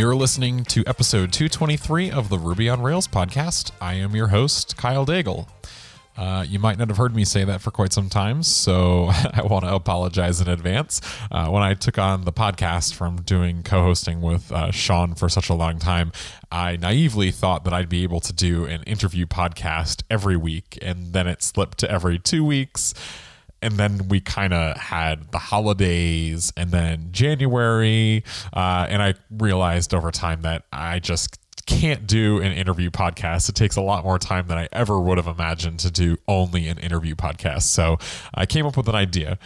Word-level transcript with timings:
You're 0.00 0.16
listening 0.16 0.64
to 0.64 0.82
episode 0.86 1.30
223 1.30 2.10
of 2.10 2.30
the 2.30 2.38
Ruby 2.38 2.70
on 2.70 2.80
Rails 2.80 3.06
podcast. 3.06 3.70
I 3.82 3.92
am 3.96 4.16
your 4.16 4.28
host, 4.28 4.78
Kyle 4.78 5.04
Daigle. 5.04 5.46
Uh, 6.16 6.42
you 6.48 6.58
might 6.58 6.78
not 6.78 6.88
have 6.88 6.96
heard 6.96 7.14
me 7.14 7.22
say 7.22 7.44
that 7.44 7.60
for 7.60 7.70
quite 7.70 7.92
some 7.92 8.08
time, 8.08 8.42
so 8.42 9.10
I 9.34 9.42
want 9.42 9.66
to 9.66 9.74
apologize 9.74 10.40
in 10.40 10.48
advance. 10.48 11.02
Uh, 11.30 11.50
when 11.50 11.62
I 11.62 11.74
took 11.74 11.98
on 11.98 12.24
the 12.24 12.32
podcast 12.32 12.94
from 12.94 13.16
doing 13.20 13.62
co 13.62 13.82
hosting 13.82 14.22
with 14.22 14.50
uh, 14.50 14.70
Sean 14.70 15.14
for 15.14 15.28
such 15.28 15.50
a 15.50 15.54
long 15.54 15.78
time, 15.78 16.12
I 16.50 16.76
naively 16.76 17.30
thought 17.30 17.64
that 17.64 17.74
I'd 17.74 17.90
be 17.90 18.02
able 18.02 18.20
to 18.20 18.32
do 18.32 18.64
an 18.64 18.82
interview 18.84 19.26
podcast 19.26 20.02
every 20.08 20.38
week, 20.38 20.78
and 20.80 21.12
then 21.12 21.26
it 21.26 21.42
slipped 21.42 21.76
to 21.76 21.90
every 21.90 22.18
two 22.18 22.42
weeks 22.42 22.94
and 23.62 23.74
then 23.74 24.08
we 24.08 24.20
kind 24.20 24.52
of 24.52 24.76
had 24.76 25.30
the 25.32 25.38
holidays 25.38 26.52
and 26.56 26.70
then 26.70 27.08
January. 27.12 28.24
Uh, 28.52 28.86
and 28.88 29.02
I 29.02 29.14
realized 29.30 29.94
over 29.94 30.10
time 30.10 30.42
that 30.42 30.64
I 30.72 30.98
just 30.98 31.38
can't 31.66 32.06
do 32.06 32.40
an 32.40 32.52
interview 32.52 32.90
podcast. 32.90 33.48
It 33.48 33.54
takes 33.54 33.76
a 33.76 33.82
lot 33.82 34.04
more 34.04 34.18
time 34.18 34.46
than 34.48 34.58
I 34.58 34.68
ever 34.72 35.00
would 35.00 35.18
have 35.18 35.26
imagined 35.26 35.80
to 35.80 35.90
do 35.90 36.16
only 36.26 36.68
an 36.68 36.78
interview 36.78 37.14
podcast. 37.14 37.62
So 37.62 37.98
I 38.34 38.46
came 38.46 38.66
up 38.66 38.76
with 38.76 38.88
an 38.88 38.94
idea. 38.94 39.38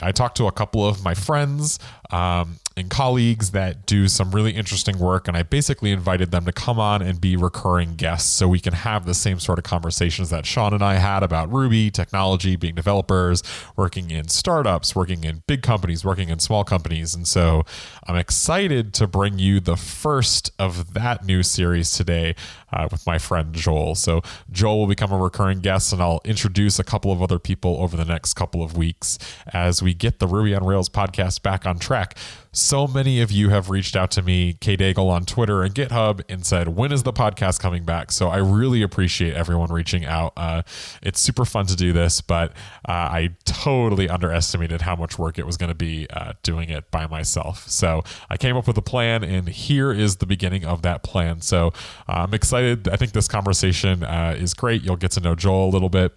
I 0.00 0.12
talked 0.12 0.36
to 0.36 0.46
a 0.46 0.52
couple 0.52 0.86
of 0.86 1.02
my 1.02 1.14
friends 1.14 1.78
um, 2.10 2.58
and 2.78 2.90
colleagues 2.90 3.50
that 3.50 3.86
do 3.86 4.08
some 4.08 4.30
really 4.30 4.52
interesting 4.52 4.98
work. 4.98 5.28
And 5.28 5.36
I 5.36 5.42
basically 5.42 5.90
invited 5.90 6.30
them 6.30 6.44
to 6.44 6.52
come 6.52 6.78
on 6.78 7.02
and 7.02 7.20
be 7.20 7.36
recurring 7.36 7.96
guests 7.96 8.30
so 8.30 8.48
we 8.48 8.60
can 8.60 8.72
have 8.72 9.04
the 9.04 9.14
same 9.14 9.38
sort 9.38 9.58
of 9.58 9.64
conversations 9.64 10.30
that 10.30 10.46
Sean 10.46 10.72
and 10.72 10.82
I 10.82 10.94
had 10.94 11.22
about 11.22 11.52
Ruby, 11.52 11.90
technology, 11.90 12.56
being 12.56 12.74
developers, 12.74 13.42
working 13.76 14.10
in 14.10 14.28
startups, 14.28 14.94
working 14.94 15.24
in 15.24 15.42
big 15.46 15.62
companies, 15.62 16.04
working 16.04 16.28
in 16.28 16.38
small 16.38 16.64
companies. 16.64 17.14
And 17.14 17.26
so 17.26 17.64
I'm 18.08 18.16
excited 18.16 18.94
to 18.94 19.06
bring 19.06 19.38
you 19.38 19.60
the 19.60 19.76
first 19.76 20.50
of 20.58 20.94
that 20.94 21.26
new 21.26 21.42
series 21.42 21.90
today 21.90 22.36
uh, 22.72 22.88
with 22.90 23.06
my 23.06 23.18
friend 23.18 23.54
Joel. 23.54 23.94
So 23.96 24.22
Joel 24.50 24.78
will 24.78 24.86
become 24.86 25.12
a 25.12 25.18
recurring 25.18 25.60
guest, 25.60 25.92
and 25.92 26.00
I'll 26.00 26.22
introduce 26.24 26.78
a 26.78 26.84
couple 26.84 27.12
of 27.12 27.20
other 27.20 27.38
people 27.38 27.76
over 27.82 27.98
the 27.98 28.06
next 28.06 28.32
couple 28.32 28.62
of 28.62 28.78
weeks 28.78 29.18
as 29.52 29.82
we 29.82 29.92
get 29.92 30.20
the 30.20 30.26
Ruby 30.26 30.54
on 30.54 30.64
Rails 30.64 30.88
podcast 30.88 31.42
back 31.42 31.66
on 31.66 31.78
track. 31.78 32.16
So 32.50 32.86
many 32.86 33.20
of 33.20 33.30
you 33.30 33.50
have 33.50 33.68
reached 33.68 33.94
out 33.94 34.10
to 34.12 34.22
me, 34.22 34.54
Daigle 34.54 35.10
on 35.10 35.26
Twitter 35.26 35.62
and 35.62 35.74
GitHub, 35.74 36.22
and 36.30 36.46
said, 36.46 36.68
When 36.68 36.92
is 36.92 37.02
the 37.02 37.12
podcast 37.12 37.60
coming 37.60 37.84
back? 37.84 38.10
So 38.10 38.28
I 38.28 38.38
really 38.38 38.82
appreciate 38.82 39.34
everyone 39.34 39.70
reaching 39.70 40.06
out. 40.06 40.32
Uh, 40.36 40.62
it's 41.02 41.20
super 41.20 41.44
fun 41.44 41.66
to 41.66 41.76
do 41.76 41.92
this, 41.92 42.20
but 42.22 42.52
uh, 42.88 42.92
I 42.92 43.30
totally 43.44 44.08
underestimated 44.08 44.80
how 44.80 44.96
much 44.96 45.18
work 45.18 45.38
it 45.38 45.44
was 45.46 45.56
going 45.56 45.68
to 45.68 45.74
be 45.74 46.06
uh, 46.10 46.32
doing 46.42 46.70
it 46.70 46.90
by 46.90 47.06
myself. 47.06 47.68
So 47.68 47.97
I 48.30 48.36
came 48.36 48.56
up 48.56 48.66
with 48.66 48.76
a 48.78 48.82
plan, 48.82 49.24
and 49.24 49.48
here 49.48 49.92
is 49.92 50.16
the 50.16 50.26
beginning 50.26 50.64
of 50.64 50.82
that 50.82 51.02
plan. 51.02 51.40
So 51.40 51.68
uh, 52.08 52.24
I'm 52.24 52.34
excited. 52.34 52.88
I 52.88 52.96
think 52.96 53.12
this 53.12 53.28
conversation 53.28 54.02
uh, 54.02 54.34
is 54.38 54.54
great. 54.54 54.82
You'll 54.82 54.96
get 54.96 55.12
to 55.12 55.20
know 55.20 55.34
Joel 55.34 55.68
a 55.68 55.72
little 55.72 55.88
bit 55.88 56.12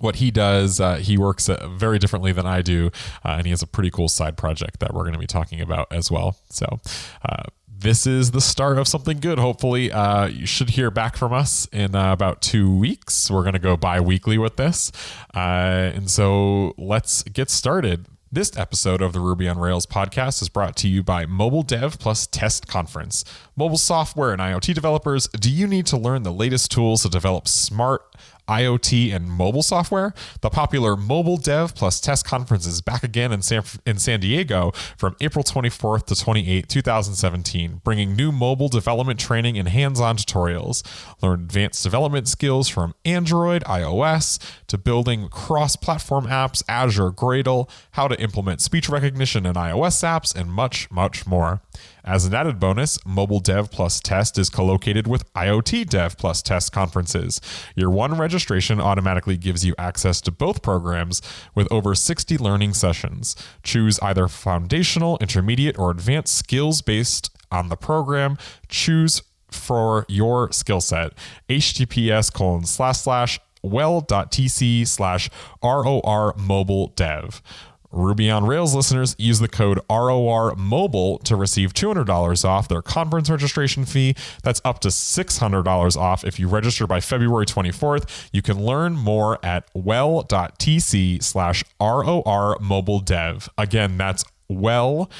what 0.00 0.16
he 0.16 0.30
does. 0.30 0.80
Uh, 0.80 0.96
he 0.96 1.16
works 1.18 1.48
uh, 1.48 1.68
very 1.68 1.98
differently 1.98 2.32
than 2.32 2.46
I 2.46 2.62
do, 2.62 2.90
uh, 3.24 3.36
and 3.38 3.46
he 3.46 3.50
has 3.50 3.62
a 3.62 3.66
pretty 3.66 3.90
cool 3.90 4.08
side 4.08 4.36
project 4.36 4.80
that 4.80 4.94
we're 4.94 5.02
going 5.02 5.14
to 5.14 5.18
be 5.18 5.26
talking 5.26 5.60
about 5.60 5.92
as 5.92 6.10
well. 6.10 6.36
So, 6.50 6.80
uh, 7.28 7.44
this 7.78 8.06
is 8.06 8.30
the 8.30 8.40
start 8.40 8.78
of 8.78 8.88
something 8.88 9.20
good. 9.20 9.38
Hopefully, 9.38 9.92
uh, 9.92 10.26
you 10.26 10.46
should 10.46 10.70
hear 10.70 10.90
back 10.90 11.16
from 11.16 11.34
us 11.34 11.68
in 11.72 11.94
about 11.94 12.40
two 12.40 12.74
weeks. 12.74 13.30
We're 13.30 13.42
going 13.42 13.52
to 13.52 13.58
go 13.58 13.76
bi 13.76 14.00
weekly 14.00 14.38
with 14.38 14.56
this. 14.56 14.90
and 15.34 16.10
so, 16.10 16.74
let's 16.78 17.22
get 17.24 17.50
started. 17.50 18.06
This 18.36 18.54
episode 18.54 19.00
of 19.00 19.14
the 19.14 19.20
Ruby 19.20 19.48
on 19.48 19.58
Rails 19.58 19.86
podcast 19.86 20.42
is 20.42 20.50
brought 20.50 20.76
to 20.76 20.88
you 20.88 21.02
by 21.02 21.24
Mobile 21.24 21.62
Dev 21.62 21.98
Plus 21.98 22.26
Test 22.26 22.68
Conference. 22.68 23.24
Mobile 23.56 23.78
software 23.78 24.30
and 24.30 24.42
IoT 24.42 24.74
developers, 24.74 25.26
do 25.28 25.50
you 25.50 25.66
need 25.66 25.86
to 25.86 25.96
learn 25.96 26.22
the 26.22 26.34
latest 26.34 26.70
tools 26.70 27.00
to 27.00 27.08
develop 27.08 27.48
smart, 27.48 28.14
IoT, 28.48 29.14
and 29.14 29.30
mobile 29.30 29.62
software. 29.62 30.14
The 30.40 30.50
popular 30.50 30.96
Mobile 30.96 31.36
Dev 31.36 31.74
Plus 31.74 32.00
Test 32.00 32.24
Conference 32.26 32.66
is 32.66 32.80
back 32.80 33.02
again 33.02 33.32
in 33.32 33.42
San, 33.42 33.62
in 33.84 33.98
San 33.98 34.20
Diego 34.20 34.72
from 34.96 35.16
April 35.20 35.44
24th 35.44 36.06
to 36.06 36.14
28th, 36.14 36.68
2017, 36.68 37.80
bringing 37.84 38.14
new 38.14 38.30
mobile 38.30 38.68
development 38.68 39.18
training 39.18 39.58
and 39.58 39.68
hands 39.68 40.00
on 40.00 40.16
tutorials. 40.16 40.82
Learn 41.22 41.40
advanced 41.40 41.82
development 41.82 42.28
skills 42.28 42.68
from 42.68 42.94
Android, 43.04 43.64
iOS, 43.64 44.38
to 44.68 44.78
building 44.78 45.28
cross 45.28 45.76
platform 45.76 46.26
apps, 46.26 46.62
Azure, 46.68 47.10
Gradle, 47.10 47.68
how 47.92 48.08
to 48.08 48.20
implement 48.20 48.60
speech 48.60 48.88
recognition 48.88 49.46
in 49.46 49.54
iOS 49.54 50.02
apps, 50.02 50.34
and 50.34 50.50
much, 50.50 50.90
much 50.90 51.26
more. 51.26 51.62
As 52.04 52.24
an 52.24 52.34
added 52.34 52.60
bonus, 52.60 52.98
Mobile 53.04 53.40
Dev 53.40 53.70
Plus 53.70 54.00
Test 54.00 54.38
is 54.38 54.50
co-located 54.50 55.06
with 55.06 55.32
IoT 55.34 55.88
Dev 55.88 56.16
Plus 56.16 56.42
Test 56.42 56.72
conferences. 56.72 57.40
Your 57.74 57.90
one 57.90 58.16
registration 58.16 58.80
automatically 58.80 59.36
gives 59.36 59.64
you 59.64 59.74
access 59.78 60.20
to 60.22 60.30
both 60.30 60.62
programs 60.62 61.20
with 61.54 61.66
over 61.70 61.94
60 61.94 62.38
learning 62.38 62.74
sessions. 62.74 63.36
Choose 63.62 63.98
either 64.00 64.28
foundational, 64.28 65.18
intermediate, 65.20 65.78
or 65.78 65.90
advanced 65.90 66.36
skills 66.36 66.82
based 66.82 67.30
on 67.50 67.68
the 67.68 67.76
program. 67.76 68.38
Choose 68.68 69.22
for 69.50 70.04
your 70.08 70.52
skill 70.52 70.80
set. 70.80 71.12
https 71.48 72.32
colon 72.32 72.64
slash 72.64 72.98
slash 72.98 73.40
well.tc 73.62 74.86
slash 74.86 75.30
ROR 75.62 76.34
mobile 76.36 76.88
dev. 76.88 77.42
Ruby 77.90 78.30
on 78.30 78.44
Rails 78.46 78.74
listeners 78.74 79.14
use 79.18 79.38
the 79.38 79.48
code 79.48 79.80
ROR 79.90 80.54
Mobile 80.56 81.18
to 81.20 81.36
receive 81.36 81.72
$200 81.72 82.44
off 82.44 82.68
their 82.68 82.82
conference 82.82 83.30
registration 83.30 83.84
fee. 83.84 84.14
That's 84.42 84.60
up 84.64 84.80
to 84.80 84.88
$600 84.88 85.96
off 85.96 86.24
if 86.24 86.38
you 86.38 86.48
register 86.48 86.86
by 86.86 87.00
February 87.00 87.46
24th. 87.46 88.28
You 88.32 88.42
can 88.42 88.64
learn 88.64 88.94
more 88.94 89.44
at 89.44 89.68
well.tc 89.74 91.22
slash 91.22 91.64
ROR 91.80 92.58
Mobile 92.60 93.00
Dev. 93.00 93.48
Again, 93.58 93.96
that's 93.96 94.24
well.tc 94.48 95.12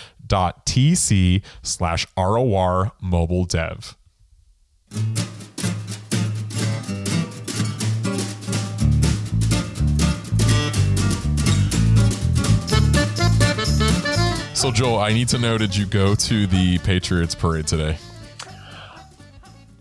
slash 1.63 2.07
ROR 2.17 2.93
Mobile 3.01 3.45
Dev. 3.45 3.97
So, 14.57 14.73
Joel, 14.73 14.99
I 14.99 15.13
need 15.13 15.29
to 15.29 15.39
know 15.39 15.59
did 15.59 15.77
you 15.77 15.85
go 15.85 16.15
to 16.15 16.47
the 16.47 16.79
Patriots 16.79 17.35
parade 17.35 17.67
today? 17.67 17.99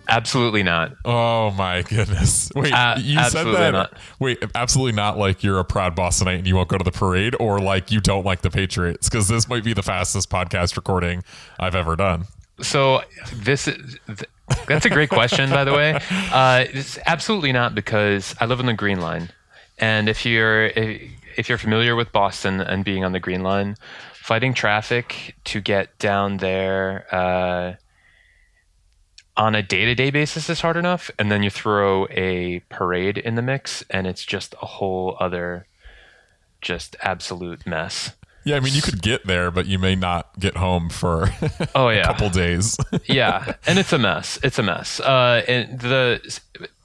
Absolutely 0.10 0.64
not. 0.64 0.92
Oh 1.06 1.52
my 1.52 1.82
goodness! 1.84 2.52
Wait, 2.54 2.74
uh, 2.74 2.98
you 3.00 3.18
said 3.24 3.46
that. 3.46 3.72
Not. 3.72 3.94
Wait, 4.20 4.44
absolutely 4.54 4.92
not. 4.92 5.18
Like 5.18 5.44
you're 5.44 5.60
a 5.60 5.64
proud 5.64 5.96
Bostonite 5.96 6.40
and 6.40 6.46
you 6.46 6.58
won't 6.58 6.68
go 6.68 6.78
to 6.78 6.84
the 6.84 6.92
parade, 6.92 7.38
or 7.40 7.60
like 7.60 7.90
you 7.90 8.02
don't 8.02 8.26
like 8.26 8.42
the 8.42 8.50
Patriots? 8.50 9.08
Because 9.08 9.30
this 9.30 9.48
might 9.48 9.64
be 9.64 9.72
the 9.72 9.82
fastest 9.82 10.30
podcast 10.30 10.76
recording 10.76 11.24
I've 11.58 11.74
ever 11.74 11.96
done. 11.96 12.26
So 12.62 13.02
this 13.34 13.70
is 13.70 13.98
that's 14.68 14.86
a 14.86 14.90
great 14.90 15.10
question, 15.10 15.50
by 15.52 15.64
the 15.64 15.72
way. 15.72 15.98
Uh, 16.12 16.66
it's 16.70 17.00
absolutely 17.06 17.54
not 17.54 17.76
because 17.76 18.36
I 18.42 18.46
live 18.46 18.60
on 18.60 18.66
the 18.66 18.74
Green 18.74 19.00
Line, 19.00 19.30
and 19.80 20.10
if 20.10 20.26
you're 20.26 20.66
if 20.66 21.48
you're 21.48 21.58
familiar 21.58 21.96
with 21.96 22.12
Boston 22.12 22.60
and 22.60 22.84
being 22.84 23.06
on 23.06 23.14
the 23.14 23.22
Green 23.22 23.42
Line, 23.42 23.78
fighting 24.26 24.56
traffic 24.56 25.36
to 25.44 25.62
get 25.62 26.00
down 26.00 26.38
there 26.38 27.06
uh, 27.14 27.76
on 29.38 29.54
a 29.54 29.62
day-to-day 29.62 30.10
basis 30.10 30.50
is 30.50 30.62
hard 30.62 30.76
enough 30.76 31.12
and 31.20 31.32
then 31.32 31.44
you 31.44 31.52
throw 31.52 32.08
a 32.08 32.60
parade 32.70 33.20
in 33.20 33.36
the 33.36 33.42
mix 33.44 33.84
and 33.92 34.08
it's 34.08 34.26
just 34.26 34.56
a 34.64 34.66
whole 34.66 35.16
other 35.20 35.68
just 36.60 36.96
absolute 37.02 37.68
mess. 37.68 38.16
Yeah 38.46 38.56
i 38.56 38.60
mean 38.62 38.74
you 38.74 38.82
could 38.82 39.04
get 39.04 39.28
there 39.28 39.52
but 39.52 39.68
you 39.68 39.78
may 39.78 39.96
not 39.96 40.40
get 40.40 40.58
home 40.58 40.90
for 40.90 41.30
oh 41.76 41.90
yeah. 41.90 42.02
a 42.02 42.06
couple 42.06 42.30
days. 42.30 42.78
Yeah 43.06 43.54
and 43.68 43.78
it's 43.78 43.94
a 43.94 44.00
mess. 44.00 44.40
It's 44.42 44.58
a 44.58 44.64
mess. 44.64 45.00
Uh, 45.00 45.44
and 45.48 45.80
the 45.80 46.40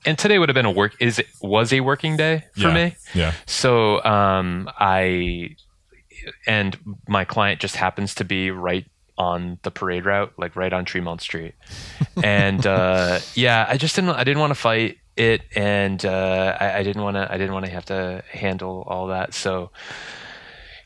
and 0.05 0.19
today 0.19 0.39
would 0.39 0.51
have 0.51 0.55
been 0.55 0.67
a 0.67 0.71
work 0.71 0.95
is 1.01 1.19
it 1.19 1.29
was 1.41 1.73
a 1.73 1.81
working 1.81 2.19
day 2.19 2.45
for 2.53 2.69
yeah, 2.69 2.75
me. 2.75 2.97
Yeah. 3.15 3.33
So 3.47 4.05
um 4.05 4.69
i 4.79 5.57
and 6.47 6.79
my 7.09 7.25
client 7.25 7.61
just 7.61 7.77
happens 7.77 8.15
to 8.17 8.25
be 8.25 8.51
right 8.51 8.87
on 9.19 9.59
the 9.63 9.71
parade 9.71 10.07
route, 10.07 10.33
like 10.39 10.57
right 10.57 10.73
on 10.73 10.85
Tremont 10.85 11.21
Street. 11.21 11.55
and 12.25 12.67
uh, 12.67 13.21
yeah, 13.35 13.67
I 13.69 13.77
just 13.77 13.95
didn't 13.95 14.11
I 14.11 14.25
didn't 14.25 14.41
want 14.41 14.51
to 14.53 14.61
fight 14.61 14.99
it, 15.17 15.43
and 15.55 16.05
uh, 16.05 16.57
I, 16.59 16.79
I, 16.79 16.83
didn't 16.83 17.03
want 17.03 17.17
to 17.17 17.31
I 17.31 17.37
didn't 17.37 17.53
want 17.53 17.67
to 17.67 17.71
have 17.71 17.85
to 17.87 18.25
handle 18.31 18.85
all 18.87 19.09
that. 19.09 19.35
So 19.35 19.71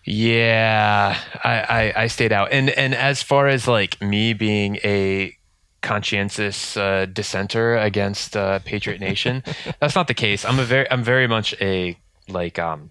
yeah, 0.05 1.19
I, 1.43 1.53
I, 1.53 2.03
I 2.03 2.07
stayed 2.09 2.33
out. 2.33 2.53
And 2.53 2.71
and 2.71 2.95
as 2.95 3.23
far 3.23 3.49
as 3.49 3.67
like 3.67 4.01
me 4.03 4.35
being 4.35 4.77
a 4.85 5.37
conscientious 5.81 6.77
uh, 6.77 7.07
dissenter 7.07 7.77
against 7.77 8.37
uh, 8.37 8.59
Patriot 8.61 9.01
Nation, 9.01 9.43
that's 9.81 9.95
not 9.95 10.09
the 10.09 10.15
case. 10.15 10.45
I'm 10.45 10.59
a 10.59 10.65
very 10.65 10.91
I'm 10.91 11.03
very 11.03 11.27
much 11.27 11.55
a 11.61 11.99
like 12.29 12.59
um 12.59 12.91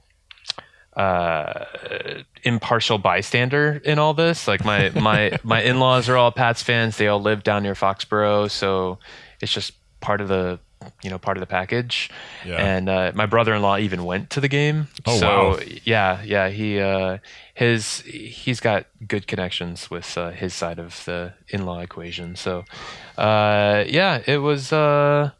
uh, 0.96 1.66
impartial 2.44 2.98
bystander 2.98 3.82
in 3.84 4.00
all 4.00 4.14
this. 4.14 4.48
Like 4.48 4.64
my 4.64 4.90
my 4.90 5.38
my 5.44 5.62
in 5.62 5.80
laws 5.80 6.10
are 6.10 6.18
all 6.18 6.32
Pats 6.32 6.62
fans. 6.62 6.98
They 6.98 7.08
all 7.08 7.22
live 7.22 7.44
down 7.44 7.64
near 7.64 7.76
Foxborough, 7.76 8.50
so 8.50 9.00
it's 9.42 9.52
just 9.52 9.74
part 10.02 10.22
of 10.22 10.28
the 10.28 10.60
you 11.02 11.10
know 11.10 11.18
part 11.18 11.38
of 11.38 11.42
the 11.42 11.48
package. 11.48 12.10
Yeah. 12.46 12.58
And 12.58 12.90
uh, 12.90 13.12
my 13.16 13.26
brother-in-law 13.26 13.78
even 13.78 14.04
went 14.06 14.30
to 14.32 14.42
the 14.42 14.48
game. 14.48 14.88
Oh, 15.06 15.18
so, 15.18 15.28
wow. 15.28 15.60
Yeah, 15.84 16.22
yeah. 16.24 16.50
He 16.50 16.80
uh, 16.80 17.18
his 17.54 18.02
he's 18.02 18.60
got 18.60 18.86
good 19.08 19.28
connections 19.28 19.90
with 19.90 20.18
uh, 20.18 20.32
his 20.32 20.54
side 20.54 20.80
of 20.80 21.04
the 21.06 21.34
in-law 21.50 21.80
equation. 21.80 22.36
So 22.36 22.66
uh, 23.18 23.84
yeah, 23.88 24.22
it 24.26 24.38
was. 24.38 24.72
Uh, 24.72 25.32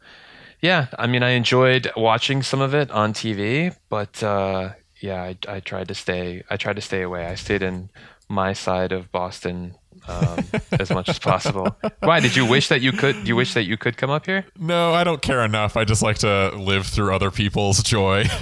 yeah, 0.60 0.86
I 0.98 1.06
mean, 1.06 1.22
I 1.22 1.32
enjoyed 1.32 1.92
watching 1.94 2.42
some 2.42 2.62
of 2.62 2.72
it 2.74 2.90
on 2.90 3.12
TV, 3.12 3.76
but 3.90 4.22
uh, 4.22 4.70
yeah, 5.04 5.22
I, 5.22 5.36
I 5.46 5.60
tried 5.60 5.88
to 5.88 5.94
stay. 5.94 6.42
I 6.48 6.56
tried 6.56 6.76
to 6.76 6.82
stay 6.82 7.02
away. 7.02 7.26
I 7.26 7.34
stayed 7.34 7.62
in 7.62 7.90
my 8.26 8.54
side 8.54 8.90
of 8.90 9.12
Boston 9.12 9.74
um, 10.08 10.38
as 10.72 10.88
much 10.88 11.10
as 11.10 11.18
possible. 11.18 11.76
Why 12.00 12.20
did 12.20 12.34
you 12.34 12.46
wish 12.46 12.68
that 12.68 12.80
you 12.80 12.90
could? 12.90 13.16
Do 13.22 13.28
you 13.28 13.36
wish 13.36 13.52
that 13.52 13.64
you 13.64 13.76
could 13.76 13.98
come 13.98 14.08
up 14.08 14.24
here? 14.24 14.46
No, 14.58 14.94
I 14.94 15.04
don't 15.04 15.20
care 15.20 15.44
enough. 15.44 15.76
I 15.76 15.84
just 15.84 16.02
like 16.02 16.18
to 16.18 16.56
live 16.56 16.86
through 16.86 17.14
other 17.14 17.30
people's 17.30 17.82
joy. 17.82 18.24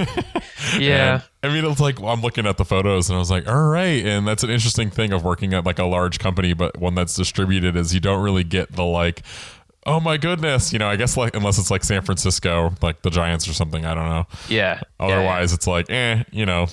Yeah. 0.79 1.23
And, 1.43 1.53
I 1.53 1.55
mean, 1.55 1.70
it's 1.70 1.81
like 1.81 2.00
I'm 2.00 2.20
looking 2.23 2.47
at 2.47 2.56
the 2.56 2.65
photos 2.65 3.08
and 3.11 3.17
I 3.17 3.19
was 3.19 3.31
like, 3.31 3.49
all 3.49 3.65
right. 3.65 4.05
And 4.05 4.26
that's 4.26 4.44
an 4.44 4.50
interesting 4.50 4.91
thing 4.91 5.12
of 5.12 5.25
working 5.25 5.55
at 5.55 5.67
like 5.67 5.79
a 5.79 5.85
large 5.85 6.19
company, 6.19 6.55
but 6.55 6.79
one 6.79 6.94
that's 6.94 7.17
distributed 7.17 7.76
is 7.76 7.93
you 7.93 8.00
don't 8.00 8.23
really 8.23 8.44
get 8.44 8.73
the 8.73 8.85
like, 8.85 9.23
oh 9.87 10.00
my 10.00 10.17
goodness, 10.17 10.73
you 10.73 10.79
know, 10.79 10.88
I 10.88 10.96
guess 10.96 11.17
like 11.17 11.37
unless 11.37 11.58
it's 11.58 11.70
like 11.70 11.84
San 11.84 12.02
Francisco, 12.02 12.75
like 12.82 13.02
the 13.02 13.11
Giants 13.11 13.49
or 13.49 13.52
something. 13.52 13.84
I 13.84 13.94
don't 13.94 14.08
know. 14.08 14.26
Yeah. 14.49 14.81
yeah, 15.00 15.08
yeah. 15.08 15.14
Otherwise, 15.14 15.52
it's 15.52 15.67
like, 15.67 15.90
eh, 15.90 16.25
you 16.31 16.46
know. 16.46 16.67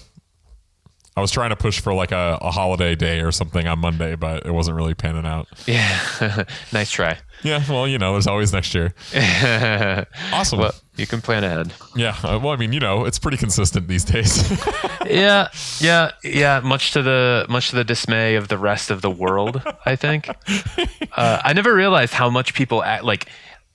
I 1.20 1.22
was 1.22 1.32
trying 1.32 1.50
to 1.50 1.58
push 1.58 1.82
for 1.82 1.94
like 1.94 2.14
a, 2.14 2.38
a 2.40 2.50
holiday 2.50 2.96
day 2.96 3.20
or 3.20 3.34
something 3.34 3.68
on 3.68 3.80
Monday, 3.80 4.16
but 4.16 4.46
it 4.46 4.52
wasn't 4.52 4.78
really 4.78 4.94
panning 4.94 5.26
out. 5.26 5.50
Yeah. 5.68 6.46
nice 6.72 6.90
try. 6.90 7.18
Yeah, 7.44 7.62
well, 7.70 7.90
you 7.90 7.98
know, 7.98 8.14
there's 8.14 8.26
always 8.26 8.54
next 8.54 8.74
year. 8.74 8.94
Awesome. 10.32 10.60
Well, 10.60 10.74
you 10.96 11.06
can 11.06 11.20
plan 11.20 11.44
ahead. 11.44 11.74
Yeah, 11.96 12.16
uh, 12.24 12.40
well, 12.42 12.54
I 12.54 12.56
mean, 12.56 12.72
you 12.72 12.80
know, 12.80 13.04
it's 13.04 13.20
pretty 13.20 13.36
consistent 13.36 13.90
these 13.90 14.06
days. 14.06 14.50
yeah, 15.06 15.50
yeah, 15.80 16.12
yeah. 16.24 16.62
Much 16.62 16.94
to 16.94 17.02
the 17.02 17.46
much 17.50 17.72
to 17.72 17.76
the 17.76 17.84
dismay 17.84 18.36
of 18.36 18.48
the 18.48 18.58
rest 18.58 18.90
of 18.90 19.02
the 19.02 19.10
world, 19.10 19.62
I 19.86 19.96
think. 19.96 20.30
Uh, 20.30 21.42
I 21.44 21.52
never 21.54 21.74
realized 21.74 22.14
how 22.14 22.30
much 22.30 22.54
people 22.54 22.82
act, 22.84 23.04
like 23.04 23.28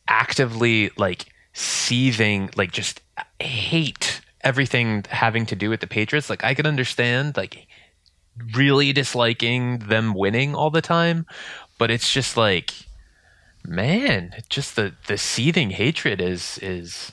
actively 0.09 0.91
like 0.97 1.27
seething, 1.53 2.51
like 2.57 2.73
just 2.73 3.03
hate 3.41 4.21
everything 4.45 5.05
having 5.09 5.47
to 5.47 5.57
do 5.57 5.71
with 5.71 5.81
the 5.81 5.87
Patriots. 5.87 6.31
Like 6.31 6.45
I 6.45 6.55
could 6.55 6.67
understand 6.67 7.37
like 7.37 7.67
really 8.55 8.93
disliking 8.93 9.79
them 9.81 10.15
winning 10.15 10.55
all 10.55 10.71
the 10.71 10.83
time, 10.83 11.27
but 11.79 11.91
it's 11.91 12.13
just 12.13 12.37
like, 12.37 12.73
man, 13.65 14.35
just 14.49 14.77
the 14.77 14.95
the 15.09 15.19
seething 15.19 15.71
hatred 15.71 16.21
is 16.21 16.59
is 16.63 17.13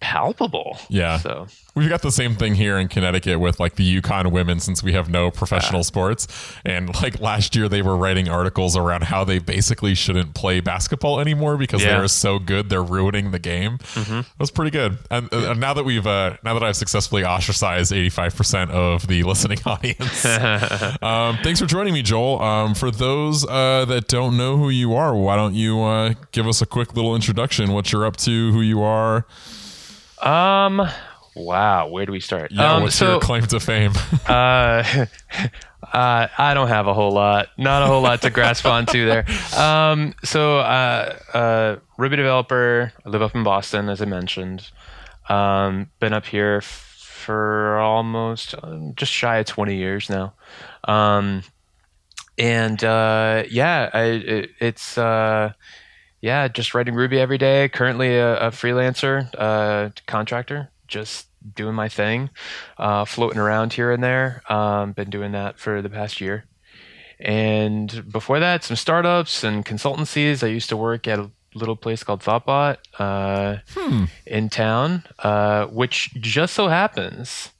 palpable. 0.00 0.78
Yeah. 0.88 1.18
So 1.18 1.46
We've 1.74 1.90
got 1.90 2.00
the 2.00 2.10
same 2.12 2.34
thing 2.36 2.54
here 2.54 2.78
in 2.78 2.88
Connecticut 2.88 3.38
with 3.38 3.60
like 3.60 3.74
the 3.74 4.00
UConn 4.00 4.32
women 4.32 4.60
since 4.60 4.82
we 4.82 4.94
have 4.94 5.10
no 5.10 5.30
professional 5.30 5.84
sports. 5.84 6.26
And 6.64 6.94
like 7.02 7.20
last 7.20 7.54
year, 7.54 7.68
they 7.68 7.82
were 7.82 7.96
writing 7.98 8.30
articles 8.30 8.76
around 8.78 9.04
how 9.04 9.24
they 9.24 9.38
basically 9.40 9.94
shouldn't 9.94 10.32
play 10.34 10.60
basketball 10.60 11.20
anymore 11.20 11.58
because 11.58 11.82
Yeah. 11.82 11.98
they're 11.98 12.08
so 12.08 12.38
good, 12.38 12.70
they're 12.70 12.82
ruining 12.82 13.30
the 13.30 13.38
game. 13.38 13.78
It 13.94 14.24
was 14.38 14.50
pretty 14.50 14.70
good. 14.70 14.98
And, 15.10 15.32
uh, 15.34 15.52
now 15.52 15.74
that 15.74 15.84
we've, 15.84 16.06
uh, 16.06 16.36
now 16.42 16.54
that 16.54 16.62
I've 16.62 16.76
successfully 16.76 17.24
ostracized 17.26 17.92
85% 17.92 18.70
of 18.70 19.06
the 19.06 19.22
listening 19.24 19.58
audience, 19.66 20.24
um, 21.02 21.36
thanks 21.42 21.60
for 21.60 21.66
joining 21.66 21.92
me, 21.92 22.00
Joel. 22.00 22.40
Um, 22.40 22.74
for 22.74 22.90
those 22.90 23.44
uh, 23.46 23.84
that 23.86 24.08
don't 24.08 24.38
know 24.38 24.56
who 24.56 24.70
you 24.70 24.94
are, 24.94 25.14
why 25.14 25.36
don't 25.36 25.54
you 25.54 25.82
uh, 25.82 26.14
give 26.32 26.46
us 26.46 26.62
a 26.62 26.66
quick 26.66 26.94
little 26.96 27.14
introduction, 27.14 27.72
what 27.72 27.92
you're 27.92 28.06
up 28.06 28.16
to, 28.18 28.52
who 28.52 28.62
you 28.62 28.82
are? 28.82 29.26
Um. 30.18 30.88
Wow. 31.34 31.88
Where 31.88 32.06
do 32.06 32.12
we 32.12 32.20
start? 32.20 32.50
Yeah, 32.50 32.74
um, 32.74 32.82
what's 32.82 32.96
so, 32.96 33.12
your 33.12 33.20
claim 33.20 33.42
to 33.42 33.60
fame? 33.60 33.92
uh, 34.26 34.82
uh, 35.92 36.28
I 36.38 36.54
don't 36.54 36.68
have 36.68 36.86
a 36.86 36.94
whole 36.94 37.12
lot. 37.12 37.48
Not 37.58 37.82
a 37.82 37.86
whole 37.86 38.00
lot 38.00 38.22
to 38.22 38.30
grasp 38.30 38.64
onto 38.66 39.06
there. 39.06 39.26
Um. 39.56 40.14
So, 40.24 40.58
uh, 40.58 41.18
uh, 41.34 41.76
Ruby 41.98 42.16
developer. 42.16 42.92
I 43.04 43.08
live 43.08 43.22
up 43.22 43.34
in 43.34 43.44
Boston, 43.44 43.88
as 43.88 44.00
I 44.00 44.06
mentioned. 44.06 44.70
Um. 45.28 45.90
Been 46.00 46.12
up 46.12 46.26
here 46.26 46.58
f- 46.58 46.96
for 47.02 47.78
almost 47.78 48.54
um, 48.62 48.94
just 48.96 49.12
shy 49.12 49.38
of 49.38 49.46
twenty 49.46 49.76
years 49.76 50.08
now. 50.08 50.34
Um. 50.84 51.42
And 52.38 52.82
uh, 52.84 53.44
yeah, 53.48 53.90
I 53.92 54.02
it, 54.02 54.50
it's 54.60 54.98
uh 54.98 55.52
yeah, 56.26 56.48
just 56.48 56.74
writing 56.74 56.94
Ruby 56.94 57.20
every 57.20 57.38
day. 57.38 57.68
Currently 57.68 58.16
a, 58.16 58.48
a 58.48 58.50
freelancer, 58.50 59.28
uh, 59.38 59.90
contractor, 60.06 60.70
just 60.88 61.28
doing 61.54 61.76
my 61.76 61.88
thing, 61.88 62.30
uh, 62.78 63.04
floating 63.04 63.38
around 63.38 63.72
here 63.72 63.92
and 63.92 64.02
there. 64.02 64.42
Um, 64.48 64.92
been 64.92 65.08
doing 65.08 65.32
that 65.32 65.58
for 65.58 65.80
the 65.80 65.88
past 65.88 66.20
year. 66.20 66.44
And 67.20 68.04
before 68.10 68.40
that, 68.40 68.64
some 68.64 68.76
startups 68.76 69.44
and 69.44 69.64
consultancies. 69.64 70.42
I 70.42 70.48
used 70.48 70.68
to 70.70 70.76
work 70.76 71.06
at 71.06 71.20
a 71.20 71.30
little 71.54 71.76
place 71.76 72.02
called 72.02 72.22
Thoughtbot 72.22 72.78
uh, 72.98 73.58
in 74.26 74.48
town, 74.48 75.04
uh, 75.20 75.66
which 75.66 76.12
just 76.14 76.54
so 76.54 76.66
happens 76.66 77.52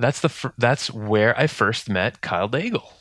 that's 0.00 0.20
the 0.20 0.28
fir- 0.30 0.54
that's 0.56 0.90
where 0.90 1.38
I 1.38 1.46
first 1.46 1.90
met 1.90 2.20
Kyle 2.22 2.48
Daigle. 2.48 2.92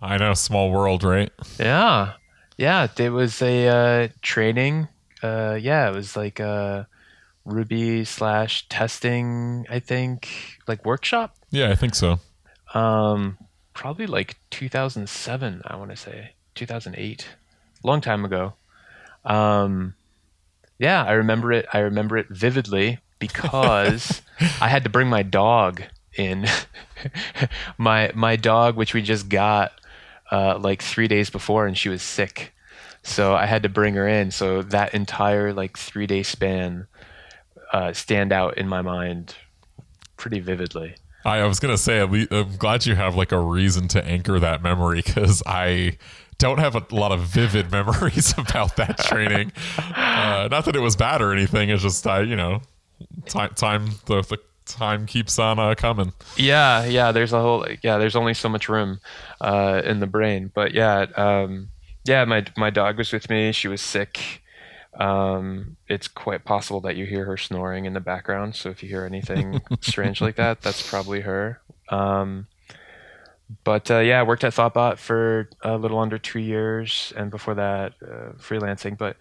I 0.00 0.16
know, 0.16 0.32
small 0.34 0.70
world, 0.70 1.04
right? 1.04 1.30
Yeah. 1.58 2.14
Yeah. 2.58 2.88
It 2.98 3.10
was 3.10 3.40
a 3.40 3.68
uh, 3.68 4.08
training. 4.20 4.88
Uh, 5.22 5.56
yeah. 5.58 5.88
It 5.88 5.94
was 5.94 6.14
like 6.16 6.40
a 6.40 6.86
Ruby 7.46 8.04
slash 8.04 8.68
testing, 8.68 9.66
I 9.70 9.78
think, 9.78 10.28
like 10.66 10.84
workshop. 10.84 11.34
Yeah, 11.50 11.70
I 11.70 11.74
think 11.74 11.94
so. 11.94 12.20
Um, 12.74 13.38
probably 13.72 14.06
like 14.06 14.36
2007, 14.50 15.62
I 15.64 15.76
want 15.76 15.90
to 15.90 15.96
say. 15.96 16.32
2008. 16.54 17.26
Long 17.82 18.00
time 18.00 18.24
ago. 18.24 18.52
Um, 19.24 19.94
yeah, 20.78 21.02
I 21.04 21.12
remember 21.12 21.52
it. 21.52 21.66
I 21.72 21.78
remember 21.78 22.16
it 22.16 22.26
vividly 22.28 22.98
because 23.18 24.20
I 24.60 24.68
had 24.68 24.84
to 24.84 24.90
bring 24.90 25.08
my 25.08 25.22
dog 25.22 25.82
in. 26.16 26.46
my 27.78 28.10
my 28.14 28.36
dog, 28.36 28.76
which 28.76 28.94
we 28.94 29.02
just 29.02 29.28
got 29.28 29.72
uh, 30.30 30.58
like 30.58 30.82
three 30.82 31.08
days 31.08 31.30
before, 31.30 31.66
and 31.66 31.76
she 31.76 31.88
was 31.88 32.02
sick, 32.02 32.54
so 33.02 33.34
I 33.34 33.46
had 33.46 33.62
to 33.62 33.68
bring 33.68 33.94
her 33.94 34.06
in. 34.06 34.30
So 34.30 34.62
that 34.62 34.94
entire 34.94 35.52
like 35.52 35.76
three 35.76 36.06
day 36.06 36.22
span 36.22 36.86
uh, 37.72 37.92
stand 37.92 38.32
out 38.32 38.58
in 38.58 38.68
my 38.68 38.82
mind 38.82 39.34
pretty 40.16 40.40
vividly. 40.40 40.96
I, 41.24 41.38
I 41.38 41.46
was 41.46 41.60
gonna 41.60 41.78
say, 41.78 42.00
at 42.00 42.10
least, 42.10 42.32
I'm 42.32 42.56
glad 42.56 42.86
you 42.86 42.94
have 42.94 43.14
like 43.14 43.32
a 43.32 43.40
reason 43.40 43.88
to 43.88 44.04
anchor 44.04 44.38
that 44.38 44.62
memory 44.62 45.02
because 45.04 45.42
I 45.46 45.98
don't 46.38 46.58
have 46.58 46.74
a 46.74 46.84
lot 46.90 47.12
of 47.12 47.20
vivid 47.20 47.70
memories 47.72 48.34
about 48.38 48.76
that 48.76 48.98
training. 48.98 49.52
uh, 49.78 50.48
not 50.50 50.64
that 50.64 50.76
it 50.76 50.80
was 50.80 50.96
bad 50.96 51.20
or 51.20 51.32
anything. 51.32 51.70
It's 51.70 51.82
just 51.82 52.06
I, 52.06 52.20
you 52.22 52.36
know, 52.36 52.62
time, 53.26 53.50
time, 53.54 53.90
the, 54.06 54.22
the 54.22 54.38
time 54.68 55.06
keeps 55.06 55.38
on 55.38 55.58
uh, 55.58 55.74
coming. 55.74 56.12
Yeah, 56.36 56.84
yeah. 56.84 57.12
There's 57.12 57.32
a 57.32 57.40
whole 57.40 57.66
yeah. 57.82 57.98
There's 57.98 58.16
only 58.16 58.34
so 58.34 58.48
much 58.48 58.68
room 58.68 59.00
uh, 59.40 59.82
in 59.84 60.00
the 60.00 60.06
brain, 60.06 60.50
but 60.54 60.72
yeah, 60.72 61.06
um, 61.16 61.68
yeah. 62.04 62.24
My 62.24 62.44
my 62.56 62.70
dog 62.70 62.98
was 62.98 63.12
with 63.12 63.28
me. 63.30 63.52
She 63.52 63.68
was 63.68 63.80
sick. 63.80 64.42
Um, 64.98 65.76
it's 65.88 66.08
quite 66.08 66.44
possible 66.44 66.80
that 66.80 66.96
you 66.96 67.06
hear 67.06 67.24
her 67.24 67.36
snoring 67.36 67.84
in 67.84 67.92
the 67.92 68.00
background. 68.00 68.56
So 68.56 68.70
if 68.70 68.82
you 68.82 68.88
hear 68.88 69.04
anything 69.04 69.60
strange 69.80 70.20
like 70.20 70.36
that, 70.36 70.60
that's 70.60 70.88
probably 70.88 71.20
her. 71.20 71.60
Um, 71.88 72.48
but 73.64 73.90
uh, 73.90 73.98
yeah, 74.00 74.20
I 74.20 74.22
worked 74.24 74.44
at 74.44 74.52
Thoughtbot 74.52 74.98
for 74.98 75.48
a 75.62 75.76
little 75.76 75.98
under 75.98 76.18
two 76.18 76.40
years, 76.40 77.12
and 77.16 77.30
before 77.30 77.54
that, 77.54 77.94
uh, 78.02 78.32
freelancing. 78.38 78.98
But 78.98 79.16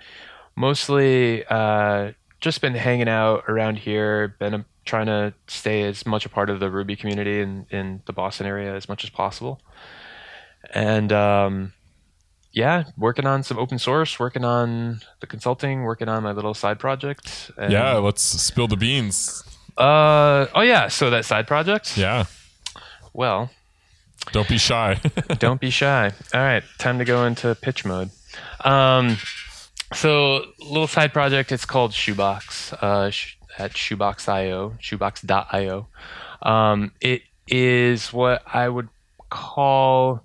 mostly 0.55 1.45
uh, 1.45 2.11
just 2.41 2.61
been 2.61 2.73
hanging 2.75 3.07
out 3.07 3.45
around 3.47 3.77
here. 3.77 4.35
Been 4.39 4.53
um, 4.53 4.65
trying 4.87 5.05
to 5.07 5.33
stay 5.47 5.83
as 5.83 6.05
much 6.05 6.25
a 6.25 6.29
part 6.29 6.49
of 6.49 6.59
the 6.59 6.69
Ruby 6.71 6.95
community 6.95 7.41
in 7.41 7.65
in 7.69 8.01
the 8.05 8.13
Boston 8.13 8.47
area 8.47 8.73
as 8.75 8.89
much 8.89 9.03
as 9.03 9.09
possible. 9.11 9.61
And 10.73 11.11
um, 11.13 11.73
yeah, 12.51 12.85
working 12.97 13.27
on 13.27 13.43
some 13.43 13.59
open 13.59 13.77
source, 13.79 14.19
working 14.19 14.43
on 14.43 15.01
the 15.19 15.27
consulting, 15.27 15.83
working 15.83 16.09
on 16.09 16.23
my 16.23 16.31
little 16.31 16.53
side 16.53 16.79
project. 16.79 17.51
Yeah, 17.59 17.93
let's 17.95 18.21
spill 18.23 18.67
the 18.67 18.77
beans. 18.77 19.43
Uh 19.77 20.47
oh 20.55 20.61
yeah. 20.61 20.87
So 20.87 21.09
that 21.11 21.25
side 21.25 21.45
project. 21.47 21.95
Yeah, 21.97 22.25
Well, 23.13 23.51
don't 24.31 24.47
be 24.49 24.57
shy. 24.57 24.99
don't 25.39 25.61
be 25.61 25.69
shy. 25.69 26.11
All 26.33 26.41
right, 26.41 26.63
time 26.79 26.97
to 26.97 27.05
go 27.05 27.25
into 27.25 27.53
pitch 27.55 27.85
mode. 27.85 28.09
Um, 28.65 29.17
so 29.93 30.43
little 30.59 30.87
side 30.87 31.13
project. 31.13 31.51
It's 31.51 31.65
called 31.65 31.91
Shubox. 31.91 32.73
Uh, 32.73 33.11
sh- 33.11 33.36
at 33.57 33.73
shubox.io, 33.73 34.75
shubox.io. 34.81 35.87
Um, 36.41 36.91
it 37.01 37.23
is 37.47 38.13
what 38.13 38.43
I 38.45 38.69
would 38.69 38.89
call 39.29 40.23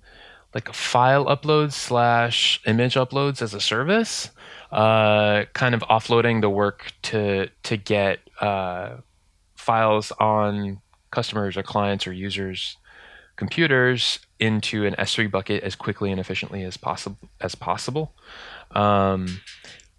like 0.53 0.69
a 0.69 0.73
file 0.73 1.25
upload 1.25 1.73
slash 1.73 2.61
image 2.65 2.93
uploads 2.93 3.41
as 3.41 3.53
a 3.53 3.59
service, 3.59 4.29
uh, 4.71 5.45
kind 5.53 5.73
of 5.73 5.81
offloading 5.81 6.41
the 6.41 6.49
work 6.49 6.93
to 7.03 7.49
to 7.63 7.77
get 7.77 8.19
uh, 8.39 8.97
files 9.55 10.11
on 10.19 10.79
customers 11.11 11.57
or 11.57 11.63
clients 11.63 12.05
or 12.07 12.13
users 12.13 12.77
computers 13.35 14.19
into 14.39 14.85
an 14.85 14.95
S3 14.99 15.29
bucket 15.29 15.63
as 15.63 15.75
quickly 15.75 16.11
and 16.11 16.19
efficiently 16.19 16.63
as 16.63 16.77
possible 16.77 17.17
as 17.41 17.55
possible. 17.55 18.13
Um, 18.71 19.41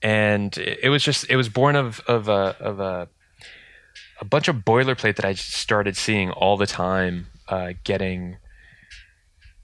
and 0.02 0.56
it 0.58 0.90
was 0.90 1.02
just 1.02 1.28
it 1.30 1.36
was 1.36 1.48
born 1.48 1.76
of 1.76 2.00
of 2.06 2.28
a 2.28 2.56
of 2.60 2.80
a 2.80 3.08
a 4.20 4.24
bunch 4.24 4.48
of 4.48 4.56
boilerplate 4.56 5.16
that 5.16 5.24
I 5.24 5.34
started 5.34 5.96
seeing 5.96 6.30
all 6.30 6.56
the 6.56 6.66
time, 6.66 7.26
uh, 7.48 7.72
getting 7.84 8.36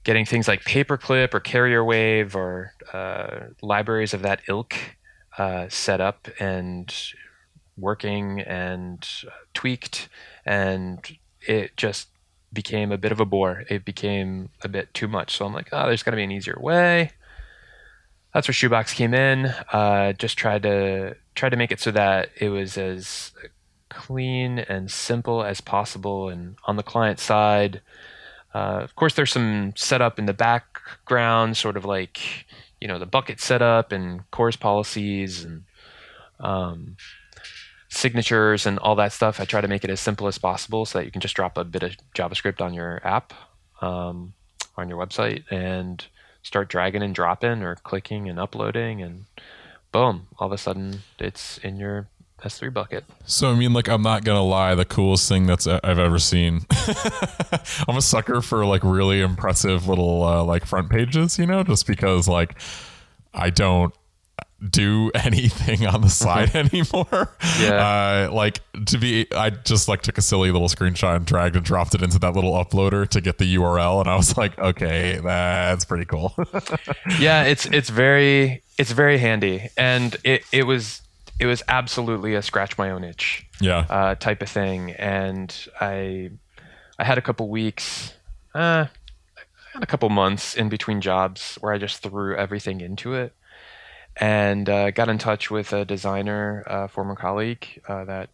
getting 0.02 0.24
things 0.24 0.48
like 0.48 0.62
paperclip 0.62 1.34
or 1.34 1.40
CarrierWave 1.40 2.34
or 2.34 2.72
uh, 2.92 3.52
libraries 3.60 4.14
of 4.14 4.22
that 4.22 4.40
ilk 4.48 4.74
uh, 5.36 5.68
set 5.68 6.00
up 6.00 6.26
and 6.40 6.94
working 7.76 8.40
and 8.40 9.06
tweaked. 9.52 10.08
And 10.46 11.06
it 11.46 11.76
just 11.76 12.08
became 12.52 12.92
a 12.92 12.98
bit 12.98 13.12
of 13.12 13.20
a 13.20 13.26
bore. 13.26 13.64
It 13.68 13.84
became 13.84 14.48
a 14.62 14.68
bit 14.68 14.92
too 14.94 15.06
much. 15.06 15.36
So 15.36 15.44
i'm 15.44 15.52
like 15.52 15.68
oh 15.72 15.86
there's 15.86 16.02
got 16.02 16.12
to 16.12 16.16
be 16.16 16.24
an 16.24 16.32
easier 16.32 16.58
way. 16.60 17.12
That's 18.34 18.46
where 18.46 18.52
shubox 18.52 18.94
came 18.94 19.12
in. 19.12 19.46
Uh, 19.72 20.12
just 20.12 20.38
tried 20.38 20.62
to 20.62 21.16
try 21.34 21.48
to 21.48 21.56
make 21.56 21.72
it 21.72 21.80
so 21.80 21.90
that 21.90 22.30
it 22.36 22.48
was 22.48 22.78
as 22.78 23.32
clean 23.90 24.58
and 24.58 24.90
simple 24.90 25.42
as 25.42 25.60
possible 25.60 26.28
and 26.28 26.56
on 26.64 26.76
the 26.76 26.82
client 26.82 27.18
side 27.18 27.82
uh, 28.54 28.80
of 28.82 28.96
course, 28.96 29.14
there's 29.14 29.32
some 29.32 29.72
setup 29.76 30.18
in 30.18 30.26
the 30.26 30.32
background, 30.32 31.56
sort 31.56 31.76
of 31.76 31.84
like 31.84 32.46
you 32.80 32.88
know 32.88 32.98
the 32.98 33.06
bucket 33.06 33.40
setup 33.40 33.92
and 33.92 34.28
CORS 34.30 34.56
policies 34.56 35.44
and 35.44 35.64
um, 36.40 36.96
signatures 37.88 38.66
and 38.66 38.78
all 38.80 38.96
that 38.96 39.12
stuff. 39.12 39.40
I 39.40 39.44
try 39.44 39.60
to 39.60 39.68
make 39.68 39.84
it 39.84 39.90
as 39.90 40.00
simple 40.00 40.26
as 40.26 40.38
possible 40.38 40.84
so 40.84 40.98
that 40.98 41.04
you 41.04 41.12
can 41.12 41.20
just 41.20 41.36
drop 41.36 41.56
a 41.56 41.64
bit 41.64 41.82
of 41.82 41.96
JavaScript 42.14 42.60
on 42.60 42.74
your 42.74 43.00
app, 43.06 43.32
um, 43.80 44.32
on 44.76 44.88
your 44.88 44.98
website, 44.98 45.44
and 45.50 46.04
start 46.42 46.68
dragging 46.68 47.02
and 47.02 47.14
dropping 47.14 47.62
or 47.62 47.76
clicking 47.76 48.28
and 48.28 48.40
uploading, 48.40 49.00
and 49.00 49.26
boom, 49.92 50.26
all 50.38 50.48
of 50.48 50.52
a 50.52 50.58
sudden 50.58 51.02
it's 51.20 51.58
in 51.58 51.76
your 51.76 52.08
S3 52.42 52.72
bucket. 52.72 53.04
So 53.26 53.50
I 53.50 53.54
mean, 53.54 53.72
like, 53.72 53.88
I'm 53.88 54.02
not 54.02 54.24
gonna 54.24 54.42
lie. 54.42 54.74
The 54.74 54.84
coolest 54.84 55.28
thing 55.28 55.46
that's 55.46 55.66
uh, 55.66 55.80
I've 55.82 55.98
ever 55.98 56.18
seen. 56.18 56.66
I'm 57.88 57.96
a 57.96 58.02
sucker 58.02 58.40
for 58.40 58.64
like 58.66 58.82
really 58.84 59.20
impressive 59.20 59.88
little 59.88 60.22
uh, 60.22 60.44
like 60.44 60.64
front 60.66 60.90
pages, 60.90 61.38
you 61.38 61.46
know, 61.46 61.62
just 61.62 61.86
because 61.86 62.28
like 62.28 62.60
I 63.34 63.50
don't 63.50 63.94
do 64.68 65.10
anything 65.14 65.86
on 65.86 66.00
the 66.02 66.08
side 66.08 66.54
anymore. 66.54 67.34
Yeah. 67.60 68.26
Uh, 68.28 68.32
like 68.32 68.60
to 68.86 68.98
be, 68.98 69.26
I 69.32 69.50
just 69.50 69.88
like 69.88 70.02
took 70.02 70.18
a 70.18 70.22
silly 70.22 70.50
little 70.50 70.68
screenshot 70.68 71.16
and 71.16 71.26
dragged 71.26 71.56
and 71.56 71.64
dropped 71.64 71.94
it 71.94 72.02
into 72.02 72.18
that 72.20 72.34
little 72.34 72.52
uploader 72.52 73.08
to 73.08 73.20
get 73.20 73.38
the 73.38 73.56
URL, 73.56 74.00
and 74.00 74.08
I 74.08 74.16
was 74.16 74.36
like, 74.36 74.58
okay, 74.58 75.20
that's 75.22 75.84
pretty 75.84 76.04
cool. 76.04 76.34
yeah, 77.18 77.44
it's 77.44 77.66
it's 77.66 77.90
very 77.90 78.62
it's 78.78 78.92
very 78.92 79.18
handy, 79.18 79.68
and 79.76 80.16
it 80.24 80.42
it 80.52 80.64
was 80.64 81.02
it 81.40 81.46
was 81.46 81.62
absolutely 81.68 82.34
a 82.34 82.42
scratch 82.42 82.76
my 82.76 82.90
own 82.90 83.02
itch 83.02 83.46
yeah. 83.60 83.86
uh, 83.88 84.14
type 84.14 84.42
of 84.42 84.48
thing. 84.48 84.92
And 84.92 85.54
i 85.80 86.30
i 86.98 87.04
had 87.04 87.18
a 87.18 87.22
couple 87.22 87.48
weeks 87.48 88.14
uh, 88.54 88.86
I 88.86 89.72
had 89.72 89.82
a 89.82 89.86
couple 89.86 90.08
months 90.10 90.54
in 90.54 90.68
between 90.68 91.00
jobs 91.00 91.56
where 91.60 91.72
i 91.72 91.78
just 91.78 92.02
threw 92.02 92.36
everything 92.36 92.80
into 92.80 93.14
it 93.14 93.32
and 94.16 94.68
uh, 94.68 94.90
got 94.90 95.08
in 95.08 95.18
touch 95.18 95.50
with 95.50 95.72
a 95.72 95.84
designer 95.84 96.62
a 96.66 96.88
former 96.88 97.14
colleague 97.14 97.80
uh, 97.88 98.04
that 98.04 98.28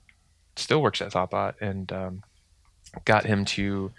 still 0.57 0.83
works 0.83 1.01
at 1.01 1.13
thoughtbot 1.13 1.55
and 1.61 1.93
um, 1.93 2.23
got 3.05 3.25
him 3.25 3.45
to 3.45 3.93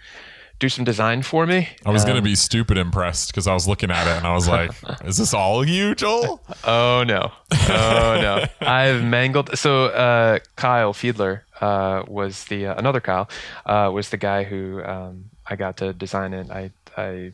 do 0.58 0.68
some 0.68 0.84
design 0.84 1.22
for 1.22 1.46
me. 1.46 1.68
I 1.86 1.90
was 1.90 2.02
um, 2.02 2.08
gonna 2.08 2.22
be 2.22 2.34
stupid 2.34 2.78
impressed 2.78 3.28
because 3.28 3.46
I 3.46 3.54
was 3.54 3.68
looking 3.68 3.90
at 3.90 4.06
it 4.06 4.16
and 4.16 4.26
I 4.26 4.34
was 4.34 4.48
like, 4.48 4.70
"Is 5.04 5.16
this 5.16 5.32
all 5.32 5.64
you, 5.64 5.94
Joel?" 5.94 6.42
Oh 6.64 7.04
no, 7.06 7.32
oh 7.52 8.18
no! 8.20 8.44
I've 8.66 9.04
mangled. 9.04 9.56
So 9.56 9.86
uh, 9.86 10.40
Kyle 10.56 10.92
Fiedler 10.92 11.42
uh, 11.60 12.04
was 12.08 12.44
the 12.44 12.66
uh, 12.66 12.74
another 12.74 13.00
Kyle 13.00 13.28
uh, 13.66 13.90
was 13.92 14.10
the 14.10 14.16
guy 14.16 14.44
who 14.44 14.82
um, 14.84 15.30
I 15.46 15.56
got 15.56 15.76
to 15.78 15.92
design 15.92 16.32
it. 16.34 16.50
I 16.50 16.70
I 16.96 17.32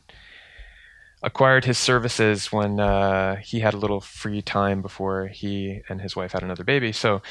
acquired 1.25 1.64
his 1.64 1.78
services 1.78 2.52
when 2.52 2.78
uh, 2.78 3.37
he 3.37 3.61
had 3.61 3.73
a 3.73 3.78
little 3.78 4.00
free 4.00 4.43
time 4.43 4.83
before 4.83 5.26
he 5.28 5.81
and 5.88 6.00
his 6.00 6.14
wife 6.14 6.33
had 6.33 6.43
another 6.43 6.64
baby. 6.64 6.93
So 6.93 7.23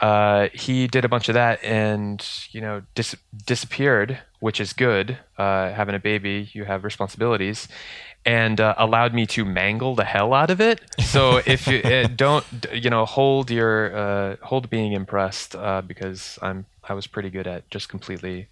uh, 0.00 0.48
he 0.52 0.88
did 0.88 1.04
a 1.04 1.08
bunch 1.08 1.28
of 1.28 1.34
that 1.34 1.62
and 1.62 2.26
you 2.50 2.60
know 2.60 2.82
dis- 2.94 3.16
disappeared 3.46 4.18
which 4.40 4.60
is 4.60 4.72
good. 4.72 5.18
Uh, 5.38 5.72
having 5.72 5.94
a 5.94 5.98
baby, 5.98 6.50
you 6.52 6.64
have 6.64 6.84
responsibilities, 6.84 7.68
and 8.24 8.60
uh, 8.60 8.74
allowed 8.76 9.14
me 9.14 9.26
to 9.26 9.44
mangle 9.44 9.94
the 9.94 10.04
hell 10.04 10.34
out 10.34 10.50
of 10.50 10.60
it. 10.60 10.80
So 11.00 11.40
if 11.46 11.66
you 11.66 11.78
uh, 11.78 12.08
don't, 12.14 12.44
you 12.72 12.90
know, 12.90 13.04
hold 13.04 13.50
your 13.50 13.96
uh, 13.96 14.36
hold 14.42 14.68
being 14.70 14.92
impressed 14.92 15.54
uh, 15.54 15.82
because 15.82 16.38
I'm 16.42 16.66
I 16.84 16.94
was 16.94 17.06
pretty 17.06 17.30
good 17.30 17.46
at 17.46 17.68
just 17.70 17.88
completely 17.88 18.48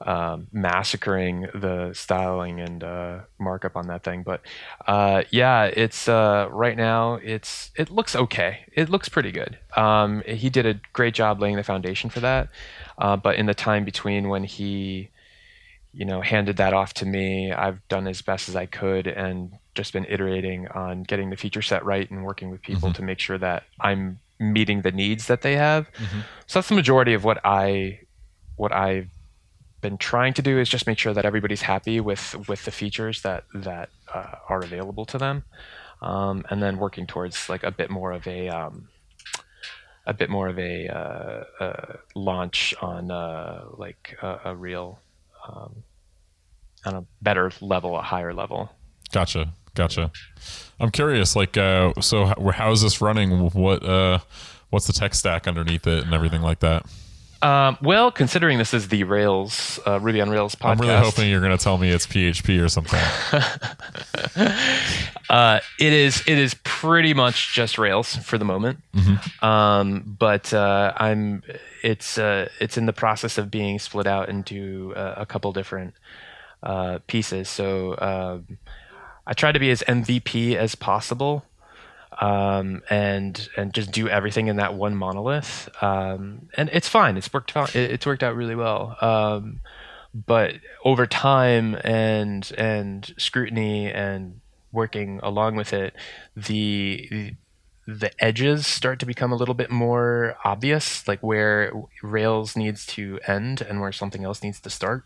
um, 0.00 0.48
massacring 0.52 1.48
the 1.54 1.92
styling 1.94 2.60
and 2.60 2.82
uh, 2.82 3.20
markup 3.38 3.76
on 3.76 3.86
that 3.88 4.02
thing. 4.02 4.22
But 4.22 4.42
uh, 4.86 5.22
yeah, 5.30 5.64
it's 5.64 6.08
uh, 6.08 6.48
right 6.50 6.76
now. 6.76 7.14
It's 7.14 7.70
it 7.76 7.90
looks 7.90 8.14
okay. 8.16 8.66
It 8.72 8.88
looks 8.88 9.08
pretty 9.08 9.32
good. 9.32 9.58
Um, 9.76 10.22
he 10.26 10.50
did 10.50 10.66
a 10.66 10.80
great 10.92 11.14
job 11.14 11.40
laying 11.40 11.56
the 11.56 11.62
foundation 11.62 12.10
for 12.10 12.20
that. 12.20 12.48
Uh, 12.98 13.16
but 13.16 13.36
in 13.36 13.46
the 13.46 13.54
time 13.54 13.84
between 13.84 14.28
when 14.28 14.44
he, 14.44 15.10
you 15.92 16.04
know, 16.04 16.20
handed 16.20 16.56
that 16.56 16.72
off 16.72 16.94
to 16.94 17.06
me, 17.06 17.52
I've 17.52 17.86
done 17.88 18.06
as 18.06 18.22
best 18.22 18.48
as 18.48 18.56
I 18.56 18.66
could 18.66 19.06
and 19.06 19.52
just 19.74 19.92
been 19.92 20.06
iterating 20.08 20.68
on 20.68 21.02
getting 21.02 21.30
the 21.30 21.36
feature 21.36 21.62
set 21.62 21.84
right 21.84 22.08
and 22.10 22.24
working 22.24 22.50
with 22.50 22.62
people 22.62 22.88
mm-hmm. 22.88 22.96
to 22.96 23.02
make 23.02 23.18
sure 23.18 23.38
that 23.38 23.64
I'm 23.80 24.20
meeting 24.38 24.82
the 24.82 24.92
needs 24.92 25.26
that 25.26 25.42
they 25.42 25.56
have. 25.56 25.90
Mm-hmm. 25.92 26.20
So 26.46 26.58
that's 26.58 26.68
the 26.68 26.74
majority 26.74 27.14
of 27.14 27.24
what 27.24 27.40
I 27.44 28.00
what 28.56 28.72
I've 28.72 29.08
been 29.80 29.98
trying 29.98 30.32
to 30.34 30.42
do 30.42 30.58
is 30.58 30.68
just 30.68 30.86
make 30.86 30.98
sure 30.98 31.12
that 31.12 31.24
everybody's 31.24 31.62
happy 31.62 32.00
with 32.00 32.48
with 32.48 32.64
the 32.64 32.70
features 32.70 33.22
that 33.22 33.44
that 33.54 33.90
uh, 34.12 34.36
are 34.48 34.60
available 34.60 35.04
to 35.06 35.18
them, 35.18 35.44
um, 36.02 36.44
and 36.50 36.62
then 36.62 36.78
working 36.78 37.06
towards 37.06 37.48
like 37.48 37.62
a 37.62 37.70
bit 37.70 37.90
more 37.90 38.12
of 38.12 38.26
a 38.26 38.48
um, 38.48 38.88
a 40.06 40.12
bit 40.14 40.30
more 40.30 40.48
of 40.48 40.58
a, 40.58 40.88
uh, 41.60 41.96
launch 42.14 42.74
on 42.80 43.10
uh, 43.10 43.64
like 43.76 44.16
a, 44.22 44.40
a 44.46 44.56
real 44.56 44.98
um, 45.48 45.82
on 46.84 46.94
a 46.94 47.04
better 47.22 47.50
level, 47.60 47.96
a 47.96 48.02
higher 48.02 48.34
level. 48.34 48.70
Gotcha, 49.12 49.52
gotcha. 49.74 50.10
I'm 50.80 50.90
curious, 50.90 51.36
like, 51.36 51.56
uh, 51.56 51.92
so 52.00 52.26
how, 52.26 52.50
how 52.50 52.72
is 52.72 52.82
this 52.82 53.00
running? 53.00 53.50
What 53.50 53.84
uh, 53.84 54.18
what's 54.70 54.86
the 54.86 54.92
tech 54.92 55.14
stack 55.14 55.46
underneath 55.46 55.86
it 55.86 56.04
and 56.04 56.12
everything 56.12 56.42
like 56.42 56.60
that? 56.60 56.84
Um, 57.44 57.76
well, 57.82 58.10
considering 58.10 58.56
this 58.56 58.72
is 58.72 58.88
the 58.88 59.04
Rails 59.04 59.78
uh, 59.86 60.00
Ruby 60.00 60.22
on 60.22 60.30
Rails 60.30 60.54
podcast, 60.54 60.70
I'm 60.70 60.78
really 60.78 60.96
hoping 60.96 61.30
you're 61.30 61.42
going 61.42 61.56
to 61.56 61.62
tell 61.62 61.76
me 61.76 61.90
it's 61.90 62.06
PHP 62.06 62.64
or 62.64 62.70
something. 62.70 62.98
uh, 65.28 65.60
it 65.78 65.92
is. 65.92 66.22
It 66.26 66.38
is 66.38 66.54
pretty 66.64 67.12
much 67.12 67.54
just 67.54 67.76
Rails 67.76 68.16
for 68.16 68.38
the 68.38 68.46
moment. 68.46 68.80
Mm-hmm. 68.94 69.44
Um, 69.44 70.16
but 70.18 70.54
uh, 70.54 70.94
I'm. 70.96 71.42
It's 71.82 72.16
uh, 72.16 72.48
it's 72.60 72.78
in 72.78 72.86
the 72.86 72.94
process 72.94 73.36
of 73.36 73.50
being 73.50 73.78
split 73.78 74.06
out 74.06 74.30
into 74.30 74.94
uh, 74.96 75.16
a 75.18 75.26
couple 75.26 75.52
different 75.52 75.92
uh, 76.62 77.00
pieces. 77.06 77.50
So 77.50 77.94
um, 77.98 78.56
I 79.26 79.34
try 79.34 79.52
to 79.52 79.58
be 79.58 79.70
as 79.70 79.82
MVP 79.82 80.54
as 80.56 80.74
possible 80.74 81.44
um, 82.20 82.82
and 82.90 83.48
and 83.56 83.72
just 83.72 83.90
do 83.90 84.08
everything 84.08 84.48
in 84.48 84.56
that 84.56 84.74
one 84.74 84.96
monolith. 84.96 85.68
Um, 85.82 86.48
and 86.56 86.70
it's 86.72 86.88
fine. 86.88 87.16
It's 87.16 87.32
worked. 87.32 87.54
It's 87.74 88.06
worked 88.06 88.22
out 88.22 88.36
really 88.36 88.54
well. 88.54 88.96
Um, 89.00 89.60
but 90.14 90.54
over 90.84 91.06
time 91.06 91.76
and 91.82 92.50
and 92.56 93.14
scrutiny 93.18 93.90
and 93.90 94.40
working 94.72 95.20
along 95.22 95.56
with 95.56 95.72
it, 95.72 95.94
the 96.36 97.34
the 97.86 98.10
edges 98.22 98.66
start 98.66 98.98
to 99.00 99.06
become 99.06 99.32
a 99.32 99.36
little 99.36 99.54
bit 99.54 99.70
more 99.70 100.36
obvious, 100.44 101.06
like 101.06 101.20
where 101.20 101.72
Rails 102.02 102.56
needs 102.56 102.86
to 102.86 103.20
end 103.26 103.60
and 103.60 103.80
where 103.80 103.92
something 103.92 104.24
else 104.24 104.42
needs 104.42 104.60
to 104.60 104.70
start. 104.70 105.04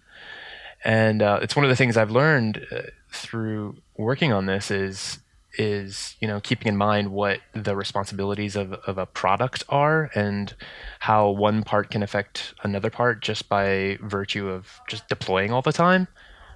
And 0.85 1.23
uh, 1.23 1.41
it's 1.43 1.57
one 1.57 1.65
of 1.65 1.71
the 1.71 1.77
things 1.77 1.97
I've 1.97 2.11
learned 2.11 2.65
uh, 2.71 2.83
through 3.11 3.79
working 3.97 4.33
on 4.33 4.47
this 4.47 4.71
is 4.71 5.19
is 5.59 6.17
you 6.21 6.29
know 6.29 6.41
keeping 6.41 6.69
in 6.69 6.77
mind 6.77 7.11
what 7.11 7.41
the 7.53 7.77
responsibilities 7.77 8.57
of, 8.57 8.73
of 8.73 8.97
a 8.97 9.07
product 9.07 9.65
are 9.69 10.11
and 10.15 10.55
how 11.01 11.29
one 11.29 11.63
part 11.63 11.91
can 11.91 12.03
affect 12.03 12.55
another 12.63 12.91
part 12.91 13.21
just 13.21 13.49
by 13.49 13.99
virtue 14.01 14.49
of 14.49 14.81
just 14.89 15.09
deploying 15.09 15.53
all 15.53 15.63
the 15.63 15.73
time. 15.73 16.09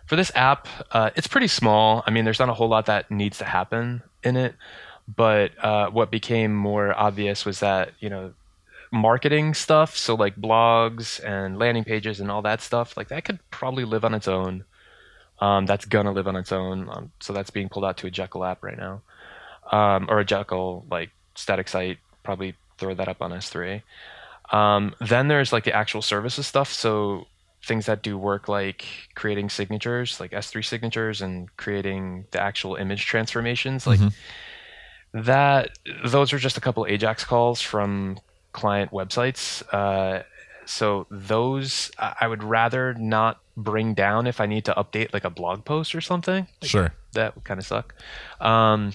For 0.07 0.17
this 0.17 0.33
app 0.35 0.69
uh, 0.93 1.11
it's 1.17 1.27
pretty 1.27 1.49
small. 1.49 2.03
I 2.07 2.11
mean 2.11 2.25
there's 2.25 2.39
not 2.39 2.49
a 2.49 2.55
whole 2.55 2.69
lot 2.69 2.87
that 2.87 3.11
needs 3.11 3.39
to 3.39 3.45
happen 3.45 4.03
in 4.23 4.37
it 4.37 4.55
but 5.15 5.53
uh, 5.63 5.91
what 5.91 6.11
became 6.11 6.55
more 6.55 6.97
obvious 6.99 7.45
was 7.45 7.61
that 7.61 7.93
you 8.01 8.09
know 8.09 8.33
marketing 8.93 9.55
stuff 9.55 9.97
so 9.97 10.15
like 10.15 10.37
blogs 10.37 11.23
and 11.25 11.59
landing 11.59 11.83
pages 11.83 12.21
and 12.21 12.31
all 12.31 12.43
that 12.43 12.61
stuff 12.61 12.95
like 12.97 13.09
that 13.09 13.25
could 13.25 13.39
probably 13.51 13.85
live 13.85 14.05
on 14.05 14.15
its 14.15 14.29
own 14.29 14.65
um, 15.43 15.67
that's 15.67 15.85
gonna 15.87 16.13
live 16.13 16.29
on 16.29 16.37
its 16.37 16.53
own. 16.53 16.89
Um, 16.89 17.11
so 17.19 17.33
that's 17.33 17.51
being 17.51 17.69
pulled 17.69 17.85
out 17.85 17.97
to 17.99 18.07
a 18.07 18.11
Jekyll 18.11 18.45
app 18.45 18.63
right 18.63 18.79
now, 18.79 19.03
um, 19.73 20.07
or 20.09 20.21
a 20.21 20.25
Jekyll 20.25 20.87
like 20.89 21.11
static 21.35 21.67
site. 21.67 21.99
Probably 22.23 22.55
throw 22.79 22.95
that 22.95 23.09
up 23.09 23.21
on 23.21 23.33
S3. 23.33 23.83
Um, 24.53 24.95
then 25.01 25.27
there's 25.27 25.53
like 25.53 25.65
the 25.65 25.75
actual 25.75 26.01
services 26.01 26.47
stuff. 26.47 26.73
So 26.73 27.27
things 27.65 27.87
that 27.87 28.03
do 28.03 28.17
work 28.17 28.47
like 28.47 28.85
creating 29.17 29.51
signatures, 29.51 30.21
like 30.21 30.31
S3 30.31 30.65
signatures, 30.65 31.21
and 31.21 31.55
creating 31.57 32.27
the 32.31 32.41
actual 32.41 32.77
image 32.77 33.07
transformations, 33.07 33.85
like 33.85 33.99
mm-hmm. 33.99 35.23
that. 35.25 35.77
Those 36.05 36.33
are 36.33 36.39
just 36.39 36.57
a 36.57 36.61
couple 36.61 36.87
Ajax 36.87 37.25
calls 37.25 37.61
from 37.61 38.21
client 38.53 38.93
websites. 38.93 39.65
Uh, 39.73 40.23
so 40.65 41.07
those 41.11 41.91
I 41.99 42.27
would 42.27 42.43
rather 42.43 42.95
not 42.95 43.41
bring 43.57 43.95
down 43.95 44.27
if 44.27 44.41
I 44.41 44.47
need 44.47 44.65
to 44.67 44.73
update 44.73 45.13
like 45.13 45.25
a 45.25 45.31
blog 45.31 45.65
post 45.65 45.95
or 45.95 46.01
something. 46.01 46.47
Like 46.61 46.71
sure. 46.71 46.95
That 47.13 47.35
would 47.35 47.45
kind 47.45 47.59
of 47.61 47.67
suck. 47.67 47.95
Um, 48.41 48.93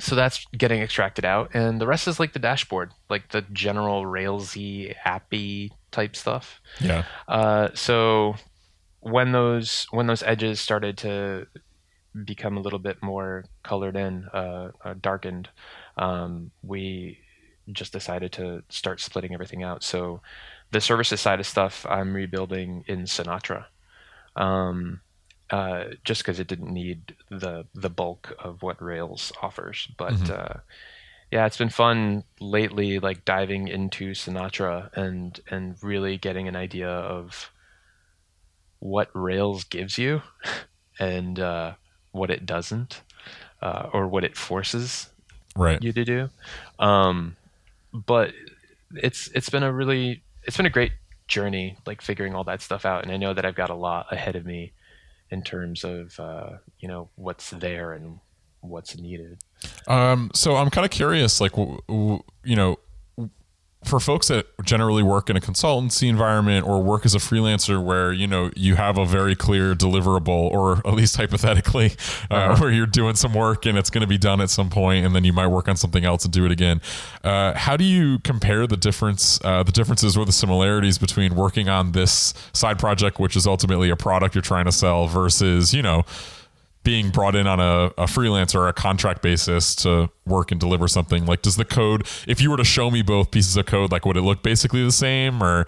so 0.00 0.14
that's 0.14 0.46
getting 0.56 0.80
extracted 0.80 1.24
out, 1.24 1.50
and 1.54 1.80
the 1.80 1.86
rest 1.86 2.06
is 2.06 2.20
like 2.20 2.32
the 2.32 2.38
dashboard, 2.38 2.92
like 3.10 3.30
the 3.30 3.42
general 3.52 4.04
Railsy 4.04 4.94
appy 5.04 5.72
type 5.90 6.14
stuff. 6.14 6.60
Yeah. 6.80 7.04
Uh, 7.26 7.70
so 7.74 8.36
when 9.00 9.32
those 9.32 9.86
when 9.90 10.06
those 10.06 10.22
edges 10.22 10.60
started 10.60 10.98
to 10.98 11.46
become 12.24 12.56
a 12.56 12.60
little 12.60 12.78
bit 12.78 13.02
more 13.02 13.44
colored 13.62 13.96
in, 13.96 14.24
uh, 14.32 14.70
uh, 14.84 14.94
darkened, 15.00 15.48
um, 15.96 16.50
we 16.62 17.18
just 17.72 17.92
decided 17.92 18.32
to 18.32 18.62
start 18.68 19.00
splitting 19.00 19.34
everything 19.34 19.62
out. 19.62 19.82
So 19.82 20.20
the 20.70 20.80
services 20.80 21.20
side 21.20 21.40
of 21.40 21.46
stuff 21.46 21.86
I'm 21.88 22.14
rebuilding 22.14 22.84
in 22.86 23.04
Sinatra, 23.04 23.66
um, 24.36 25.00
uh, 25.50 25.84
just 26.04 26.22
because 26.22 26.40
it 26.40 26.46
didn't 26.46 26.72
need 26.72 27.16
the 27.30 27.66
the 27.74 27.90
bulk 27.90 28.34
of 28.38 28.62
what 28.62 28.82
Rails 28.82 29.32
offers. 29.42 29.88
But 29.96 30.14
mm-hmm. 30.14 30.32
uh, 30.32 30.60
yeah, 31.30 31.46
it's 31.46 31.56
been 31.56 31.70
fun 31.70 32.24
lately, 32.40 32.98
like 32.98 33.24
diving 33.24 33.68
into 33.68 34.12
Sinatra 34.12 34.90
and 34.94 35.40
and 35.50 35.76
really 35.82 36.18
getting 36.18 36.48
an 36.48 36.56
idea 36.56 36.88
of 36.88 37.50
what 38.78 39.10
Rails 39.14 39.64
gives 39.64 39.98
you 39.98 40.22
and 40.98 41.38
uh, 41.38 41.74
what 42.12 42.30
it 42.30 42.46
doesn't, 42.46 43.02
uh, 43.62 43.88
or 43.92 44.06
what 44.06 44.24
it 44.24 44.36
forces 44.36 45.08
right. 45.56 45.82
you 45.82 45.92
to 45.92 46.04
do. 46.04 46.28
Um, 46.78 47.36
but 47.92 48.32
it's 48.94 49.28
it's 49.34 49.50
been 49.50 49.62
a 49.62 49.72
really 49.72 50.22
it's 50.48 50.56
been 50.56 50.66
a 50.66 50.70
great 50.70 50.92
journey, 51.28 51.76
like 51.86 52.00
figuring 52.00 52.34
all 52.34 52.42
that 52.44 52.62
stuff 52.62 52.86
out. 52.86 53.02
And 53.04 53.12
I 53.12 53.18
know 53.18 53.34
that 53.34 53.44
I've 53.44 53.54
got 53.54 53.68
a 53.68 53.74
lot 53.74 54.06
ahead 54.10 54.34
of 54.34 54.46
me 54.46 54.72
in 55.30 55.42
terms 55.42 55.84
of 55.84 56.18
uh, 56.18 56.52
you 56.80 56.88
know 56.88 57.10
what's 57.16 57.50
there 57.50 57.92
and 57.92 58.18
what's 58.60 58.96
needed. 58.98 59.38
Um, 59.86 60.30
so 60.34 60.56
I'm 60.56 60.70
kind 60.70 60.84
of 60.86 60.90
curious, 60.90 61.40
like 61.40 61.52
w- 61.52 61.78
w- 61.86 62.22
you 62.44 62.56
know, 62.56 62.78
for 63.84 64.00
folks 64.00 64.26
that 64.28 64.46
generally 64.64 65.04
work 65.04 65.30
in 65.30 65.36
a 65.36 65.40
consultancy 65.40 66.08
environment 66.08 66.66
or 66.66 66.82
work 66.82 67.06
as 67.06 67.14
a 67.14 67.18
freelancer 67.18 67.82
where 67.82 68.12
you 68.12 68.26
know 68.26 68.50
you 68.56 68.74
have 68.74 68.98
a 68.98 69.06
very 69.06 69.36
clear 69.36 69.74
deliverable 69.74 70.50
or 70.50 70.78
at 70.78 70.94
least 70.94 71.16
hypothetically 71.16 71.92
uh, 72.30 72.34
uh-huh. 72.34 72.56
where 72.60 72.72
you're 72.72 72.86
doing 72.86 73.14
some 73.14 73.32
work 73.32 73.66
and 73.66 73.78
it's 73.78 73.88
going 73.88 74.00
to 74.00 74.08
be 74.08 74.18
done 74.18 74.40
at 74.40 74.50
some 74.50 74.68
point 74.68 75.06
and 75.06 75.14
then 75.14 75.22
you 75.22 75.32
might 75.32 75.46
work 75.46 75.68
on 75.68 75.76
something 75.76 76.04
else 76.04 76.24
and 76.24 76.32
do 76.32 76.44
it 76.44 76.50
again 76.50 76.80
uh, 77.22 77.54
how 77.54 77.76
do 77.76 77.84
you 77.84 78.18
compare 78.20 78.66
the 78.66 78.76
difference 78.76 79.42
uh, 79.44 79.62
the 79.62 79.72
differences 79.72 80.16
or 80.16 80.24
the 80.24 80.32
similarities 80.32 80.98
between 80.98 81.36
working 81.36 81.68
on 81.68 81.92
this 81.92 82.34
side 82.52 82.80
project 82.80 83.20
which 83.20 83.36
is 83.36 83.46
ultimately 83.46 83.90
a 83.90 83.96
product 83.96 84.34
you're 84.34 84.42
trying 84.42 84.64
to 84.64 84.72
sell 84.72 85.06
versus 85.06 85.72
you 85.72 85.82
know 85.82 86.04
being 86.84 87.10
brought 87.10 87.34
in 87.34 87.46
on 87.46 87.60
a, 87.60 87.92
a 87.98 88.06
freelance 88.06 88.54
or 88.54 88.68
a 88.68 88.72
contract 88.72 89.22
basis 89.22 89.74
to 89.74 90.08
work 90.26 90.50
and 90.50 90.60
deliver 90.60 90.88
something 90.88 91.26
like 91.26 91.42
does 91.42 91.56
the 91.56 91.64
code 91.64 92.06
if 92.26 92.40
you 92.40 92.50
were 92.50 92.56
to 92.56 92.64
show 92.64 92.90
me 92.90 93.02
both 93.02 93.30
pieces 93.30 93.56
of 93.56 93.66
code 93.66 93.92
like 93.92 94.06
would 94.06 94.16
it 94.16 94.22
look 94.22 94.42
basically 94.42 94.82
the 94.84 94.92
same 94.92 95.42
or 95.42 95.66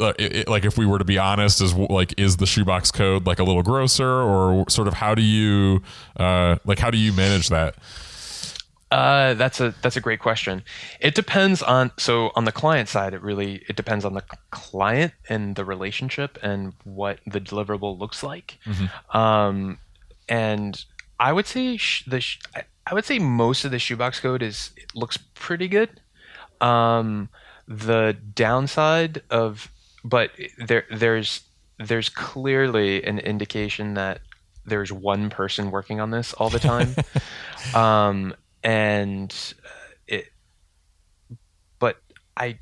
uh, 0.00 0.12
it, 0.18 0.36
it, 0.36 0.48
like 0.48 0.64
if 0.64 0.78
we 0.78 0.86
were 0.86 0.98
to 0.98 1.04
be 1.04 1.18
honest 1.18 1.60
is 1.60 1.74
like 1.74 2.18
is 2.18 2.38
the 2.38 2.46
Shubox 2.46 2.92
code 2.92 3.26
like 3.26 3.38
a 3.38 3.44
little 3.44 3.62
grosser 3.62 4.08
or 4.08 4.64
sort 4.68 4.88
of 4.88 4.94
how 4.94 5.14
do 5.14 5.22
you 5.22 5.82
uh, 6.16 6.56
like 6.64 6.78
how 6.78 6.90
do 6.90 6.98
you 6.98 7.12
manage 7.12 7.48
that 7.48 7.76
uh, 8.94 9.34
that's 9.34 9.60
a 9.60 9.74
that's 9.82 9.96
a 9.96 10.00
great 10.00 10.20
question. 10.20 10.62
It 11.00 11.16
depends 11.16 11.64
on 11.64 11.90
so 11.96 12.30
on 12.36 12.44
the 12.44 12.52
client 12.52 12.88
side, 12.88 13.12
it 13.12 13.22
really 13.22 13.64
it 13.68 13.74
depends 13.74 14.04
on 14.04 14.14
the 14.14 14.22
client 14.52 15.12
and 15.28 15.56
the 15.56 15.64
relationship 15.64 16.38
and 16.42 16.74
what 16.84 17.18
the 17.26 17.40
deliverable 17.40 17.98
looks 17.98 18.22
like. 18.22 18.56
Mm-hmm. 18.64 19.16
Um, 19.16 19.78
and 20.28 20.84
I 21.18 21.32
would 21.32 21.46
say 21.46 21.76
sh- 21.76 22.04
the 22.06 22.20
sh- 22.20 22.40
I 22.86 22.94
would 22.94 23.04
say 23.04 23.18
most 23.18 23.64
of 23.64 23.70
the 23.70 23.78
Shubox 23.78 24.20
code 24.20 24.42
is 24.42 24.70
looks 24.94 25.16
pretty 25.34 25.68
good. 25.68 26.00
Um, 26.60 27.28
the 27.66 28.16
downside 28.34 29.22
of 29.30 29.70
but 30.04 30.30
there 30.58 30.84
there's 30.90 31.42
there's 31.78 32.08
clearly 32.08 33.02
an 33.04 33.18
indication 33.18 33.94
that 33.94 34.20
there's 34.66 34.92
one 34.92 35.30
person 35.30 35.70
working 35.70 36.00
on 36.00 36.10
this 36.10 36.32
all 36.34 36.50
the 36.50 36.58
time 36.58 36.94
um, 37.74 38.34
and 38.62 39.54
it 40.06 40.26
but 41.78 41.96
i 42.36 42.58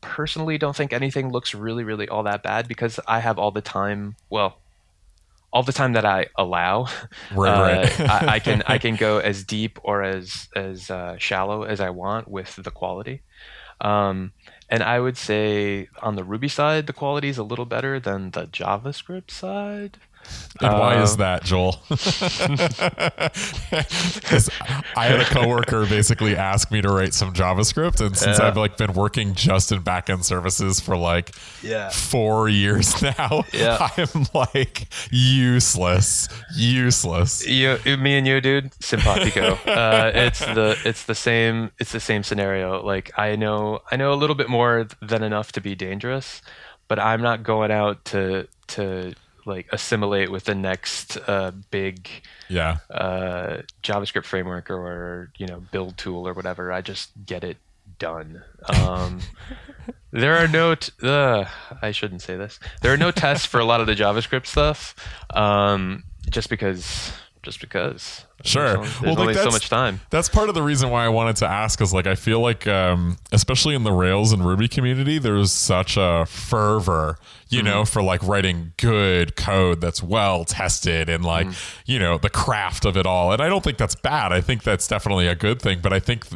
personally 0.00 0.58
don't 0.58 0.74
think 0.74 0.92
anything 0.92 1.30
looks 1.30 1.54
really 1.54 1.84
really 1.84 2.08
all 2.08 2.24
that 2.24 2.42
bad 2.42 2.66
because 2.66 2.98
i 3.06 3.20
have 3.20 3.38
all 3.38 3.52
the 3.52 3.60
time 3.62 4.16
well 4.28 4.58
all 5.52 5.62
the 5.62 5.72
time 5.72 5.92
that 5.92 6.04
I 6.04 6.26
allow. 6.36 6.88
Right, 7.34 7.50
uh, 7.50 7.62
right. 7.62 8.00
I, 8.00 8.34
I, 8.34 8.38
can 8.38 8.62
I 8.66 8.78
can 8.84 8.96
go 8.96 9.18
as 9.18 9.44
deep 9.44 9.78
or 9.82 10.02
as 10.02 10.48
as 10.54 10.90
uh, 10.90 11.16
shallow 11.18 11.62
as 11.64 11.80
I 11.80 11.90
want 11.90 12.28
with 12.28 12.56
the 12.56 12.70
quality. 12.70 13.22
Um, 13.80 14.32
and 14.68 14.82
I 14.82 15.00
would 15.00 15.16
say 15.16 15.88
on 16.00 16.16
the 16.16 16.24
Ruby 16.24 16.48
side, 16.48 16.86
the 16.86 16.92
quality 16.92 17.28
is 17.28 17.38
a 17.38 17.42
little 17.42 17.64
better 17.64 17.98
than 18.00 18.30
the 18.30 18.46
JavaScript 18.46 19.30
side. 19.30 19.98
And 20.60 20.78
why 20.78 21.02
is 21.02 21.12
um, 21.12 21.18
that, 21.18 21.44
Joel? 21.44 21.80
I 24.96 25.06
had 25.06 25.20
a 25.20 25.24
coworker 25.24 25.86
basically 25.86 26.36
ask 26.36 26.70
me 26.70 26.82
to 26.82 26.90
write 26.90 27.14
some 27.14 27.32
JavaScript, 27.32 28.04
and 28.04 28.16
since 28.16 28.38
yeah. 28.38 28.46
I've 28.46 28.56
like 28.56 28.76
been 28.76 28.92
working 28.92 29.34
just 29.34 29.72
in 29.72 29.82
backend 29.82 30.24
services 30.24 30.78
for 30.78 30.96
like 30.96 31.34
yeah. 31.62 31.88
four 31.88 32.48
years 32.48 33.02
now, 33.18 33.44
yeah. 33.52 33.88
I'm 33.96 34.26
like 34.34 34.88
useless, 35.10 36.28
useless. 36.54 37.46
You, 37.46 37.78
me 37.84 38.18
and 38.18 38.26
you, 38.26 38.40
dude, 38.40 38.72
simpatico. 38.82 39.54
uh, 39.66 40.12
it's 40.14 40.40
the 40.40 40.78
it's 40.84 41.04
the 41.04 41.14
same 41.14 41.70
it's 41.78 41.92
the 41.92 42.00
same 42.00 42.22
scenario. 42.22 42.82
Like 42.82 43.10
I 43.18 43.36
know 43.36 43.80
I 43.90 43.96
know 43.96 44.12
a 44.12 44.16
little 44.16 44.36
bit 44.36 44.48
more 44.48 44.86
than 45.00 45.22
enough 45.22 45.50
to 45.52 45.60
be 45.60 45.74
dangerous, 45.74 46.42
but 46.88 46.98
I'm 46.98 47.22
not 47.22 47.42
going 47.42 47.70
out 47.70 48.04
to 48.06 48.46
to 48.68 49.14
like 49.44 49.68
assimilate 49.72 50.30
with 50.30 50.44
the 50.44 50.54
next 50.54 51.16
uh, 51.26 51.52
big 51.70 52.08
yeah 52.48 52.78
uh, 52.90 53.62
JavaScript 53.82 54.24
framework 54.24 54.70
or 54.70 55.30
you 55.36 55.46
know 55.46 55.62
build 55.70 55.96
tool 55.96 56.26
or 56.26 56.32
whatever. 56.32 56.72
I 56.72 56.80
just 56.80 57.10
get 57.26 57.44
it 57.44 57.56
done. 57.98 58.42
Um, 58.68 59.20
there 60.12 60.36
are 60.36 60.48
no 60.48 60.74
t- 60.74 60.92
uh, 61.02 61.44
I 61.80 61.92
shouldn't 61.92 62.22
say 62.22 62.36
this. 62.36 62.58
There 62.80 62.92
are 62.92 62.96
no 62.98 63.10
tests 63.10 63.46
for 63.46 63.60
a 63.60 63.64
lot 63.64 63.80
of 63.80 63.86
the 63.86 63.94
JavaScript 63.94 64.46
stuff, 64.46 64.94
um, 65.30 66.04
just 66.30 66.48
because 66.48 67.12
just 67.42 67.60
because. 67.60 68.24
Sure. 68.44 68.74
There's 68.78 69.00
well, 69.00 69.20
only 69.20 69.34
like 69.34 69.42
so 69.42 69.50
much 69.50 69.68
time. 69.68 70.00
That's 70.10 70.28
part 70.28 70.48
of 70.48 70.54
the 70.54 70.62
reason 70.62 70.90
why 70.90 71.04
I 71.04 71.08
wanted 71.08 71.36
to 71.36 71.46
ask 71.48 71.80
is 71.80 71.92
like 71.92 72.06
I 72.06 72.14
feel 72.14 72.40
like 72.40 72.66
um, 72.66 73.18
especially 73.30 73.74
in 73.74 73.84
the 73.84 73.92
Rails 73.92 74.32
and 74.32 74.44
Ruby 74.44 74.68
community, 74.68 75.18
there's 75.18 75.52
such 75.52 75.96
a 75.96 76.26
fervor, 76.26 77.18
you 77.48 77.58
mm-hmm. 77.58 77.66
know, 77.66 77.84
for 77.84 78.02
like 78.02 78.22
writing 78.22 78.72
good 78.78 79.36
code 79.36 79.80
that's 79.80 80.02
well 80.02 80.44
tested 80.44 81.08
and 81.08 81.24
like, 81.24 81.46
mm 81.46 81.54
you 81.84 81.98
know, 81.98 82.16
the 82.18 82.30
craft 82.30 82.84
of 82.84 82.96
it 82.96 83.06
all. 83.06 83.32
And 83.32 83.42
I 83.42 83.48
don't 83.48 83.62
think 83.62 83.76
that's 83.76 83.94
bad. 83.94 84.32
I 84.32 84.40
think 84.40 84.62
that's 84.62 84.86
definitely 84.86 85.26
a 85.26 85.34
good 85.34 85.60
thing. 85.60 85.80
But 85.82 85.92
I 85.92 86.00
think 86.00 86.26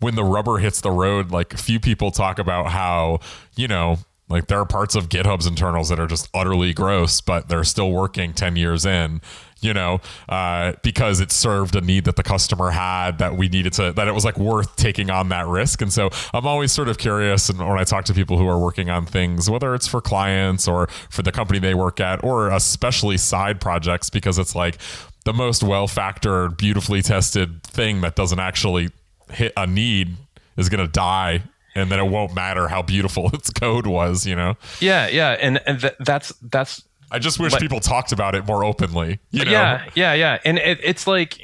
when 0.00 0.14
the 0.14 0.24
rubber 0.24 0.58
hits 0.58 0.80
the 0.80 0.90
road, 0.90 1.30
like 1.30 1.56
few 1.56 1.80
people 1.80 2.10
talk 2.10 2.38
about 2.38 2.68
how, 2.68 3.20
you 3.56 3.68
know, 3.68 3.98
Like 4.28 4.46
there 4.46 4.60
are 4.60 4.64
parts 4.66 4.94
of 4.94 5.08
GitHub's 5.08 5.46
internals 5.46 5.88
that 5.88 5.98
are 5.98 6.06
just 6.06 6.28
utterly 6.32 6.72
gross, 6.72 7.20
but 7.20 7.48
they're 7.48 7.64
still 7.64 7.90
working 7.90 8.32
10 8.32 8.54
years 8.54 8.86
in, 8.86 9.20
you 9.60 9.74
know, 9.74 10.00
uh, 10.28 10.72
because 10.82 11.20
it 11.20 11.30
served 11.30 11.76
a 11.76 11.80
need 11.80 12.04
that 12.04 12.16
the 12.16 12.22
customer 12.22 12.70
had 12.70 13.18
that 13.18 13.36
we 13.36 13.48
needed 13.48 13.72
to, 13.74 13.92
that 13.92 14.08
it 14.08 14.12
was 14.12 14.24
like 14.24 14.38
worth 14.38 14.74
taking 14.76 15.10
on 15.10 15.28
that 15.28 15.46
risk. 15.46 15.82
And 15.82 15.92
so 15.92 16.10
I'm 16.32 16.46
always 16.46 16.72
sort 16.72 16.88
of 16.88 16.98
curious. 16.98 17.48
And 17.48 17.58
when 17.58 17.78
I 17.78 17.84
talk 17.84 18.04
to 18.06 18.14
people 18.14 18.38
who 18.38 18.48
are 18.48 18.58
working 18.58 18.88
on 18.88 19.06
things, 19.06 19.50
whether 19.50 19.74
it's 19.74 19.86
for 19.86 20.00
clients 20.00 20.66
or 20.66 20.86
for 21.10 21.22
the 21.22 21.32
company 21.32 21.58
they 21.58 21.74
work 21.74 22.00
at, 22.00 22.24
or 22.24 22.48
especially 22.48 23.18
side 23.18 23.60
projects, 23.60 24.08
because 24.08 24.38
it's 24.38 24.54
like 24.54 24.78
the 25.24 25.32
most 25.32 25.62
well 25.62 25.86
factored, 25.86 26.56
beautifully 26.56 27.02
tested 27.02 27.62
thing 27.62 28.00
that 28.00 28.16
doesn't 28.16 28.40
actually 28.40 28.88
hit 29.30 29.52
a 29.56 29.66
need 29.66 30.16
is 30.56 30.68
going 30.68 30.84
to 30.84 30.90
die 30.90 31.42
and 31.74 31.90
then 31.90 32.00
it 32.00 32.10
won't 32.10 32.34
matter 32.34 32.66
how 32.66 32.82
beautiful 32.82 33.30
its 33.32 33.50
code 33.50 33.86
was 33.86 34.26
you 34.26 34.34
know 34.34 34.56
Yeah, 34.80 35.08
yeah, 35.08 35.36
and 35.40 35.60
and 35.66 35.80
th- 35.80 35.94
that's 36.00 36.32
that's 36.42 36.82
i 37.10 37.18
just 37.18 37.38
wish 37.38 37.52
But- 37.52 37.60
people 37.60 37.80
talked 37.80 38.12
about 38.12 38.34
it 38.34 38.46
more 38.46 38.64
openly 38.64 39.18
you 39.30 39.44
know 39.44 39.50
yeah, 39.50 39.84
yeah, 39.94 40.12
yeah, 40.14 40.38
and 40.44 40.58
it, 40.58 40.78
it's 40.82 41.06
like 41.06 41.38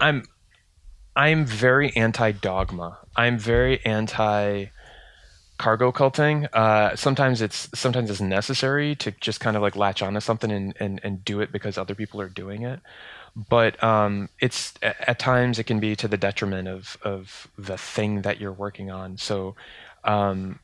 I'm 0.00 0.24
I'm 1.14 1.44
very 1.44 1.94
anti 1.96 2.32
dogma. 2.32 2.98
I'm 3.16 3.38
very 3.38 3.84
anti 3.84 4.66
cargo 5.58 5.92
culting. 5.92 6.46
Uh, 6.52 6.96
sometimes 6.96 7.42
it's 7.42 7.68
sometimes 7.74 8.10
it's 8.10 8.20
necessary 8.20 8.94
to 8.96 9.12
just 9.20 9.40
kind 9.40 9.56
of 9.56 9.62
like 9.62 9.76
latch 9.76 10.02
onto 10.02 10.20
something 10.20 10.50
and, 10.50 10.74
and, 10.80 11.00
and 11.04 11.24
do 11.24 11.40
it 11.40 11.52
because 11.52 11.78
other 11.78 11.94
people 11.94 12.20
are 12.20 12.28
doing 12.28 12.62
it. 12.62 12.80
But 13.36 13.82
um, 13.82 14.28
it's 14.40 14.74
at 14.82 15.18
times 15.18 15.58
it 15.58 15.64
can 15.64 15.80
be 15.80 15.94
to 15.96 16.08
the 16.08 16.16
detriment 16.16 16.68
of 16.68 16.96
of 17.02 17.48
the 17.56 17.76
thing 17.76 18.22
that 18.22 18.40
you're 18.40 18.52
working 18.52 18.90
on. 18.90 19.18
So 19.18 19.54
um, 20.04 20.58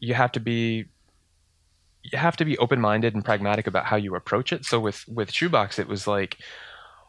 you 0.00 0.14
have 0.14 0.32
to 0.32 0.40
be 0.40 0.86
you 2.04 2.18
have 2.18 2.36
to 2.36 2.44
be 2.44 2.56
open 2.58 2.80
minded 2.80 3.14
and 3.14 3.24
pragmatic 3.24 3.66
about 3.66 3.86
how 3.86 3.96
you 3.96 4.14
approach 4.14 4.52
it. 4.52 4.64
So 4.64 4.78
with 4.78 5.06
with 5.08 5.32
Shubox, 5.32 5.78
it 5.78 5.88
was 5.88 6.06
like, 6.06 6.38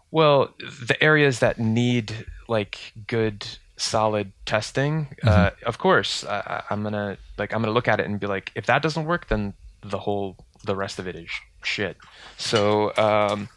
well, 0.09 0.53
the 0.59 1.01
areas 1.03 1.39
that 1.39 1.59
need 1.59 2.25
like 2.47 2.93
good 3.05 3.45
solid 3.77 4.31
testing, 4.45 5.15
uh, 5.23 5.49
of 5.65 5.77
course, 5.77 6.23
I, 6.25 6.63
I'm 6.69 6.81
gonna 6.81 7.17
like 7.37 7.53
I'm 7.53 7.61
gonna 7.61 7.73
look 7.73 7.89
at 7.89 7.99
it 7.99 8.05
and 8.05 8.19
be 8.19 8.27
like, 8.27 8.51
if 8.55 8.65
that 8.67 8.81
doesn't 8.81 9.05
work, 9.05 9.27
then 9.27 9.53
the 9.81 9.99
whole 9.99 10.37
the 10.63 10.75
rest 10.75 10.97
of 10.97 11.07
it 11.07 11.15
is 11.15 11.29
shit. 11.63 11.97
So. 12.37 12.95
Um, 12.95 13.49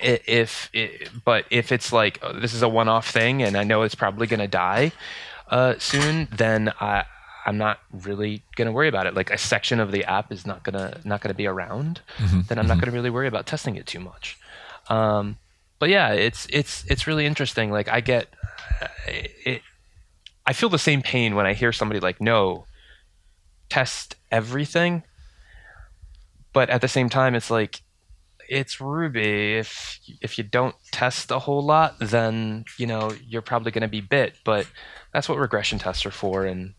if 0.00 0.70
it, 0.72 1.10
but 1.24 1.46
if 1.50 1.72
it's 1.72 1.92
like 1.92 2.20
oh, 2.22 2.32
this 2.38 2.54
is 2.54 2.62
a 2.62 2.68
one-off 2.68 3.10
thing 3.10 3.42
and 3.42 3.56
I 3.56 3.64
know 3.64 3.82
it's 3.82 3.96
probably 3.96 4.28
going 4.28 4.38
to 4.38 4.46
die 4.46 4.92
uh, 5.48 5.74
soon, 5.78 6.28
then 6.30 6.72
I 6.80 7.06
I'm 7.46 7.58
not 7.58 7.80
really 7.92 8.42
going 8.56 8.66
to 8.66 8.72
worry 8.72 8.88
about 8.88 9.06
it. 9.06 9.14
Like 9.14 9.30
a 9.30 9.38
section 9.38 9.80
of 9.80 9.92
the 9.92 10.04
app 10.04 10.30
is 10.32 10.46
not 10.46 10.62
gonna 10.62 11.00
not 11.04 11.20
gonna 11.20 11.34
be 11.34 11.46
around, 11.46 12.00
then 12.48 12.58
I'm 12.58 12.66
not 12.66 12.78
going 12.78 12.90
to 12.90 12.96
really 12.96 13.10
worry 13.10 13.28
about 13.28 13.46
testing 13.46 13.76
it 13.76 13.86
too 13.86 14.00
much. 14.00 14.38
Um, 14.88 15.38
but 15.78 15.88
yeah, 15.88 16.12
it's 16.12 16.46
it's 16.50 16.84
it's 16.86 17.06
really 17.06 17.26
interesting. 17.26 17.70
Like 17.70 17.88
I 17.88 18.00
get 18.00 18.28
uh, 18.82 18.88
it. 19.08 19.62
I 20.46 20.52
feel 20.52 20.68
the 20.68 20.78
same 20.78 21.02
pain 21.02 21.34
when 21.34 21.46
I 21.46 21.54
hear 21.54 21.72
somebody 21.72 22.00
like, 22.00 22.20
"No, 22.20 22.66
test 23.68 24.16
everything." 24.30 25.02
But 26.52 26.68
at 26.68 26.80
the 26.80 26.88
same 26.88 27.08
time, 27.08 27.34
it's 27.34 27.50
like 27.50 27.80
it's 28.48 28.80
Ruby. 28.80 29.54
If 29.54 30.00
if 30.20 30.36
you 30.36 30.44
don't 30.44 30.74
test 30.90 31.30
a 31.30 31.38
whole 31.38 31.62
lot, 31.64 31.96
then 32.00 32.66
you 32.76 32.86
know 32.86 33.12
you're 33.26 33.42
probably 33.42 33.70
going 33.70 33.82
to 33.82 33.88
be 33.88 34.02
bit. 34.02 34.34
But 34.44 34.66
that's 35.12 35.28
what 35.28 35.38
regression 35.38 35.78
tests 35.78 36.04
are 36.04 36.10
for, 36.10 36.44
and 36.44 36.74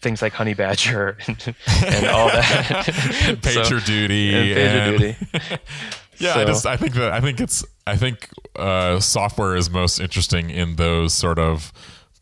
things 0.00 0.22
like 0.22 0.32
Honeybadger 0.32 1.16
and, 1.26 1.54
and 1.94 2.06
all 2.06 2.28
that. 2.28 2.86
Pager 3.42 3.64
So- 3.68 3.80
duty 3.80 4.34
and 4.34 4.56
pager 4.56 4.56
and- 4.58 4.98
duty. 4.98 5.16
yeah 6.20 6.34
i 6.36 6.44
just 6.44 6.66
i 6.66 6.76
think 6.76 6.94
that 6.94 7.12
i 7.12 7.20
think 7.20 7.40
it's 7.40 7.64
i 7.86 7.96
think 7.96 8.28
uh 8.56 8.98
software 8.98 9.54
is 9.54 9.70
most 9.70 10.00
interesting 10.00 10.50
in 10.50 10.74
those 10.76 11.14
sort 11.14 11.38
of 11.38 11.72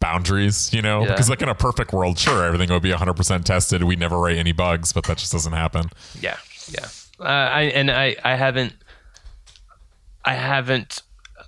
boundaries 0.00 0.70
you 0.74 0.82
know 0.82 1.00
Yeah. 1.02 1.08
because 1.12 1.30
like 1.30 1.40
in 1.40 1.48
a 1.48 1.54
perfect 1.54 1.92
world 1.94 2.18
sure 2.18 2.44
everything 2.44 2.68
would 2.70 2.82
be 2.82 2.92
100% 2.92 3.44
tested 3.44 3.84
we 3.84 3.96
never 3.96 4.18
write 4.18 4.36
any 4.36 4.52
bugs 4.52 4.92
but 4.92 5.04
that 5.04 5.16
just 5.16 5.32
doesn't 5.32 5.54
happen 5.54 5.88
Yeah, 6.20 6.36
yeah. 6.70 6.86
Uh, 7.18 7.24
I 7.24 7.62
and 7.74 7.90
I 7.90 8.16
I 8.22 8.34
haven't 8.36 8.74
I 10.24 10.34
haven't 10.34 11.02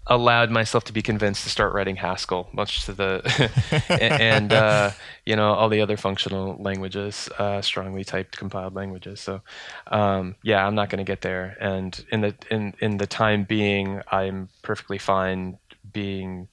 allowed 0.07 0.51
myself 0.51 0.85
to 0.85 0.93
be 0.93 1.03
convinced 1.03 1.43
to 1.45 1.51
start 1.51 1.75
writing 1.75 1.97
Haskell, 1.97 2.49
much 2.53 2.85
to 2.87 2.93
the 2.93 3.51
and 4.01 4.53
uh, 4.53 4.91
you 5.27 5.37
know 5.37 5.53
all 5.53 5.69
the 5.69 5.81
other 5.81 5.97
functional 5.97 6.57
languages, 6.61 7.29
uh, 7.39 7.61
strongly 7.63 8.05
typed 8.05 8.37
compiled 8.37 8.75
languages. 8.75 9.21
So 9.21 9.43
um, 9.89 10.37
yeah, 10.43 10.67
I'm 10.67 10.75
not 10.75 10.91
going 10.91 11.05
to 11.05 11.11
get 11.11 11.23
there. 11.23 11.57
And 11.61 12.05
in 12.11 12.21
the 12.23 12.35
in 12.51 12.75
in 12.81 12.97
the 12.99 13.07
time 13.07 13.45
being, 13.45 14.03
I'm 14.11 14.49
perfectly 14.63 14.99
fine 14.99 15.59
being 15.93 16.49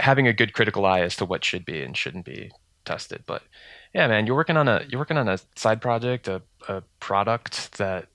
having 0.00 0.26
a 0.26 0.32
good 0.32 0.52
critical 0.52 0.84
eye 0.84 1.00
as 1.00 1.16
to 1.16 1.24
what 1.24 1.44
should 1.44 1.64
be 1.64 1.82
and 1.82 1.96
shouldn't 1.96 2.24
be 2.24 2.50
tested. 2.84 3.22
But 3.26 3.42
yeah, 3.94 4.06
man, 4.08 4.26
you're 4.26 4.36
working 4.36 4.56
on 4.56 4.68
a 4.68 4.84
you're 4.88 5.00
working 5.00 5.18
on 5.18 5.28
a 5.28 5.38
side 5.56 5.80
project, 5.80 6.28
a, 6.28 6.42
a 6.68 6.82
product 7.00 7.78
that 7.78 8.08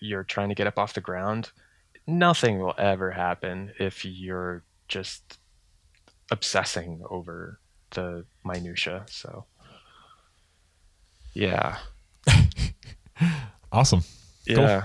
you're 0.00 0.24
trying 0.24 0.48
to 0.48 0.54
get 0.54 0.66
up 0.66 0.78
off 0.78 0.94
the 0.94 1.00
ground. 1.00 1.50
Nothing 2.10 2.58
will 2.58 2.74
ever 2.76 3.10
happen 3.10 3.72
if 3.78 4.04
you're 4.04 4.64
just 4.88 5.38
obsessing 6.30 7.02
over 7.08 7.60
the 7.90 8.24
minutia. 8.44 9.04
So 9.08 9.46
yeah, 11.34 11.78
awesome 13.72 14.02
yeah, 14.46 14.84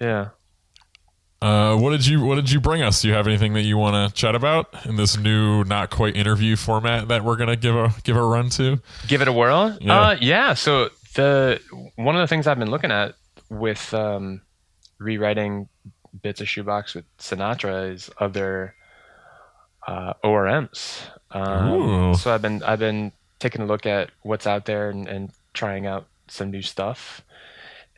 yeah. 0.00 0.28
uh 1.40 1.76
what 1.76 1.90
did 1.90 2.06
you 2.06 2.24
what 2.24 2.36
did 2.36 2.50
you 2.50 2.60
bring 2.60 2.82
us 2.82 3.02
do 3.02 3.08
you 3.08 3.14
have 3.14 3.26
anything 3.26 3.52
that 3.54 3.62
you 3.62 3.76
want 3.76 3.94
to 3.94 4.14
chat 4.14 4.34
about 4.34 4.86
in 4.86 4.96
this 4.96 5.16
new 5.16 5.64
not 5.64 5.90
quite 5.90 6.16
interview 6.16 6.56
format 6.56 7.08
that 7.08 7.24
we're 7.24 7.36
gonna 7.36 7.56
give 7.56 7.74
a 7.74 7.94
give 8.04 8.16
a 8.16 8.22
run 8.22 8.48
to 8.50 8.80
give 9.08 9.22
it 9.22 9.28
a 9.28 9.32
whirl. 9.32 9.76
Yeah. 9.80 10.00
Uh, 10.00 10.16
yeah. 10.20 10.54
So 10.54 10.90
the 11.14 11.60
one 11.96 12.14
of 12.16 12.20
the 12.20 12.26
things 12.26 12.46
I've 12.46 12.58
been 12.58 12.70
looking 12.70 12.92
at 12.92 13.14
with 13.50 13.92
um, 13.92 14.42
rewriting 14.98 15.68
bits 16.20 16.40
of 16.40 16.46
Shubox 16.46 16.94
with 16.94 17.04
Sinatra's 17.18 18.10
other 18.18 18.74
uh, 19.86 20.14
ORMs. 20.24 21.00
Um, 21.30 22.14
so 22.14 22.32
I've 22.34 22.42
been 22.42 22.62
I've 22.62 22.78
been 22.78 23.12
taking 23.38 23.62
a 23.62 23.66
look 23.66 23.86
at 23.86 24.10
what's 24.22 24.46
out 24.46 24.66
there 24.66 24.90
and, 24.90 25.08
and 25.08 25.30
trying 25.54 25.86
out 25.86 26.06
some 26.28 26.50
new 26.50 26.62
stuff, 26.62 27.22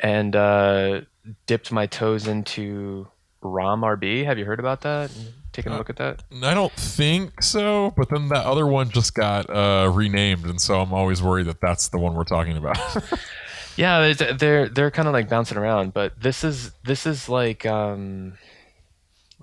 and 0.00 0.34
uh, 0.34 1.02
dipped 1.46 1.72
my 1.72 1.86
toes 1.86 2.26
into 2.26 3.06
ROM 3.42 3.82
RB. 3.82 4.24
Have 4.24 4.38
you 4.38 4.44
heard 4.44 4.60
about 4.60 4.82
that? 4.82 5.10
Taking 5.52 5.72
a 5.72 5.78
look 5.78 5.90
at 5.90 5.96
that. 5.96 6.24
I 6.42 6.52
don't 6.54 6.72
think 6.72 7.42
so, 7.42 7.92
but 7.96 8.08
then 8.08 8.28
that 8.28 8.44
other 8.44 8.66
one 8.66 8.90
just 8.90 9.14
got 9.14 9.48
uh, 9.48 9.88
renamed, 9.92 10.46
and 10.46 10.60
so 10.60 10.80
I'm 10.80 10.92
always 10.92 11.22
worried 11.22 11.46
that 11.46 11.60
that's 11.60 11.88
the 11.88 11.98
one 11.98 12.14
we're 12.14 12.24
talking 12.24 12.56
about. 12.56 12.76
Yeah, 13.76 14.12
they're 14.12 14.68
they're, 14.68 14.90
kind 14.90 15.08
of 15.08 15.14
like 15.14 15.28
bouncing 15.28 15.58
around, 15.58 15.92
but 15.92 16.20
this 16.20 16.44
is 16.44 16.70
this 16.84 17.06
is 17.06 17.28
like 17.28 17.66
um, 17.66 18.34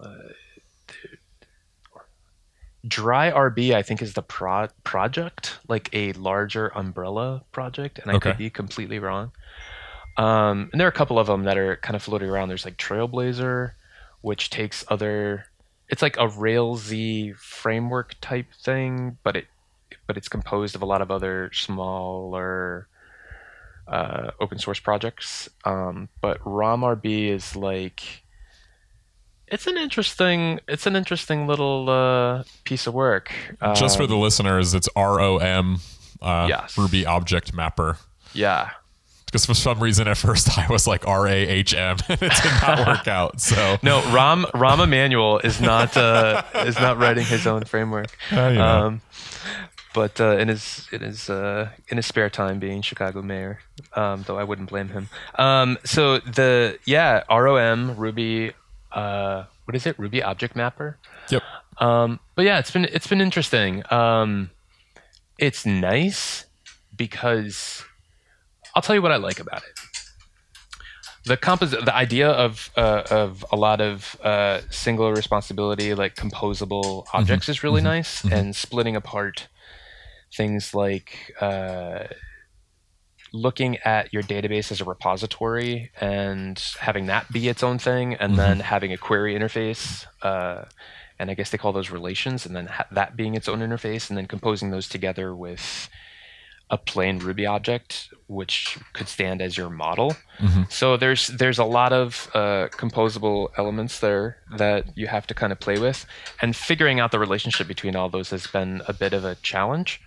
uh, 0.01 0.15
Dry 2.87 3.29
RB. 3.31 3.73
I 3.73 3.83
think 3.83 4.01
is 4.01 4.13
the 4.13 4.21
pro- 4.21 4.69
project, 4.83 5.59
like 5.67 5.89
a 5.93 6.13
larger 6.13 6.69
umbrella 6.69 7.43
project, 7.51 7.99
and 7.99 8.09
I 8.09 8.15
Okay. 8.15 8.29
could 8.31 8.37
be 8.37 8.49
completely 8.49 8.99
wrong. 8.99 9.31
Um, 10.17 10.69
and 10.71 10.79
there 10.79 10.87
are 10.87 10.89
a 10.89 10.93
couple 10.93 11.19
of 11.19 11.27
them 11.27 11.43
that 11.43 11.57
are 11.57 11.75
kind 11.77 11.95
of 11.95 12.01
floating 12.03 12.29
around. 12.29 12.49
There's 12.49 12.65
like 12.65 12.77
Trailblazer, 12.77 13.73
which 14.21 14.49
takes 14.49 14.83
other. 14.89 15.45
It's 15.89 16.01
like 16.01 16.17
a 16.17 16.27
Railsy 16.27 17.35
framework 17.37 18.15
type 18.21 18.47
thing, 18.63 19.17
but 19.23 19.35
it 19.35 19.47
but 20.07 20.17
it's 20.17 20.29
composed 20.29 20.75
of 20.75 20.81
a 20.81 20.85
lot 20.85 21.01
of 21.01 21.11
other 21.11 21.51
smaller 21.53 22.87
uh, 23.87 24.31
open 24.39 24.59
source 24.59 24.79
projects. 24.79 25.49
Um, 25.65 26.09
but 26.21 26.39
RomRB 26.41 27.29
is 27.29 27.55
like 27.55 28.01
it's 29.47 29.67
an 29.67 29.77
interesting 29.77 30.59
it's 30.67 30.85
an 30.87 30.95
interesting 30.95 31.47
little 31.47 31.89
uh, 31.89 32.43
piece 32.63 32.87
of 32.87 32.93
work. 32.93 33.31
Just 33.75 33.97
for 33.97 34.03
Um, 34.03 34.09
the 34.09 34.15
listeners, 34.17 34.73
it's 34.73 34.87
R 34.95 35.19
O 35.19 35.37
M 35.37 35.79
uh, 36.21 36.45
Yes. 36.49 36.77
Ruby 36.77 37.05
Object 37.05 37.53
Mapper. 37.53 37.97
yeah 38.33 38.69
Because 39.25 39.45
for 39.45 39.53
some 39.53 39.79
reason 39.81 40.07
at 40.07 40.17
first 40.17 40.57
I 40.57 40.67
was 40.69 40.87
like 40.87 41.05
R 41.07 41.27
A 41.27 41.33
H 41.33 41.73
M, 41.73 41.97
and 42.09 42.21
it 42.21 42.31
did 42.31 42.51
not 42.61 42.87
work 42.87 43.07
out. 43.09 43.41
So 43.41 43.77
no 43.83 43.99
Rahm 44.13 44.45
Rahm 44.51 44.81
Emanuel 44.83 45.39
is 45.39 45.59
not 45.59 45.97
uh, 45.97 46.43
is 46.65 46.75
not 46.79 46.97
writing 46.97 47.25
his 47.25 47.45
own 47.45 47.63
framework. 47.65 48.15
Uh, 48.31 48.35
know. 48.51 48.63
Um, 48.87 49.01
but 49.93 50.19
uh, 50.21 50.37
in 50.37 50.47
his 50.47 50.87
in 50.91 51.01
his 51.01 51.29
uh, 51.29 51.69
in 51.89 51.97
his 51.97 52.05
spare 52.05 52.29
time, 52.29 52.59
being 52.59 52.81
Chicago 52.81 53.21
mayor, 53.21 53.59
um, 53.93 54.23
though 54.27 54.37
I 54.37 54.43
wouldn't 54.43 54.69
blame 54.69 54.89
him. 54.89 55.09
Um, 55.35 55.77
so 55.83 56.19
the 56.19 56.79
yeah 56.85 57.23
ROM 57.29 57.97
Ruby, 57.97 58.53
uh, 58.91 59.45
what 59.65 59.75
is 59.75 59.85
it? 59.85 59.97
Ruby 59.99 60.23
Object 60.23 60.55
Mapper. 60.55 60.97
yep. 61.29 61.43
Um, 61.77 62.19
but 62.35 62.45
yeah, 62.45 62.59
it's 62.59 62.71
been 62.71 62.85
it's 62.85 63.07
been 63.07 63.21
interesting. 63.21 63.83
Um, 63.91 64.51
it's 65.37 65.65
nice 65.65 66.45
because 66.95 67.83
I'll 68.75 68.81
tell 68.81 68.95
you 68.95 69.01
what 69.01 69.11
I 69.11 69.17
like 69.17 69.39
about 69.39 69.63
it. 69.63 69.79
The 71.25 71.37
compos- 71.37 71.85
the 71.85 71.93
idea 71.95 72.29
of 72.29 72.69
uh, 72.77 73.03
of 73.11 73.45
a 73.51 73.55
lot 73.55 73.81
of 73.81 74.15
uh, 74.23 74.61
single 74.69 75.11
responsibility, 75.11 75.93
like 75.93 76.15
composable 76.15 77.05
objects, 77.13 77.49
is 77.49 77.63
really 77.63 77.81
nice, 77.81 78.23
and 78.23 78.55
splitting 78.55 78.95
apart 78.95 79.47
things 80.33 80.73
like 80.73 81.33
uh, 81.41 82.05
looking 83.33 83.77
at 83.77 84.11
your 84.13 84.23
database 84.23 84.71
as 84.71 84.81
a 84.81 84.85
repository 84.85 85.91
and 85.99 86.61
having 86.79 87.07
that 87.07 87.31
be 87.31 87.47
its 87.47 87.63
own 87.63 87.77
thing, 87.77 88.15
and 88.15 88.37
then 88.37 88.59
having 88.59 88.91
a 88.91 88.97
query 88.97 89.35
interface. 89.35 90.05
Uh, 90.21 90.65
and 91.17 91.29
I 91.29 91.35
guess 91.35 91.51
they 91.51 91.57
call 91.57 91.73
those 91.73 91.91
relations, 91.91 92.45
and 92.45 92.55
then 92.55 92.67
ha- 92.67 92.87
that 92.91 93.15
being 93.15 93.35
its 93.35 93.47
own 93.47 93.59
interface, 93.59 94.09
and 94.09 94.17
then 94.17 94.25
composing 94.25 94.71
those 94.71 94.89
together 94.89 95.35
with 95.35 95.89
a 96.69 96.77
plain 96.77 97.19
Ruby 97.19 97.45
object, 97.45 98.09
which 98.31 98.79
could 98.93 99.07
stand 99.07 99.41
as 99.41 99.57
your 99.57 99.69
model. 99.69 100.15
So 100.69 100.97
there's 100.97 101.27
there's 101.27 101.59
a 101.59 101.65
lot 101.65 101.91
of 101.93 102.29
uh, 102.33 102.69
composable 102.71 103.49
elements 103.57 103.99
there 103.99 104.37
that 104.57 104.97
you 104.97 105.07
have 105.07 105.27
to 105.27 105.33
kind 105.33 105.51
of 105.51 105.59
play 105.59 105.77
with, 105.77 106.05
and 106.41 106.55
figuring 106.55 106.99
out 106.99 107.11
the 107.11 107.19
relationship 107.19 107.67
between 107.67 107.95
all 107.95 108.09
those 108.09 108.29
has 108.31 108.47
been 108.47 108.81
a 108.87 108.93
bit 108.93 109.13
of 109.13 109.23
a 109.25 109.35
challenge. 109.43 110.01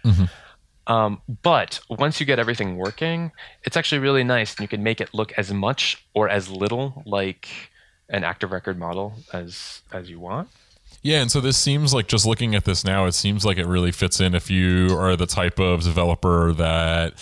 Um, 0.86 1.22
but 1.42 1.80
once 1.88 2.20
you 2.20 2.26
get 2.26 2.38
everything 2.38 2.76
working, 2.76 3.32
it's 3.62 3.76
actually 3.76 4.00
really 4.00 4.24
nice, 4.24 4.54
and 4.54 4.60
you 4.60 4.68
can 4.68 4.82
make 4.82 5.00
it 5.00 5.14
look 5.14 5.32
as 5.38 5.52
much 5.52 6.04
or 6.14 6.28
as 6.28 6.50
little 6.50 7.02
like 7.06 7.48
an 8.08 8.24
active 8.24 8.52
record 8.52 8.78
model 8.78 9.14
as 9.32 9.82
as 9.92 10.10
you 10.10 10.18
want. 10.18 10.48
Yeah, 11.02 11.20
and 11.20 11.30
so 11.30 11.40
this 11.40 11.58
seems 11.58 11.92
like 11.92 12.06
just 12.08 12.24
looking 12.26 12.54
at 12.54 12.64
this 12.64 12.82
now, 12.84 13.04
it 13.06 13.12
seems 13.12 13.44
like 13.44 13.58
it 13.58 13.66
really 13.66 13.92
fits 13.92 14.20
in 14.20 14.34
if 14.34 14.50
you 14.50 14.96
are 14.98 15.16
the 15.16 15.26
type 15.26 15.60
of 15.60 15.82
developer 15.82 16.52
that 16.54 17.14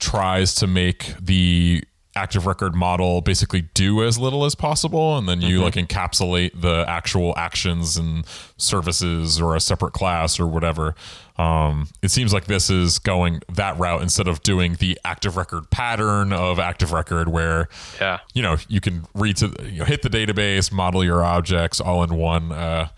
tries 0.00 0.54
to 0.56 0.66
make 0.66 1.14
the 1.20 1.82
active 2.16 2.44
record 2.44 2.74
model 2.74 3.20
basically 3.20 3.62
do 3.72 4.02
as 4.02 4.18
little 4.18 4.44
as 4.44 4.56
possible 4.56 5.16
and 5.16 5.28
then 5.28 5.40
you 5.40 5.62
like 5.62 5.74
encapsulate 5.74 6.60
the 6.60 6.84
actual 6.88 7.32
actions 7.36 7.96
and 7.96 8.26
services 8.56 9.40
or 9.40 9.54
a 9.54 9.60
separate 9.60 9.92
class 9.92 10.40
or 10.40 10.46
whatever 10.46 10.94
um, 11.38 11.86
it 12.02 12.10
seems 12.10 12.32
like 12.34 12.46
this 12.46 12.68
is 12.68 12.98
going 12.98 13.40
that 13.52 13.78
route 13.78 14.02
instead 14.02 14.26
of 14.26 14.42
doing 14.42 14.74
the 14.80 14.98
active 15.04 15.36
record 15.36 15.70
pattern 15.70 16.32
of 16.32 16.58
active 16.58 16.92
record 16.92 17.28
where 17.28 17.68
Yeah. 18.00 18.18
you 18.34 18.42
know 18.42 18.56
you 18.68 18.80
can 18.80 19.06
read 19.14 19.36
to 19.36 19.54
you 19.70 19.78
know, 19.78 19.84
hit 19.84 20.02
the 20.02 20.10
database 20.10 20.72
model 20.72 21.04
your 21.04 21.22
objects 21.24 21.80
all 21.80 22.02
in 22.02 22.14
one 22.16 22.50
uh 22.50 22.88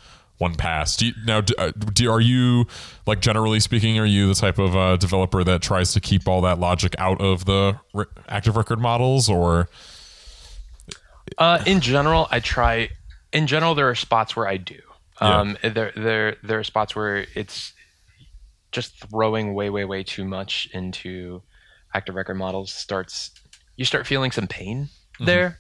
one 0.43 0.55
pass 0.55 0.97
do 0.97 1.07
you, 1.07 1.13
now 1.25 1.41
do, 1.41 1.55
uh, 1.57 1.71
do 1.93 2.11
are 2.11 2.21
you 2.21 2.67
like 3.07 3.21
generally 3.21 3.61
speaking 3.61 3.99
are 3.99 4.11
you 4.17 4.27
the 4.29 4.35
type 4.35 4.59
of 4.59 4.77
uh, 4.77 4.97
developer 4.97 5.45
that 5.45 5.63
tries 5.63 5.93
to 5.95 6.01
keep 6.01 6.29
all 6.29 6.41
that 6.43 6.59
logic 6.59 6.95
out 6.99 7.21
of 7.21 7.45
the 7.45 7.79
re- 7.95 8.13
active 8.29 8.57
record 8.57 8.81
models 8.81 9.29
or 9.29 9.69
Uh, 11.39 11.63
in 11.67 11.81
general, 11.81 12.27
I 12.31 12.41
try. 12.41 12.91
In 13.33 13.47
general, 13.47 13.75
there 13.75 13.89
are 13.89 13.95
spots 13.95 14.37
where 14.37 14.47
I 14.47 14.59
do. 14.59 14.81
Um, 15.21 15.57
there, 15.63 15.93
there, 15.97 16.37
there 16.43 16.59
are 16.59 16.65
spots 16.65 16.95
where 16.97 17.25
it's 17.35 17.73
just 18.73 18.99
throwing 19.09 19.55
way, 19.55 19.71
way, 19.71 19.85
way 19.85 20.03
too 20.03 20.25
much 20.25 20.69
into 20.75 21.41
active 21.95 22.17
record 22.17 22.37
models. 22.37 22.73
Starts, 22.73 23.31
you 23.77 23.85
start 23.85 24.07
feeling 24.07 24.33
some 24.33 24.47
pain 24.47 24.89
there. 25.21 25.59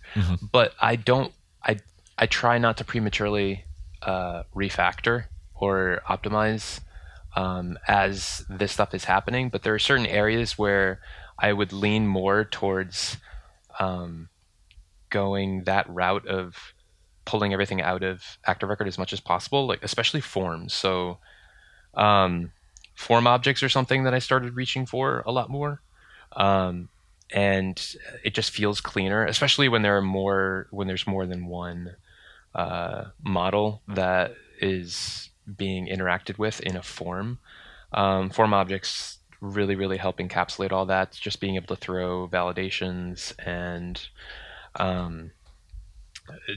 But 0.52 0.74
I 0.80 0.96
don't. 0.96 1.32
I, 1.64 1.78
I 2.18 2.26
try 2.26 2.58
not 2.58 2.76
to 2.78 2.84
prematurely 2.84 3.64
uh, 4.04 4.44
refactor 4.54 5.24
or 5.54 6.02
optimize 6.08 6.80
um, 7.36 7.78
as 7.86 8.44
this 8.48 8.72
stuff 8.72 8.94
is 8.94 9.04
happening. 9.04 9.48
But 9.48 9.62
there 9.62 9.74
are 9.74 9.78
certain 9.78 10.06
areas 10.06 10.58
where 10.58 11.00
I 11.38 11.52
would 11.52 11.72
lean 11.72 12.06
more 12.06 12.44
towards. 12.44 13.16
Um, 13.80 14.28
going 15.12 15.64
that 15.64 15.88
route 15.88 16.26
of 16.26 16.74
pulling 17.24 17.52
everything 17.52 17.80
out 17.80 18.02
of 18.02 18.38
active 18.44 18.68
record 18.68 18.88
as 18.88 18.98
much 18.98 19.12
as 19.12 19.20
possible 19.20 19.66
like 19.66 19.84
especially 19.84 20.20
forms 20.20 20.74
so 20.74 21.18
um, 21.94 22.50
form 22.94 23.28
objects 23.28 23.62
are 23.62 23.68
something 23.68 24.02
that 24.02 24.14
i 24.14 24.18
started 24.18 24.56
reaching 24.56 24.86
for 24.86 25.22
a 25.24 25.30
lot 25.30 25.48
more 25.48 25.80
um, 26.34 26.88
and 27.30 27.94
it 28.24 28.34
just 28.34 28.50
feels 28.50 28.80
cleaner 28.80 29.24
especially 29.26 29.68
when 29.68 29.82
there 29.82 29.96
are 29.96 30.02
more 30.02 30.66
when 30.70 30.88
there's 30.88 31.06
more 31.06 31.26
than 31.26 31.46
one 31.46 31.94
uh, 32.54 33.04
model 33.22 33.82
that 33.88 34.34
is 34.60 35.30
being 35.56 35.86
interacted 35.86 36.38
with 36.38 36.60
in 36.60 36.76
a 36.76 36.82
form. 36.82 37.38
Um, 37.92 38.30
form 38.30 38.54
objects 38.54 39.18
really 39.40 39.74
really 39.74 39.96
help 39.96 40.18
encapsulate 40.18 40.70
all 40.70 40.86
that 40.86 41.10
just 41.10 41.40
being 41.40 41.56
able 41.56 41.74
to 41.74 41.76
throw 41.76 42.28
validations 42.28 43.34
and 43.44 44.00
um, 44.76 45.32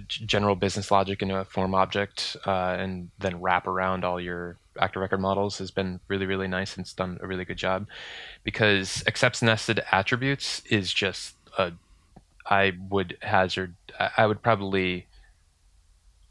general 0.08 0.56
business 0.56 0.92
logic 0.92 1.22
into 1.24 1.36
a 1.36 1.44
form 1.44 1.74
object 1.74 2.38
uh, 2.46 2.76
and 2.78 3.10
then 3.18 3.42
wrap 3.42 3.66
around 3.66 4.06
all 4.06 4.22
your 4.22 4.56
active 4.80 5.02
record 5.02 5.20
models 5.20 5.58
has 5.58 5.72
been 5.72 6.00
really 6.08 6.28
really 6.28 6.48
nice 6.48 6.78
and 6.78 6.84
it's 6.84 6.94
done 6.94 7.18
a 7.22 7.28
really 7.28 7.46
good 7.46 7.58
job. 7.58 7.88
Because 8.44 9.04
accepts 9.08 9.42
nested 9.42 9.82
attributes 9.92 10.62
is 10.70 10.94
just 10.94 11.36
a 11.58 11.72
i 12.46 12.74
would 12.90 13.18
hazard 13.22 13.74
i 14.00 14.10
I 14.18 14.28
would 14.28 14.42
probably 14.44 15.08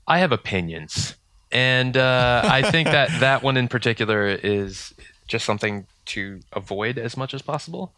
i 0.07 0.19
have 0.19 0.33
opinions 0.33 1.17
and 1.53 1.97
uh, 1.97 2.43
i 2.45 2.63
think 2.63 2.89
that 2.89 3.09
that 3.21 3.43
one 3.43 3.57
in 3.57 3.69
particular 3.69 4.27
is 4.29 4.95
just 5.27 5.45
something 5.45 5.87
to 6.05 6.41
avoid 6.53 6.99
as 6.99 7.17
much 7.17 7.33
as 7.35 7.43
possible 7.43 7.95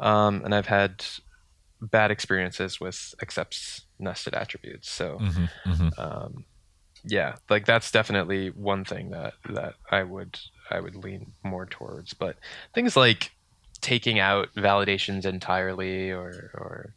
um, 0.00 0.44
and 0.44 0.54
i've 0.54 0.66
had 0.66 1.04
bad 1.80 2.10
experiences 2.10 2.80
with 2.80 3.14
accepts 3.22 3.82
nested 3.98 4.34
attributes. 4.34 4.90
So 4.90 5.18
um, 5.98 6.44
yeah, 7.04 7.36
like 7.48 7.66
that's 7.66 7.90
definitely 7.90 8.48
one 8.50 8.84
thing 8.84 9.10
that 9.10 9.34
that 9.50 9.74
I 9.90 10.02
would 10.02 10.38
I 10.70 10.80
would 10.80 10.96
lean 10.96 11.32
more 11.42 11.66
towards. 11.66 12.14
But 12.14 12.36
things 12.74 12.96
like 12.96 13.32
taking 13.80 14.18
out 14.18 14.48
validations 14.56 15.24
entirely 15.24 16.10
or 16.10 16.50
or 16.54 16.94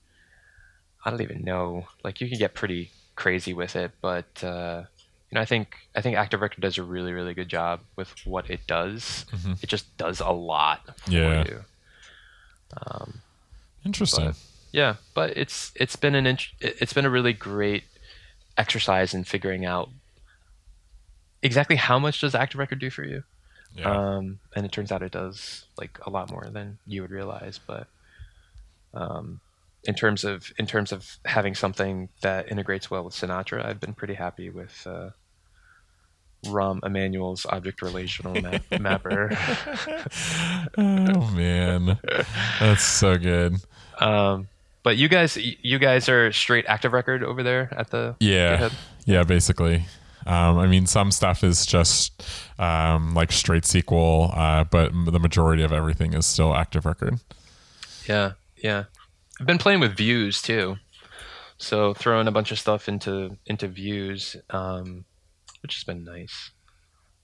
I 1.06 1.10
don't 1.10 1.22
even 1.22 1.44
know. 1.44 1.88
Like 2.04 2.22
you 2.22 2.30
can 2.30 2.40
get 2.40 2.54
pretty 2.54 2.92
crazy 3.16 3.54
with 3.54 3.76
it, 3.76 3.92
but 4.02 4.44
uh, 4.44 4.84
you 5.30 5.36
know, 5.36 5.42
I 5.42 5.46
think 5.46 5.76
I 5.96 6.02
think 6.02 6.18
Active 6.18 6.42
Record 6.42 6.62
does 6.62 6.78
a 6.78 6.84
really 6.84 7.14
really 7.14 7.34
good 7.34 7.50
job 7.50 7.82
with 7.96 8.10
what 8.26 8.50
it 8.50 8.66
does. 8.68 9.26
It 9.62 9.68
just 9.68 9.96
does 9.98 10.20
a 10.20 10.30
lot 10.32 11.00
for 11.00 11.12
Yeah. 11.12 11.44
you. 11.46 11.64
interesting 13.86 14.26
But- 14.28 14.38
Yeah, 14.72 14.96
but 15.14 15.36
it's 15.38 15.72
it's 15.76 15.96
been 15.96 16.16
an 16.16 16.26
int- 16.26 16.52
it's 16.60 16.94
been 16.94 17.06
a 17.06 17.10
really 17.10 17.34
great 17.34 17.84
exercise 18.58 19.14
in 19.14 19.24
figuring 19.26 19.66
out 19.66 19.90
exactly 21.42 21.76
how 21.76 22.00
much 22.00 22.22
does 22.22 22.36
Active 22.36 22.60
Record 22.60 22.80
do 22.80 22.90
for 22.90 23.04
you. 23.04 23.24
yeah 23.76 23.90
Um, 23.92 24.40
and 24.56 24.66
it 24.66 24.72
turns 24.72 24.92
out 24.92 25.02
it 25.02 25.12
does 25.12 25.66
like 25.78 25.98
a 26.06 26.10
lot 26.10 26.30
more 26.30 26.46
than 26.50 26.78
you 26.88 27.02
would 27.02 27.12
realize. 27.12 27.60
But 27.66 27.88
um, 28.94 29.40
in 29.84 29.96
terms 29.96 30.24
of 30.24 30.52
in 30.58 30.66
terms 30.68 30.92
of 30.92 31.18
having 31.26 31.56
something 31.56 32.10
that 32.22 32.52
integrates 32.52 32.92
well 32.92 33.04
with 33.04 33.14
Sinatra, 33.16 33.66
I've 33.66 33.80
been 33.80 33.94
pretty 33.94 34.14
happy 34.14 34.50
with 34.50 34.86
uh, 34.86 35.10
Rom 36.48 36.80
Emanuel's 36.84 37.46
object 37.48 37.82
relational 37.82 38.40
map- 38.42 38.64
mapper. 38.80 39.30
oh 40.78 41.32
man 41.36 42.00
that's 42.60 42.84
so 42.84 43.18
good 43.18 43.56
Um, 44.00 44.48
but 44.84 44.98
you 44.98 45.08
guys, 45.08 45.38
you 45.38 45.78
guys 45.78 46.10
are 46.10 46.32
straight 46.32 46.66
Active 46.68 46.92
Record 46.94 47.24
over 47.24 47.44
there 47.44 47.72
at 47.78 47.92
the 47.92 48.16
Yeah. 48.20 48.58
GitHub? 48.58 48.74
Yeah, 49.06 49.24
basically. 49.24 49.86
Um, 50.26 50.58
I 50.58 50.66
mean, 50.66 50.88
some 50.88 51.12
stuff 51.12 51.44
is 51.44 51.68
just 51.68 52.24
um, 52.58 53.14
like 53.14 53.32
straight 53.32 53.62
SQL, 53.62 54.36
uh, 54.36 54.64
but 54.64 54.90
m- 54.92 55.06
the 55.06 55.20
majority 55.20 55.62
of 55.62 55.72
everything 55.72 56.14
is 56.16 56.26
still 56.26 56.56
active 56.56 56.88
record. 56.88 57.20
Yeah, 58.10 58.32
yeah. 58.58 58.86
I've 59.42 59.48
been 59.48 59.58
playing 59.58 59.80
with 59.80 59.98
views 59.98 60.40
too, 60.40 60.78
so 61.58 61.96
throwing 61.96 62.28
a 62.28 62.32
bunch 62.32 62.52
of 62.52 62.60
stuff 62.60 62.88
into 62.88 63.38
into 63.48 63.68
views, 63.68 64.36
um, 64.52 65.04
which 65.64 65.74
has 65.74 65.84
been 65.84 66.04
nice. 66.04 66.52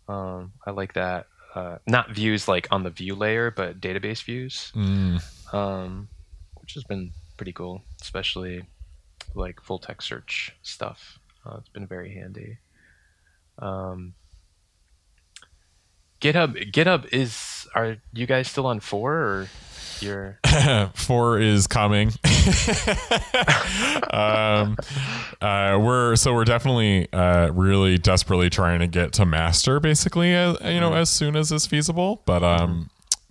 Um, 0.08 0.53
I 0.65 0.71
like 0.71 0.93
that. 0.93 1.27
Uh, 1.53 1.77
not 1.86 2.10
views 2.10 2.47
like 2.47 2.67
on 2.71 2.82
the 2.82 2.89
view 2.89 3.13
layer, 3.13 3.51
but 3.51 3.80
database 3.80 4.23
views, 4.23 4.71
Mm, 4.75 5.21
um, 5.53 6.08
which 6.60 6.73
has 6.73 6.84
been 6.86 7.12
pretty 7.38 7.53
cool, 7.53 7.84
especially 8.01 8.63
like 9.36 9.62
full 9.62 9.77
text 9.77 10.08
search 10.08 10.56
stuff. 10.63 11.19
Uh, 11.45 11.58
it's 11.60 11.69
been 11.69 11.86
very 11.86 12.15
handy. 12.15 12.58
Um, 13.60 14.15
GitHub, 16.19 16.71
GitHub 16.71 17.08
is. 17.13 17.67
Are 17.75 17.97
you 18.12 18.25
guys 18.25 18.47
still 18.47 18.65
on 18.65 18.80
four 18.80 19.13
or 19.13 19.49
you're? 20.02 20.40
four 20.94 21.40
is 21.40 21.68
coming. 21.68 22.10
um, 24.12 24.78
uh, 25.42 25.78
we're 25.82 26.16
so 26.16 26.34
we're 26.34 26.46
definitely 26.46 27.12
uh, 27.14 27.52
really 27.54 27.98
desperately 27.98 28.50
trying 28.50 28.80
to 28.80 28.88
get 28.88 29.14
to 29.14 29.26
master, 29.26 29.80
basically, 29.80 30.34
as, 30.34 30.58
you 30.64 30.80
know, 30.80 30.94
as 30.94 31.10
soon 31.10 31.36
as 31.36 31.52
is 31.52 31.66
feasible. 31.66 32.22
But 32.26 32.44
um, 32.44 32.90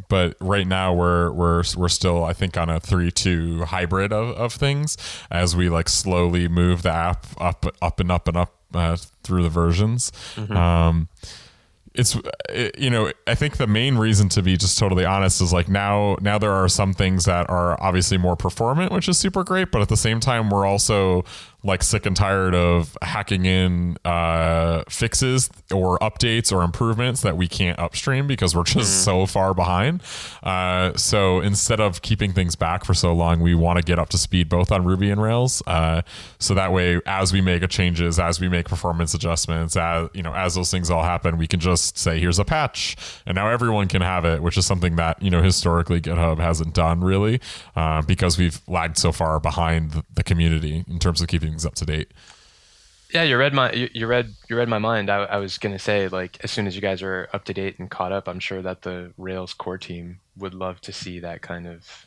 but 0.08 0.36
right 0.40 0.66
now 0.66 0.92
we're 0.94 1.30
we're 1.32 1.62
we're 1.76 1.88
still 1.88 2.24
I 2.24 2.32
think 2.32 2.56
on 2.56 2.68
a 2.68 2.80
three 2.80 3.10
two 3.10 3.64
hybrid 3.64 4.12
of, 4.12 4.36
of 4.36 4.52
things 4.52 4.96
as 5.30 5.56
we 5.56 5.68
like 5.68 5.88
slowly 5.88 6.48
move 6.48 6.82
the 6.82 6.92
app 6.92 7.26
up 7.38 7.66
up 7.82 8.00
and 8.00 8.10
up 8.10 8.28
and 8.28 8.36
up 8.36 8.54
uh, 8.74 8.96
through 9.22 9.42
the 9.42 9.48
versions. 9.48 10.12
Mm-hmm. 10.34 10.56
Um, 10.56 11.08
it's 11.96 12.16
it, 12.50 12.78
you 12.78 12.90
know 12.90 13.10
i 13.26 13.34
think 13.34 13.56
the 13.56 13.66
main 13.66 13.96
reason 13.96 14.28
to 14.28 14.42
be 14.42 14.56
just 14.56 14.78
totally 14.78 15.04
honest 15.04 15.40
is 15.40 15.52
like 15.52 15.68
now 15.68 16.16
now 16.20 16.38
there 16.38 16.52
are 16.52 16.68
some 16.68 16.92
things 16.92 17.24
that 17.24 17.48
are 17.50 17.80
obviously 17.82 18.18
more 18.18 18.36
performant 18.36 18.92
which 18.92 19.08
is 19.08 19.18
super 19.18 19.42
great 19.42 19.70
but 19.70 19.82
at 19.82 19.88
the 19.88 19.96
same 19.96 20.20
time 20.20 20.50
we're 20.50 20.66
also 20.66 21.24
like 21.62 21.82
sick 21.82 22.06
and 22.06 22.16
tired 22.16 22.54
of 22.54 22.96
hacking 23.02 23.44
in 23.44 23.96
uh, 24.04 24.84
fixes 24.88 25.50
or 25.72 25.98
updates 25.98 26.52
or 26.52 26.62
improvements 26.62 27.22
that 27.22 27.36
we 27.36 27.48
can't 27.48 27.78
upstream 27.78 28.26
because 28.26 28.54
we're 28.54 28.62
just 28.62 29.04
so 29.04 29.26
far 29.26 29.54
behind. 29.54 30.02
Uh, 30.42 30.96
so 30.96 31.40
instead 31.40 31.80
of 31.80 32.02
keeping 32.02 32.32
things 32.32 32.54
back 32.56 32.84
for 32.84 32.94
so 32.94 33.12
long, 33.12 33.40
we 33.40 33.54
want 33.54 33.78
to 33.78 33.82
get 33.82 33.98
up 33.98 34.08
to 34.10 34.18
speed 34.18 34.48
both 34.48 34.70
on 34.70 34.84
Ruby 34.84 35.10
and 35.10 35.20
Rails. 35.20 35.62
Uh, 35.66 36.02
so 36.38 36.54
that 36.54 36.72
way, 36.72 37.00
as 37.06 37.32
we 37.32 37.40
make 37.40 37.66
changes, 37.68 38.18
as 38.18 38.40
we 38.40 38.48
make 38.48 38.68
performance 38.68 39.14
adjustments, 39.14 39.76
as 39.76 40.08
you 40.12 40.22
know, 40.22 40.34
as 40.34 40.54
those 40.54 40.70
things 40.70 40.90
all 40.90 41.02
happen, 41.02 41.38
we 41.38 41.46
can 41.46 41.60
just 41.60 41.98
say, 41.98 42.20
"Here's 42.20 42.38
a 42.38 42.44
patch," 42.44 42.96
and 43.26 43.34
now 43.34 43.48
everyone 43.48 43.88
can 43.88 44.02
have 44.02 44.24
it, 44.24 44.42
which 44.42 44.56
is 44.56 44.66
something 44.66 44.96
that 44.96 45.20
you 45.22 45.30
know 45.30 45.42
historically 45.42 46.00
GitHub 46.00 46.38
hasn't 46.38 46.74
done 46.74 47.02
really 47.02 47.40
uh, 47.74 48.02
because 48.02 48.38
we've 48.38 48.60
lagged 48.68 48.98
so 48.98 49.12
far 49.12 49.40
behind 49.40 50.02
the 50.14 50.22
community 50.22 50.84
in 50.88 50.98
terms 50.98 51.20
of 51.20 51.28
keeping 51.28 51.45
things 51.46 51.64
up 51.64 51.74
to 51.76 51.86
date. 51.86 52.12
Yeah, 53.14 53.22
you 53.22 53.36
read 53.36 53.54
my 53.54 53.72
you, 53.72 53.88
you 53.92 54.06
read 54.06 54.34
you 54.48 54.56
read 54.56 54.68
my 54.68 54.78
mind. 54.78 55.10
I, 55.10 55.24
I 55.24 55.36
was 55.36 55.58
gonna 55.58 55.78
say 55.78 56.08
like 56.08 56.38
as 56.42 56.50
soon 56.50 56.66
as 56.66 56.74
you 56.74 56.82
guys 56.82 57.02
are 57.02 57.28
up 57.32 57.44
to 57.44 57.54
date 57.54 57.78
and 57.78 57.90
caught 57.90 58.12
up, 58.12 58.28
I'm 58.28 58.40
sure 58.40 58.62
that 58.62 58.82
the 58.82 59.12
Rails 59.16 59.54
core 59.54 59.78
team 59.78 60.18
would 60.36 60.54
love 60.54 60.80
to 60.82 60.92
see 60.92 61.20
that 61.20 61.40
kind 61.40 61.66
of 61.66 62.06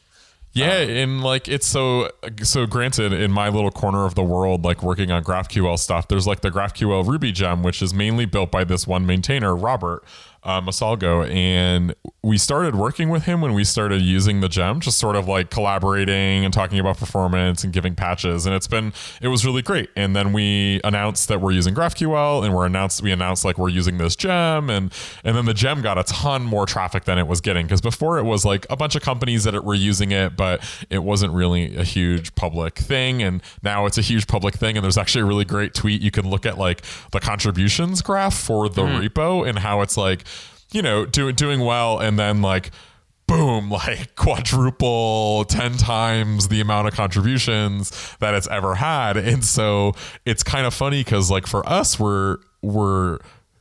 yeah, 0.51 0.79
um, 0.79 0.89
and 0.89 1.23
like 1.23 1.47
it's 1.47 1.67
so 1.67 2.09
so 2.43 2.65
granted 2.65 3.13
in 3.13 3.31
my 3.31 3.49
little 3.49 3.71
corner 3.71 4.05
of 4.05 4.15
the 4.15 4.23
world, 4.23 4.65
like 4.65 4.81
working 4.81 5.11
on 5.11 5.23
GraphQL 5.23 5.77
stuff, 5.77 6.07
there's 6.07 6.25
like 6.25 6.41
the 6.41 6.49
GraphQL 6.49 7.05
Ruby 7.07 7.31
gem, 7.31 7.61
which 7.61 7.81
is 7.81 7.93
mainly 7.93 8.25
built 8.25 8.49
by 8.51 8.63
this 8.63 8.87
one 8.87 9.05
maintainer, 9.05 9.55
Robert 9.55 10.03
uh, 10.43 10.61
Mosolgo, 10.61 11.29
and 11.29 11.93
we 12.21 12.37
started 12.37 12.75
working 12.75 13.09
with 13.09 13.23
him 13.23 13.41
when 13.41 13.53
we 13.53 13.63
started 13.63 14.01
using 14.01 14.41
the 14.41 14.49
gem, 14.49 14.79
just 14.79 14.97
sort 14.97 15.15
of 15.15 15.27
like 15.27 15.49
collaborating 15.49 16.45
and 16.45 16.53
talking 16.53 16.79
about 16.79 16.97
performance 16.97 17.63
and 17.63 17.73
giving 17.73 17.95
patches, 17.95 18.45
and 18.45 18.55
it's 18.55 18.67
been 18.67 18.93
it 19.21 19.27
was 19.27 19.45
really 19.45 19.61
great. 19.61 19.89
And 19.95 20.15
then 20.15 20.31
we 20.31 20.79
announced 20.83 21.27
that 21.27 21.41
we're 21.41 21.51
using 21.51 21.75
GraphQL, 21.75 22.45
and 22.45 22.53
we're 22.53 22.65
announced 22.65 23.01
we 23.01 23.11
announced 23.11 23.43
like 23.43 23.57
we're 23.57 23.69
using 23.69 23.97
this 23.97 24.15
gem, 24.15 24.69
and 24.69 24.93
and 25.23 25.35
then 25.35 25.45
the 25.45 25.53
gem 25.53 25.81
got 25.81 25.97
a 25.97 26.03
ton 26.03 26.43
more 26.43 26.65
traffic 26.65 27.03
than 27.03 27.17
it 27.17 27.27
was 27.27 27.41
getting 27.41 27.65
because 27.65 27.81
before 27.81 28.17
it 28.17 28.23
was 28.23 28.45
like 28.45 28.65
a 28.69 28.77
bunch 28.77 28.95
of 28.95 29.01
companies 29.01 29.43
that 29.43 29.61
were 29.63 29.75
using 29.75 30.11
it, 30.11 30.37
but 30.37 30.63
it 30.89 31.03
wasn't 31.03 31.33
really 31.33 31.75
a 31.75 31.83
huge 31.83 32.33
public 32.35 32.75
thing, 32.75 33.21
and 33.21 33.41
now 33.61 33.85
it's 33.85 33.97
a 33.97 34.01
huge 34.01 34.27
public 34.27 34.55
thing. 34.55 34.77
And 34.77 34.83
there's 34.83 34.97
actually 34.97 35.21
a 35.21 35.25
really 35.25 35.45
great 35.45 35.73
tweet 35.73 36.01
you 36.01 36.11
can 36.11 36.29
look 36.29 36.45
at 36.45 36.57
like 36.57 36.81
the 37.11 37.19
contributions 37.19 38.01
graph 38.01 38.37
for 38.37 38.69
the 38.69 38.83
repo 38.83 39.47
and 39.47 39.59
how 39.59 39.81
it's 39.81 39.97
like 39.97 40.23
you 40.71 40.81
know, 40.81 41.05
doing 41.05 41.35
doing 41.35 41.59
well, 41.61 41.99
and 41.99 42.17
then 42.17 42.41
like 42.41 42.71
boom, 43.29 43.69
like 43.71 44.15
quadruple 44.15 45.45
10 45.45 45.77
times 45.77 46.47
the 46.47 46.59
amount 46.59 46.87
of 46.87 46.93
contributions 46.95 48.15
that 48.19 48.33
it's 48.33 48.47
ever 48.47 48.75
had. 48.75 49.17
And 49.17 49.45
so 49.45 49.93
it's 50.25 50.43
kind 50.43 50.65
of 50.65 50.73
funny 50.73 51.03
because 51.03 51.29
like 51.29 51.47
for 51.47 51.67
us, 51.69 51.99
we're 51.99 52.37
we're 52.61 53.19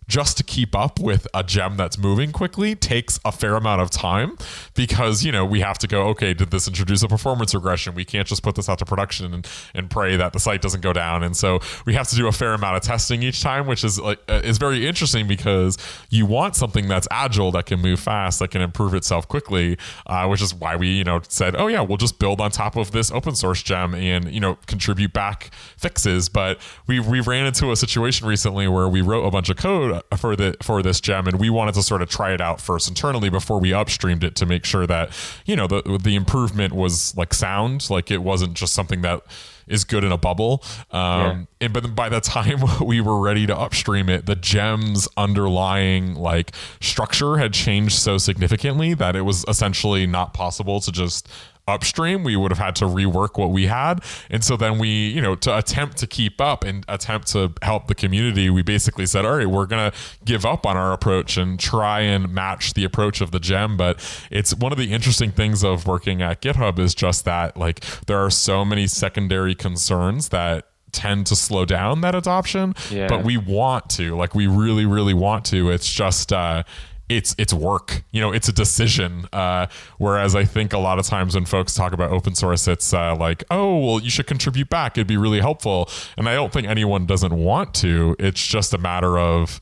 just 0.08 0.36
to 0.38 0.42
keep 0.42 0.74
up 0.74 0.98
with 0.98 1.26
a 1.34 1.44
gem 1.44 1.76
that's 1.76 1.98
moving 1.98 2.32
quickly 2.32 2.74
takes 2.74 3.20
a 3.24 3.30
fair 3.30 3.54
amount 3.54 3.80
of 3.80 3.90
time 3.90 4.36
because 4.74 5.24
you 5.24 5.30
know 5.30 5.44
we 5.44 5.60
have 5.60 5.78
to 5.78 5.86
go 5.86 6.08
okay 6.08 6.34
did 6.34 6.50
this 6.50 6.66
introduce 6.66 7.02
a 7.02 7.08
performance 7.08 7.54
regression? 7.54 7.94
We 7.94 8.04
can't 8.04 8.26
just 8.26 8.42
put 8.42 8.54
this 8.54 8.68
out 8.68 8.78
to 8.78 8.84
production 8.84 9.32
and, 9.32 9.48
and 9.74 9.90
pray 9.90 10.16
that 10.16 10.32
the 10.32 10.40
site 10.40 10.62
doesn't 10.62 10.80
go 10.80 10.92
down. 10.92 11.22
And 11.22 11.36
so 11.36 11.60
we 11.86 11.94
have 11.94 12.08
to 12.08 12.16
do 12.16 12.26
a 12.26 12.32
fair 12.32 12.54
amount 12.54 12.76
of 12.76 12.82
testing 12.82 13.22
each 13.22 13.42
time 13.42 13.66
which 13.66 13.84
is 13.84 14.00
like 14.00 14.18
uh, 14.28 14.40
is 14.44 14.58
very 14.58 14.86
interesting 14.86 15.26
because 15.26 15.78
you 16.10 16.26
want 16.26 16.56
something 16.56 16.88
that's 16.88 17.06
agile 17.10 17.52
that 17.52 17.66
can 17.66 17.80
move 17.80 18.00
fast 18.00 18.38
that 18.38 18.50
can 18.50 18.62
improve 18.62 18.94
itself 18.94 19.28
quickly 19.28 19.76
uh, 20.06 20.26
which 20.26 20.42
is 20.42 20.54
why 20.54 20.76
we 20.76 20.88
you 20.88 21.04
know 21.04 21.20
said 21.28 21.54
oh 21.56 21.66
yeah 21.66 21.80
we'll 21.80 21.98
just 21.98 22.18
build 22.18 22.40
on 22.40 22.50
top 22.50 22.76
of 22.76 22.90
this 22.92 23.10
open 23.10 23.34
source 23.34 23.62
gem 23.62 23.94
and 23.94 24.32
you 24.32 24.40
know 24.40 24.56
contribute 24.66 25.12
back 25.12 25.50
fixes. 25.76 26.28
But 26.28 26.58
we 26.86 27.00
we 27.00 27.20
ran 27.20 27.46
into 27.46 27.70
a 27.70 27.76
situation 27.76 28.26
recently 28.26 28.68
where 28.68 28.88
we 28.88 29.00
wrote 29.00 29.24
a 29.24 29.30
bunch 29.30 29.48
of 29.48 29.56
code 29.56 29.97
for 30.16 30.36
the 30.36 30.56
for 30.62 30.82
this 30.82 31.00
gem, 31.00 31.26
and 31.26 31.38
we 31.38 31.50
wanted 31.50 31.74
to 31.74 31.82
sort 31.82 32.02
of 32.02 32.08
try 32.08 32.32
it 32.32 32.40
out 32.40 32.60
first 32.60 32.88
internally 32.88 33.30
before 33.30 33.60
we 33.60 33.70
upstreamed 33.70 34.24
it 34.24 34.34
to 34.36 34.46
make 34.46 34.64
sure 34.64 34.86
that 34.86 35.10
you 35.46 35.56
know 35.56 35.66
the 35.66 35.98
the 36.02 36.14
improvement 36.14 36.72
was 36.72 37.16
like 37.16 37.34
sound, 37.34 37.88
like 37.90 38.10
it 38.10 38.22
wasn't 38.22 38.54
just 38.54 38.74
something 38.74 39.02
that 39.02 39.22
is 39.68 39.84
good 39.84 40.02
in 40.02 40.10
a 40.10 40.18
bubble. 40.18 40.62
Um, 40.90 41.20
yeah. 41.20 41.44
And 41.60 41.72
but 41.72 41.94
by 41.94 42.08
the 42.08 42.20
time 42.38 42.62
we 42.84 43.00
were 43.00 43.20
ready 43.20 43.46
to 43.46 43.56
upstream 43.56 44.08
it, 44.08 44.26
the 44.26 44.36
gem's 44.36 45.08
underlying 45.16 46.14
like 46.14 46.52
structure 46.80 47.36
had 47.36 47.52
changed 47.52 47.94
so 47.94 48.18
significantly 48.18 48.94
that 48.94 49.14
it 49.14 49.22
was 49.22 49.44
essentially 49.46 50.06
not 50.06 50.34
possible 50.34 50.80
to 50.80 50.90
just 50.90 51.28
upstream 51.68 52.24
we 52.24 52.36
would 52.36 52.50
have 52.50 52.58
had 52.58 52.74
to 52.76 52.84
rework 52.86 53.38
what 53.38 53.50
we 53.50 53.66
had. 53.66 54.02
And 54.30 54.42
so 54.42 54.56
then 54.56 54.78
we 54.78 54.88
you 54.88 55.20
know 55.20 55.34
to 55.36 55.56
attempt 55.56 55.98
to 55.98 56.06
keep 56.06 56.40
up 56.40 56.64
and 56.64 56.84
attempt 56.88 57.28
to 57.28 57.52
help 57.62 57.86
the 57.86 57.94
community 57.94 58.50
we 58.50 58.62
basically 58.62 59.06
said 59.06 59.24
all 59.24 59.36
right 59.36 59.46
we're 59.46 59.66
gonna 59.66 59.92
give 60.24 60.44
up 60.44 60.66
on 60.66 60.76
our 60.76 60.92
approach 60.92 61.36
and 61.36 61.60
try 61.60 62.00
and 62.00 62.32
match 62.32 62.74
the 62.74 62.84
approach 62.84 63.20
of 63.20 63.30
the 63.30 63.40
gem. 63.40 63.76
But 63.76 64.00
it's 64.30 64.54
one 64.54 64.72
of 64.72 64.78
the 64.78 64.92
interesting 64.92 65.30
things 65.30 65.62
of 65.62 65.86
working 65.86 66.22
at 66.22 66.40
github 66.40 66.78
is 66.78 66.94
just 66.94 67.24
that 67.24 67.56
like 67.56 67.80
there 68.06 68.18
are 68.18 68.30
so 68.30 68.64
many 68.64 68.86
secondary 68.86 69.54
concerns 69.54 70.30
that 70.30 70.66
tend 70.92 71.26
to 71.26 71.36
slow 71.36 71.66
down 71.66 72.00
that 72.00 72.14
adoption 72.14 72.74
yeah. 72.90 73.06
but 73.08 73.22
we 73.22 73.36
want 73.36 73.88
to 73.90 74.16
like 74.16 74.34
we 74.34 74.46
really 74.46 74.86
really 74.86 75.14
want 75.14 75.44
to. 75.44 75.70
It's 75.70 75.92
just 75.92 76.32
uh 76.32 76.62
it's 77.08 77.34
it's 77.38 77.52
work 77.52 78.02
you 78.10 78.20
know 78.20 78.32
it's 78.32 78.48
a 78.48 78.52
decision. 78.52 79.26
Uh, 79.32 79.66
whereas 79.98 80.34
i 80.34 80.44
think 80.44 80.72
a 80.72 80.78
lot 80.78 80.98
of 80.98 81.06
times 81.06 81.34
when 81.34 81.44
folks 81.44 81.74
talk 81.74 81.92
about 81.92 82.10
open 82.10 82.34
source 82.34 82.68
it's 82.68 82.92
uh, 82.92 83.14
like 83.16 83.44
oh 83.50 83.78
well 83.78 84.00
you 84.00 84.10
should 84.10 84.26
contribute 84.26 84.68
back. 84.68 84.96
It'd 84.96 85.06
be 85.06 85.16
really 85.16 85.40
helpful. 85.40 85.88
And 86.16 86.28
i 86.28 86.34
don't 86.34 86.52
think 86.52 86.66
anyone 86.66 87.06
doesn't 87.06 87.34
want 87.34 87.74
to. 87.74 88.16
It's 88.18 88.44
just 88.46 88.74
a 88.74 88.78
matter 88.78 89.18
of 89.18 89.60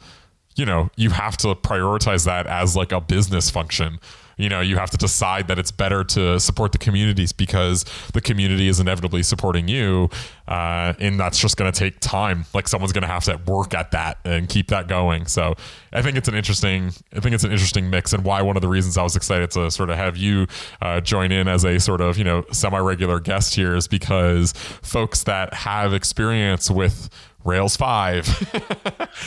you 0.57 0.65
know 0.65 0.91
you 0.97 1.11
have 1.11 1.37
to 1.39 1.55
prioritize 1.55 2.25
that 2.25 2.47
as 2.47 2.77
like 2.77 2.93
a 2.93 3.01
business 3.01 3.51
function 3.51 4.01
you 4.37 4.49
know 4.49 4.61
you 4.61 4.77
have 4.77 4.91
to 4.91 4.97
decide 4.97 5.49
that 5.49 5.59
it's 5.59 5.71
better 5.71 6.05
to 6.05 6.39
support 6.39 6.73
the 6.73 6.79
communities 6.79 7.33
because 7.33 7.85
the 8.13 8.21
community 8.21 8.69
is 8.69 8.81
inevitably 8.81 9.23
supporting 9.23 9.69
you 9.69 10.09
uh, 10.49 10.93
and 11.01 11.19
that's 11.19 11.39
just 11.39 11.57
going 11.57 11.71
to 11.71 11.77
take 11.77 11.99
time. 11.99 12.45
Like 12.55 12.69
someone's 12.69 12.93
going 12.93 13.03
to 13.03 13.09
have 13.09 13.25
to 13.25 13.41
work 13.51 13.75
at 13.75 13.91
that 13.91 14.19
and 14.25 14.49
keep 14.49 14.69
that 14.69 14.87
going. 14.87 15.27
So 15.27 15.55
i 15.97 16.03
think 16.03 16.17
it's 16.17 16.29
an 16.29 16.35
interesting 16.35 16.93
i 17.15 17.21
think 17.21 17.35
it's 17.35 17.43
an 17.43 17.51
interesting 17.51 17.89
mix 17.89 18.13
and 18.13 18.23
why 18.23 18.43
one 18.43 18.55
of 18.57 18.61
the 18.61 18.69
reasons 18.69 18.99
i 18.99 19.03
was 19.03 19.17
excited 19.17 19.51
to 19.51 19.71
sort 19.71 19.89
of 19.89 19.97
have 19.97 20.17
you 20.17 20.47
uh, 20.83 21.01
join 21.01 21.33
in 21.33 21.49
as 21.49 21.65
a 21.65 21.81
sort 21.81 22.01
of 22.01 22.19
you 22.19 22.25
know 22.25 22.45
semi-regular 22.53 23.19
guest 23.19 23.55
here 23.55 23.75
is 23.75 23.89
because 23.89 24.53
folks 24.83 25.25
that 25.25 25.53
have 25.55 25.95
experience 25.95 26.71
with 26.71 27.09
Rails 27.47 27.77
five. 27.77 28.27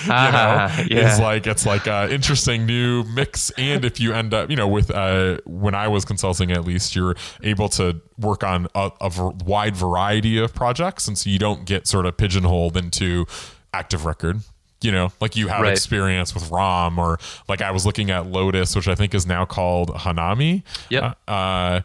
you 0.03 0.09
know, 0.09 0.69
yeah. 0.87 1.13
is 1.13 1.19
like 1.19 1.47
it's 1.47 1.65
like 1.65 1.87
a 1.87 2.11
interesting 2.13 2.65
new 2.65 3.03
mix. 3.03 3.49
And 3.51 3.85
if 3.85 3.99
you 3.99 4.13
end 4.13 4.33
up, 4.33 4.49
you 4.49 4.55
know, 4.55 4.67
with 4.67 4.91
uh, 4.91 5.37
when 5.45 5.75
I 5.75 5.87
was 5.87 6.05
consulting, 6.05 6.51
at 6.51 6.65
least 6.65 6.95
you're 6.95 7.15
able 7.43 7.69
to 7.69 8.01
work 8.17 8.43
on 8.43 8.67
a, 8.75 8.91
a 9.01 9.31
wide 9.45 9.75
variety 9.75 10.37
of 10.37 10.53
projects, 10.53 11.07
and 11.07 11.17
so 11.17 11.29
you 11.29 11.39
don't 11.39 11.65
get 11.65 11.87
sort 11.87 12.05
of 12.05 12.17
pigeonholed 12.17 12.77
into 12.77 13.25
active 13.73 14.05
record 14.05 14.41
you 14.81 14.93
know, 14.93 15.11
like 15.19 15.35
you 15.35 15.49
have 15.49 15.61
right. 15.61 15.73
experience 15.73 16.33
with 16.33 16.49
ROM 16.49 16.97
or 16.97 17.19
like 17.49 17.61
I 17.61 17.71
was 17.71 17.85
looking 17.85 18.11
at 18.11 18.27
Lotus, 18.27 18.77
which 18.77 18.87
I 18.87 18.95
think 18.95 19.13
is 19.13 19.27
now 19.27 19.43
called 19.43 19.89
Hanami. 19.89 20.63
Yeah. 20.89 21.15
Uh, 21.27 21.31
uh, 21.31 21.81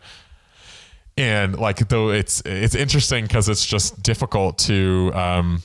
and 1.16 1.58
like 1.58 1.88
though 1.88 2.10
it's 2.10 2.42
it's 2.44 2.74
interesting 2.74 3.24
because 3.24 3.48
it's 3.48 3.64
just 3.64 4.02
difficult 4.02 4.58
to 4.58 5.12
um, 5.14 5.62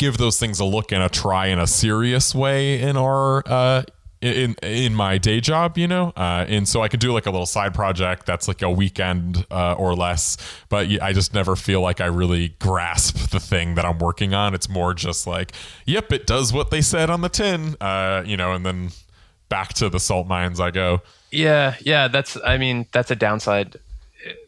give 0.00 0.16
those 0.16 0.40
things 0.40 0.58
a 0.58 0.64
look 0.64 0.92
and 0.92 1.02
a 1.02 1.10
try 1.10 1.48
in 1.48 1.58
a 1.58 1.66
serious 1.66 2.34
way 2.34 2.80
in 2.80 2.96
our 2.96 3.46
uh, 3.46 3.82
in 4.22 4.54
in 4.62 4.94
my 4.94 5.18
day 5.18 5.40
job, 5.40 5.76
you 5.76 5.86
know, 5.86 6.14
uh, 6.16 6.46
and 6.48 6.66
so 6.66 6.82
I 6.82 6.88
could 6.88 7.00
do 7.00 7.12
like 7.12 7.26
a 7.26 7.30
little 7.30 7.46
side 7.46 7.74
project 7.74 8.24
that's 8.24 8.48
like 8.48 8.62
a 8.62 8.70
weekend 8.70 9.46
uh, 9.50 9.74
or 9.74 9.94
less, 9.94 10.38
but 10.70 10.88
I 11.02 11.12
just 11.12 11.34
never 11.34 11.54
feel 11.54 11.82
like 11.82 12.00
I 12.00 12.06
really 12.06 12.48
grasp 12.58 13.30
the 13.30 13.38
thing 13.40 13.74
that 13.74 13.84
I'm 13.84 13.98
working 13.98 14.32
on. 14.32 14.54
It's 14.54 14.70
more 14.70 14.94
just 14.94 15.26
like, 15.26 15.52
yep, 15.84 16.10
it 16.12 16.26
does 16.26 16.50
what 16.50 16.70
they 16.70 16.80
said 16.80 17.10
on 17.10 17.20
the 17.20 17.28
tin, 17.28 17.76
uh, 17.80 18.22
you 18.24 18.38
know, 18.38 18.54
and 18.54 18.64
then 18.64 18.90
back 19.50 19.74
to 19.74 19.90
the 19.90 20.00
salt 20.00 20.26
mines 20.26 20.60
I 20.60 20.70
go. 20.70 21.02
Yeah, 21.30 21.76
yeah, 21.80 22.08
that's. 22.08 22.38
I 22.42 22.56
mean, 22.56 22.86
that's 22.90 23.10
a 23.10 23.16
downside. 23.16 23.76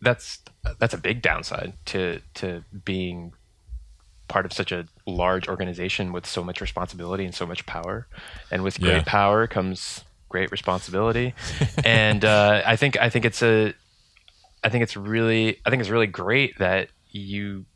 That's 0.00 0.38
that's 0.78 0.94
a 0.94 0.98
big 0.98 1.20
downside 1.20 1.74
to 1.86 2.20
to 2.34 2.64
being 2.84 3.32
part 4.32 4.46
of 4.46 4.52
such 4.52 4.72
a 4.72 4.86
large 5.06 5.46
organization 5.46 6.10
with 6.10 6.24
so 6.26 6.42
much 6.42 6.62
responsibility 6.62 7.24
and 7.26 7.34
so 7.34 7.46
much 7.46 7.66
power. 7.66 8.06
And 8.50 8.64
with 8.64 8.80
great 8.80 9.04
yeah. 9.04 9.04
power 9.04 9.46
comes 9.46 10.04
great 10.30 10.50
responsibility, 10.50 11.34
and 11.84 12.24
uh, 12.24 12.62
I 12.64 12.76
think 12.76 12.96
I 12.98 13.10
think 13.10 13.26
it's 13.26 13.42
a 13.42 13.74
I 14.64 14.70
think 14.70 14.82
it's 14.82 14.96
really 14.96 15.60
I 15.66 15.70
think 15.70 15.80
it's 15.80 15.90
really 15.90 16.06
great 16.06 16.58
that 16.58 16.88
you 17.10 17.66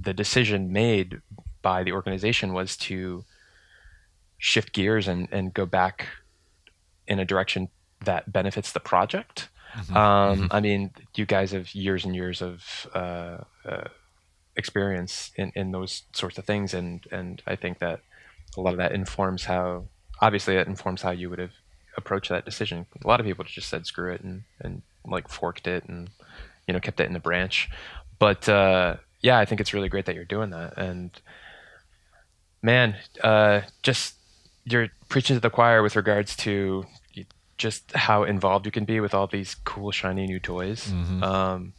the 0.00 0.14
decision 0.14 0.72
made 0.72 1.20
by 1.62 1.82
the 1.82 1.92
organization 1.92 2.52
was 2.52 2.76
to 2.76 3.24
shift 4.38 4.72
gears 4.72 5.08
and, 5.08 5.28
and 5.32 5.52
go 5.52 5.66
back 5.66 6.08
in 7.06 7.18
a 7.18 7.24
direction 7.24 7.68
that 8.04 8.32
benefits 8.32 8.72
the 8.72 8.80
project. 8.80 9.48
Mm-hmm. 9.74 9.96
Um, 9.96 10.38
mm-hmm. 10.38 10.46
I 10.50 10.60
mean, 10.60 10.90
you 11.14 11.26
guys 11.26 11.52
have 11.52 11.74
years 11.74 12.04
and 12.04 12.14
years 12.14 12.42
of 12.42 12.86
uh, 12.94 13.38
uh, 13.64 13.88
experience 14.56 15.30
in, 15.36 15.52
in 15.54 15.72
those 15.72 16.02
sorts 16.12 16.38
of 16.38 16.44
things, 16.44 16.74
and 16.74 17.06
and 17.10 17.42
I 17.46 17.56
think 17.56 17.78
that 17.78 18.00
a 18.56 18.60
lot 18.60 18.72
of 18.74 18.78
that 18.78 18.92
informs 18.92 19.44
how. 19.44 19.84
Obviously, 20.20 20.54
it 20.54 20.68
informs 20.68 21.02
how 21.02 21.10
you 21.10 21.28
would 21.30 21.40
have 21.40 21.50
approached 21.96 22.28
that 22.28 22.44
decision. 22.44 22.86
A 23.04 23.08
lot 23.08 23.18
of 23.18 23.26
people 23.26 23.44
just 23.44 23.68
said 23.68 23.86
screw 23.86 24.12
it 24.12 24.22
and 24.22 24.42
and 24.60 24.82
like 25.04 25.28
forked 25.28 25.66
it 25.66 25.84
and 25.88 26.10
you 26.66 26.74
know 26.74 26.80
kept 26.80 27.00
it 27.00 27.06
in 27.06 27.12
the 27.12 27.18
branch. 27.18 27.68
But 28.18 28.48
uh, 28.48 28.96
yeah, 29.20 29.38
I 29.38 29.44
think 29.44 29.60
it's 29.60 29.74
really 29.74 29.88
great 29.88 30.06
that 30.06 30.14
you're 30.14 30.24
doing 30.24 30.50
that. 30.50 30.78
And 30.78 31.10
man, 32.62 32.96
uh, 33.22 33.62
just 33.82 34.14
you're 34.64 34.88
preaching 35.08 35.34
to 35.36 35.40
the 35.40 35.50
choir 35.50 35.82
with 35.82 35.96
regards 35.96 36.36
to 36.36 36.86
just 37.58 37.92
how 37.92 38.24
involved 38.24 38.66
you 38.66 38.72
can 38.72 38.84
be 38.84 38.98
with 38.98 39.14
all 39.14 39.26
these 39.26 39.54
cool 39.54 39.92
shiny 39.92 40.26
new 40.26 40.40
toys. 40.40 40.88
Mm-hmm. 40.88 41.22
Um, 41.22 41.72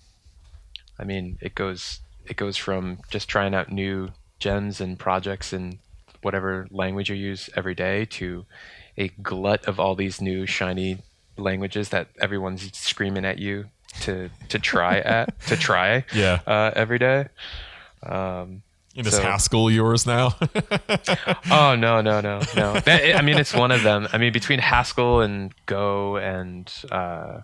I 0.97 1.03
mean, 1.03 1.37
it 1.41 1.55
goes 1.55 1.99
it 2.25 2.37
goes 2.37 2.57
from 2.57 2.99
just 3.09 3.27
trying 3.27 3.53
out 3.53 3.71
new 3.71 4.09
gems 4.39 4.81
and 4.81 4.99
projects 4.99 5.53
in 5.53 5.79
whatever 6.21 6.67
language 6.71 7.09
you 7.09 7.15
use 7.15 7.49
every 7.55 7.75
day 7.75 8.05
to 8.05 8.45
a 8.97 9.09
glut 9.21 9.65
of 9.65 9.79
all 9.79 9.95
these 9.95 10.21
new 10.21 10.45
shiny 10.45 10.99
languages 11.37 11.89
that 11.89 12.07
everyone's 12.19 12.75
screaming 12.77 13.25
at 13.25 13.39
you 13.39 13.65
to 14.01 14.29
to 14.49 14.59
try 14.59 14.99
at 14.99 15.39
to 15.47 15.55
try 15.55 16.05
yeah 16.13 16.39
uh, 16.47 16.71
every 16.75 16.99
day. 16.99 17.27
Um, 18.03 18.63
in 18.95 19.03
this 19.03 19.15
so, 19.15 19.23
Haskell 19.23 19.71
yours 19.71 20.05
now? 20.05 20.35
oh 21.51 21.75
no 21.75 22.01
no 22.01 22.21
no 22.21 22.41
no! 22.55 22.79
I 22.85 23.21
mean, 23.23 23.39
it's 23.39 23.53
one 23.53 23.71
of 23.71 23.81
them. 23.81 24.07
I 24.13 24.19
mean, 24.19 24.31
between 24.31 24.59
Haskell 24.59 25.21
and 25.21 25.51
Go 25.65 26.17
and 26.17 26.71
uh, 26.91 27.41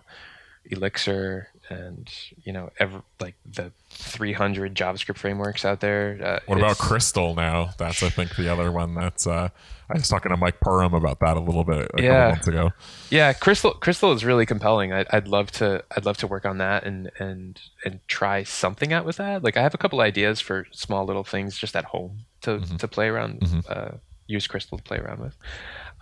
Elixir 0.64 1.48
and 1.70 2.10
you 2.42 2.52
know, 2.52 2.70
ever 2.78 3.02
like 3.20 3.36
the 3.46 3.72
300 3.90 4.74
JavaScript 4.74 5.16
frameworks 5.16 5.64
out 5.64 5.80
there. 5.80 6.18
Uh, 6.22 6.40
what 6.46 6.58
about 6.58 6.78
Crystal 6.78 7.34
now? 7.34 7.70
That's 7.78 8.02
I 8.02 8.10
think 8.10 8.36
the 8.36 8.52
other 8.52 8.72
one 8.72 8.94
that's 8.94 9.26
uh, 9.26 9.48
I 9.88 9.94
was 9.94 10.08
talking 10.08 10.30
to 10.30 10.36
Mike 10.36 10.60
Perham 10.60 10.92
about 10.92 11.20
that 11.20 11.36
a 11.36 11.40
little 11.40 11.64
bit 11.64 11.90
a 11.94 12.02
yeah. 12.02 12.08
couple 12.08 12.30
months 12.30 12.48
ago. 12.48 12.70
Yeah, 13.10 13.32
Crystal 13.32 13.72
Crystal 13.72 14.12
is 14.12 14.24
really 14.24 14.46
compelling. 14.46 14.92
I'd, 14.92 15.06
I'd 15.10 15.28
love 15.28 15.50
to 15.52 15.84
I'd 15.96 16.04
love 16.04 16.16
to 16.18 16.26
work 16.26 16.44
on 16.44 16.58
that 16.58 16.84
and 16.84 17.10
and 17.18 17.60
and 17.84 18.00
try 18.08 18.42
something 18.42 18.92
out 18.92 19.04
with 19.04 19.16
that. 19.16 19.44
Like 19.44 19.56
I 19.56 19.62
have 19.62 19.74
a 19.74 19.78
couple 19.78 20.00
ideas 20.00 20.40
for 20.40 20.66
small 20.72 21.06
little 21.06 21.24
things 21.24 21.56
just 21.56 21.76
at 21.76 21.86
home 21.86 22.26
to 22.42 22.58
mm-hmm. 22.58 22.76
to 22.76 22.88
play 22.88 23.08
around. 23.08 23.40
Mm-hmm. 23.40 23.60
Uh, 23.68 23.98
use 24.26 24.46
Crystal 24.46 24.78
to 24.78 24.84
play 24.84 24.98
around 24.98 25.20
with. 25.20 25.36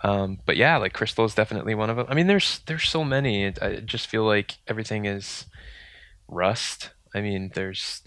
Um, 0.01 0.39
but 0.45 0.55
yeah, 0.57 0.77
like 0.77 0.93
Crystal 0.93 1.25
is 1.25 1.35
definitely 1.35 1.75
one 1.75 1.89
of 1.89 1.97
them. 1.97 2.05
I 2.09 2.13
mean, 2.13 2.27
there's 2.27 2.59
there's 2.65 2.89
so 2.89 3.03
many. 3.03 3.47
I 3.61 3.81
just 3.85 4.07
feel 4.07 4.23
like 4.23 4.57
everything 4.67 5.05
is 5.05 5.45
Rust. 6.27 6.91
I 7.13 7.21
mean, 7.21 7.51
there's 7.53 8.01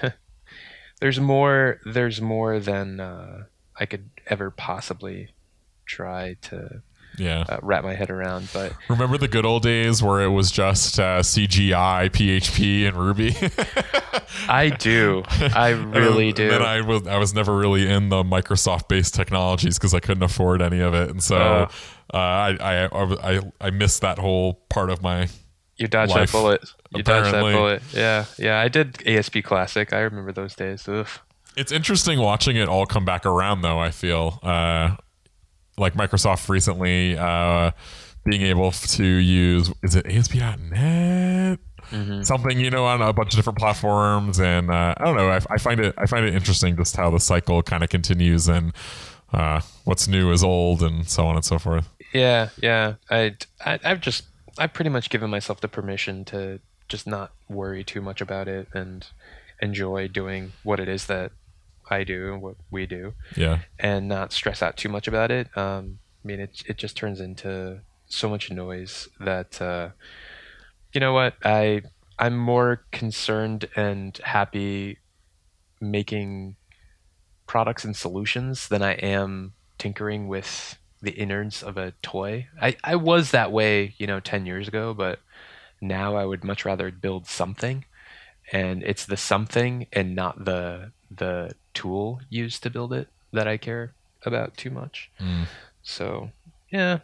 there's 1.00 1.18
more 1.18 1.80
there's 1.84 2.20
more 2.20 2.60
than 2.60 3.00
uh, 3.00 3.44
I 3.78 3.86
could 3.86 4.10
ever 4.26 4.50
possibly 4.50 5.30
try 5.84 6.36
to 6.42 6.82
yeah. 7.18 7.44
uh, 7.48 7.58
wrap 7.62 7.84
my 7.84 7.94
head 7.94 8.10
around 8.10 8.48
but 8.52 8.72
remember 8.88 9.18
the 9.18 9.28
good 9.28 9.44
old 9.44 9.62
days 9.62 10.02
where 10.02 10.22
it 10.22 10.28
was 10.28 10.50
just 10.50 10.98
uh, 10.98 11.20
cgi 11.20 12.10
php 12.10 12.88
and 12.88 12.96
ruby? 12.96 13.36
I 14.48 14.70
do. 14.70 15.22
I 15.28 15.70
really 15.70 16.28
and 16.28 16.36
do. 16.36 16.48
then 16.48 16.62
i 16.62 16.80
was 16.80 17.06
i 17.06 17.18
was 17.18 17.34
never 17.34 17.56
really 17.56 17.88
in 17.88 18.08
the 18.08 18.22
microsoft 18.22 18.88
based 18.88 19.14
technologies 19.14 19.78
because 19.78 19.94
i 19.94 20.00
couldn't 20.00 20.22
afford 20.22 20.62
any 20.62 20.80
of 20.80 20.94
it. 20.94 21.10
And 21.10 21.22
so 21.22 21.36
uh, 21.36 21.68
uh 22.12 22.16
I, 22.16 22.56
I 22.60 23.36
i 23.36 23.40
i 23.60 23.70
missed 23.70 24.00
that 24.00 24.18
whole 24.18 24.54
part 24.68 24.90
of 24.90 25.02
my 25.02 25.28
you 25.76 25.88
dodged 25.88 26.12
life, 26.12 26.30
that 26.30 26.38
bullet. 26.38 26.62
You 26.94 27.00
apparently. 27.00 27.32
dodged 27.32 27.44
that 27.44 27.52
bullet. 27.52 27.82
Yeah 27.92 28.24
yeah. 28.38 28.60
I 28.60 28.68
did 28.68 29.06
asp 29.06 29.42
classic. 29.42 29.92
I 29.92 30.00
remember 30.00 30.32
those 30.32 30.54
days. 30.54 30.86
Oof. 30.88 31.22
It's 31.56 31.72
interesting 31.72 32.18
watching 32.18 32.56
it 32.56 32.68
all 32.68 32.86
come 32.86 33.04
back 33.04 33.26
around, 33.26 33.62
though. 33.62 33.78
I 33.78 33.90
feel. 33.90 34.40
Uh, 34.42 34.96
like 35.76 35.94
Microsoft 35.94 36.48
recently 36.48 37.16
uh, 37.16 37.70
being 38.24 38.42
able 38.42 38.72
to 38.72 39.04
use 39.04 39.72
is 39.82 39.96
it 39.96 40.06
ASP.NET 40.06 41.58
mm-hmm. 41.92 42.22
something 42.22 42.58
you 42.58 42.70
know 42.70 42.84
on 42.84 43.02
a 43.02 43.12
bunch 43.12 43.32
of 43.32 43.36
different 43.36 43.58
platforms, 43.58 44.40
and 44.40 44.70
uh, 44.70 44.94
I 44.96 45.04
don't 45.04 45.16
know. 45.16 45.28
I, 45.28 45.40
I, 45.50 45.58
find 45.58 45.80
it 45.80 45.94
I 45.98 46.06
find 46.06 46.24
it 46.24 46.34
interesting 46.34 46.76
just 46.76 46.96
how 46.96 47.10
the 47.10 47.20
cycle 47.20 47.62
kind 47.62 47.82
of 47.82 47.90
continues 47.90 48.48
and 48.48 48.72
uh, 49.32 49.60
what's 49.84 50.08
new 50.08 50.32
is 50.32 50.42
old, 50.42 50.82
and 50.82 51.08
so 51.08 51.26
on 51.26 51.36
and 51.36 51.44
so 51.44 51.58
forth. 51.58 51.88
Yeah, 52.12 52.50
yeah. 52.60 52.94
I, 53.10 53.36
I 53.64 53.78
I've 53.84 54.00
just 54.00 54.24
I've 54.58 54.72
pretty 54.72 54.90
much 54.90 55.10
given 55.10 55.30
myself 55.30 55.60
the 55.60 55.68
permission 55.68 56.24
to 56.26 56.60
just 56.88 57.06
not 57.06 57.32
worry 57.48 57.84
too 57.84 58.00
much 58.02 58.20
about 58.20 58.48
it 58.48 58.68
and 58.74 59.06
enjoy 59.60 60.08
doing 60.08 60.52
what 60.62 60.80
it 60.80 60.88
is 60.88 61.06
that 61.06 61.32
I 61.92 62.04
do 62.04 62.32
and 62.32 62.42
what 62.42 62.56
we 62.70 62.86
do. 62.86 63.14
Yeah. 63.36 63.60
And 63.78 64.08
not 64.08 64.32
stress 64.32 64.62
out 64.62 64.76
too 64.76 64.88
much 64.88 65.06
about 65.06 65.30
it. 65.30 65.56
Um, 65.56 65.98
I 66.24 66.28
mean, 66.28 66.40
it 66.40 66.62
it 66.66 66.78
just 66.78 66.96
turns 66.96 67.20
into 67.20 67.80
so 68.06 68.28
much 68.28 68.50
noise 68.50 69.08
that 69.20 69.60
uh, 69.60 69.90
you 70.92 71.00
know 71.00 71.12
what 71.12 71.34
I 71.44 71.82
I'm 72.18 72.36
more 72.36 72.84
concerned 72.92 73.68
and 73.74 74.16
happy 74.18 74.98
making 75.80 76.56
products 77.46 77.84
and 77.84 77.96
solutions 77.96 78.68
than 78.68 78.82
I 78.82 78.92
am 78.92 79.54
tinkering 79.78 80.28
with 80.28 80.78
the 81.02 81.10
innards 81.10 81.62
of 81.62 81.76
a 81.76 81.92
toy. 82.02 82.46
I, 82.60 82.76
I 82.84 82.94
was 82.94 83.32
that 83.32 83.50
way, 83.50 83.94
you 83.98 84.06
know, 84.06 84.20
10 84.20 84.46
years 84.46 84.68
ago, 84.68 84.94
but 84.94 85.18
now 85.80 86.14
I 86.14 86.24
would 86.24 86.44
much 86.44 86.64
rather 86.64 86.92
build 86.92 87.26
something 87.26 87.84
and 88.52 88.82
it's 88.82 89.06
the 89.06 89.16
something 89.16 89.86
and 89.92 90.14
not 90.14 90.44
the 90.44 90.92
the 91.16 91.54
tool 91.74 92.20
used 92.28 92.62
to 92.62 92.70
build 92.70 92.92
it 92.92 93.08
that 93.32 93.48
I 93.48 93.56
care 93.56 93.92
about 94.24 94.56
too 94.56 94.70
much. 94.70 95.10
Mm. 95.20 95.46
So, 95.82 96.30
yeah, 96.70 96.98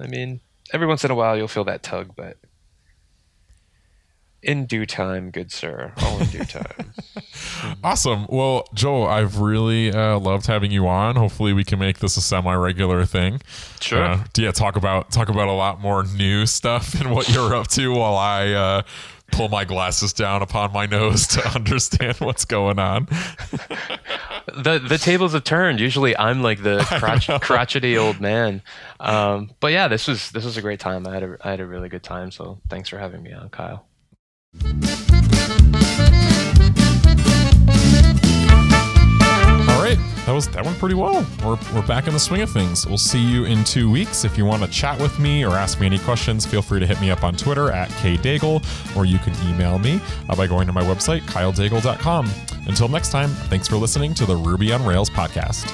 I 0.00 0.06
mean, 0.06 0.40
every 0.72 0.86
once 0.86 1.04
in 1.04 1.10
a 1.10 1.14
while 1.14 1.36
you'll 1.36 1.48
feel 1.48 1.64
that 1.64 1.82
tug, 1.82 2.12
but 2.16 2.36
in 4.44 4.66
due 4.66 4.86
time, 4.86 5.30
good 5.30 5.50
sir. 5.50 5.92
All 6.02 6.20
in 6.20 6.26
due 6.26 6.44
time. 6.44 6.92
awesome. 7.84 8.26
Well, 8.28 8.66
Joel, 8.74 9.06
I've 9.06 9.38
really 9.38 9.90
uh, 9.90 10.18
loved 10.18 10.46
having 10.46 10.70
you 10.70 10.86
on. 10.86 11.16
Hopefully, 11.16 11.52
we 11.52 11.64
can 11.64 11.78
make 11.78 11.98
this 11.98 12.16
a 12.16 12.20
semi-regular 12.20 13.06
thing. 13.06 13.40
Sure. 13.80 14.02
Uh, 14.02 14.24
yeah, 14.36 14.52
talk 14.52 14.76
about 14.76 15.10
talk 15.10 15.28
about 15.28 15.48
a 15.48 15.52
lot 15.52 15.80
more 15.80 16.04
new 16.04 16.46
stuff 16.46 16.94
and 17.00 17.10
what 17.10 17.28
you're 17.30 17.54
up 17.54 17.68
to 17.68 17.92
while 17.92 18.16
I 18.16 18.52
uh, 18.52 18.82
pull 19.32 19.48
my 19.48 19.64
glasses 19.64 20.12
down 20.12 20.42
upon 20.42 20.72
my 20.72 20.86
nose 20.86 21.26
to 21.28 21.46
understand 21.54 22.16
what's 22.18 22.44
going 22.44 22.78
on. 22.78 23.06
the 24.46 24.78
the 24.86 24.98
tables 24.98 25.32
have 25.32 25.44
turned. 25.44 25.80
Usually, 25.80 26.16
I'm 26.16 26.42
like 26.42 26.62
the 26.62 26.78
crotch, 26.98 27.28
crotchety 27.42 27.96
old 27.98 28.20
man. 28.20 28.62
Um, 29.00 29.50
but 29.60 29.72
yeah, 29.72 29.88
this 29.88 30.06
was 30.06 30.30
this 30.30 30.44
was 30.44 30.56
a 30.56 30.62
great 30.62 30.80
time. 30.80 31.06
I 31.06 31.14
had 31.14 31.22
a 31.22 31.36
I 31.42 31.50
had 31.50 31.60
a 31.60 31.66
really 31.66 31.88
good 31.88 32.02
time. 32.02 32.30
So 32.30 32.60
thanks 32.68 32.88
for 32.88 32.98
having 32.98 33.22
me 33.22 33.32
on, 33.32 33.48
Kyle. 33.50 33.86
That 40.26 40.32
was 40.32 40.48
that 40.48 40.64
went 40.64 40.78
pretty 40.78 40.94
well. 40.94 41.26
We're, 41.44 41.58
we're 41.74 41.86
back 41.86 42.06
in 42.06 42.12
the 42.12 42.20
swing 42.20 42.42
of 42.42 42.50
things. 42.50 42.86
We'll 42.86 42.98
see 42.98 43.22
you 43.22 43.44
in 43.44 43.64
two 43.64 43.90
weeks. 43.90 44.24
If 44.24 44.38
you 44.38 44.44
want 44.44 44.62
to 44.62 44.70
chat 44.70 45.00
with 45.00 45.18
me 45.18 45.44
or 45.44 45.52
ask 45.52 45.80
me 45.80 45.86
any 45.86 45.98
questions, 45.98 46.46
feel 46.46 46.62
free 46.62 46.80
to 46.80 46.86
hit 46.86 47.00
me 47.00 47.10
up 47.10 47.24
on 47.24 47.34
Twitter 47.34 47.70
at 47.70 47.88
kdaigle, 47.90 48.64
or 48.96 49.04
you 49.04 49.18
can 49.18 49.34
email 49.48 49.78
me 49.78 50.00
uh, 50.28 50.36
by 50.36 50.46
going 50.46 50.66
to 50.66 50.72
my 50.72 50.82
website, 50.82 51.22
kyledaigle.com. 51.22 52.30
Until 52.66 52.88
next 52.88 53.10
time, 53.10 53.30
thanks 53.50 53.68
for 53.68 53.76
listening 53.76 54.14
to 54.14 54.26
the 54.26 54.36
Ruby 54.36 54.72
on 54.72 54.84
Rails 54.84 55.10
podcast. 55.10 55.70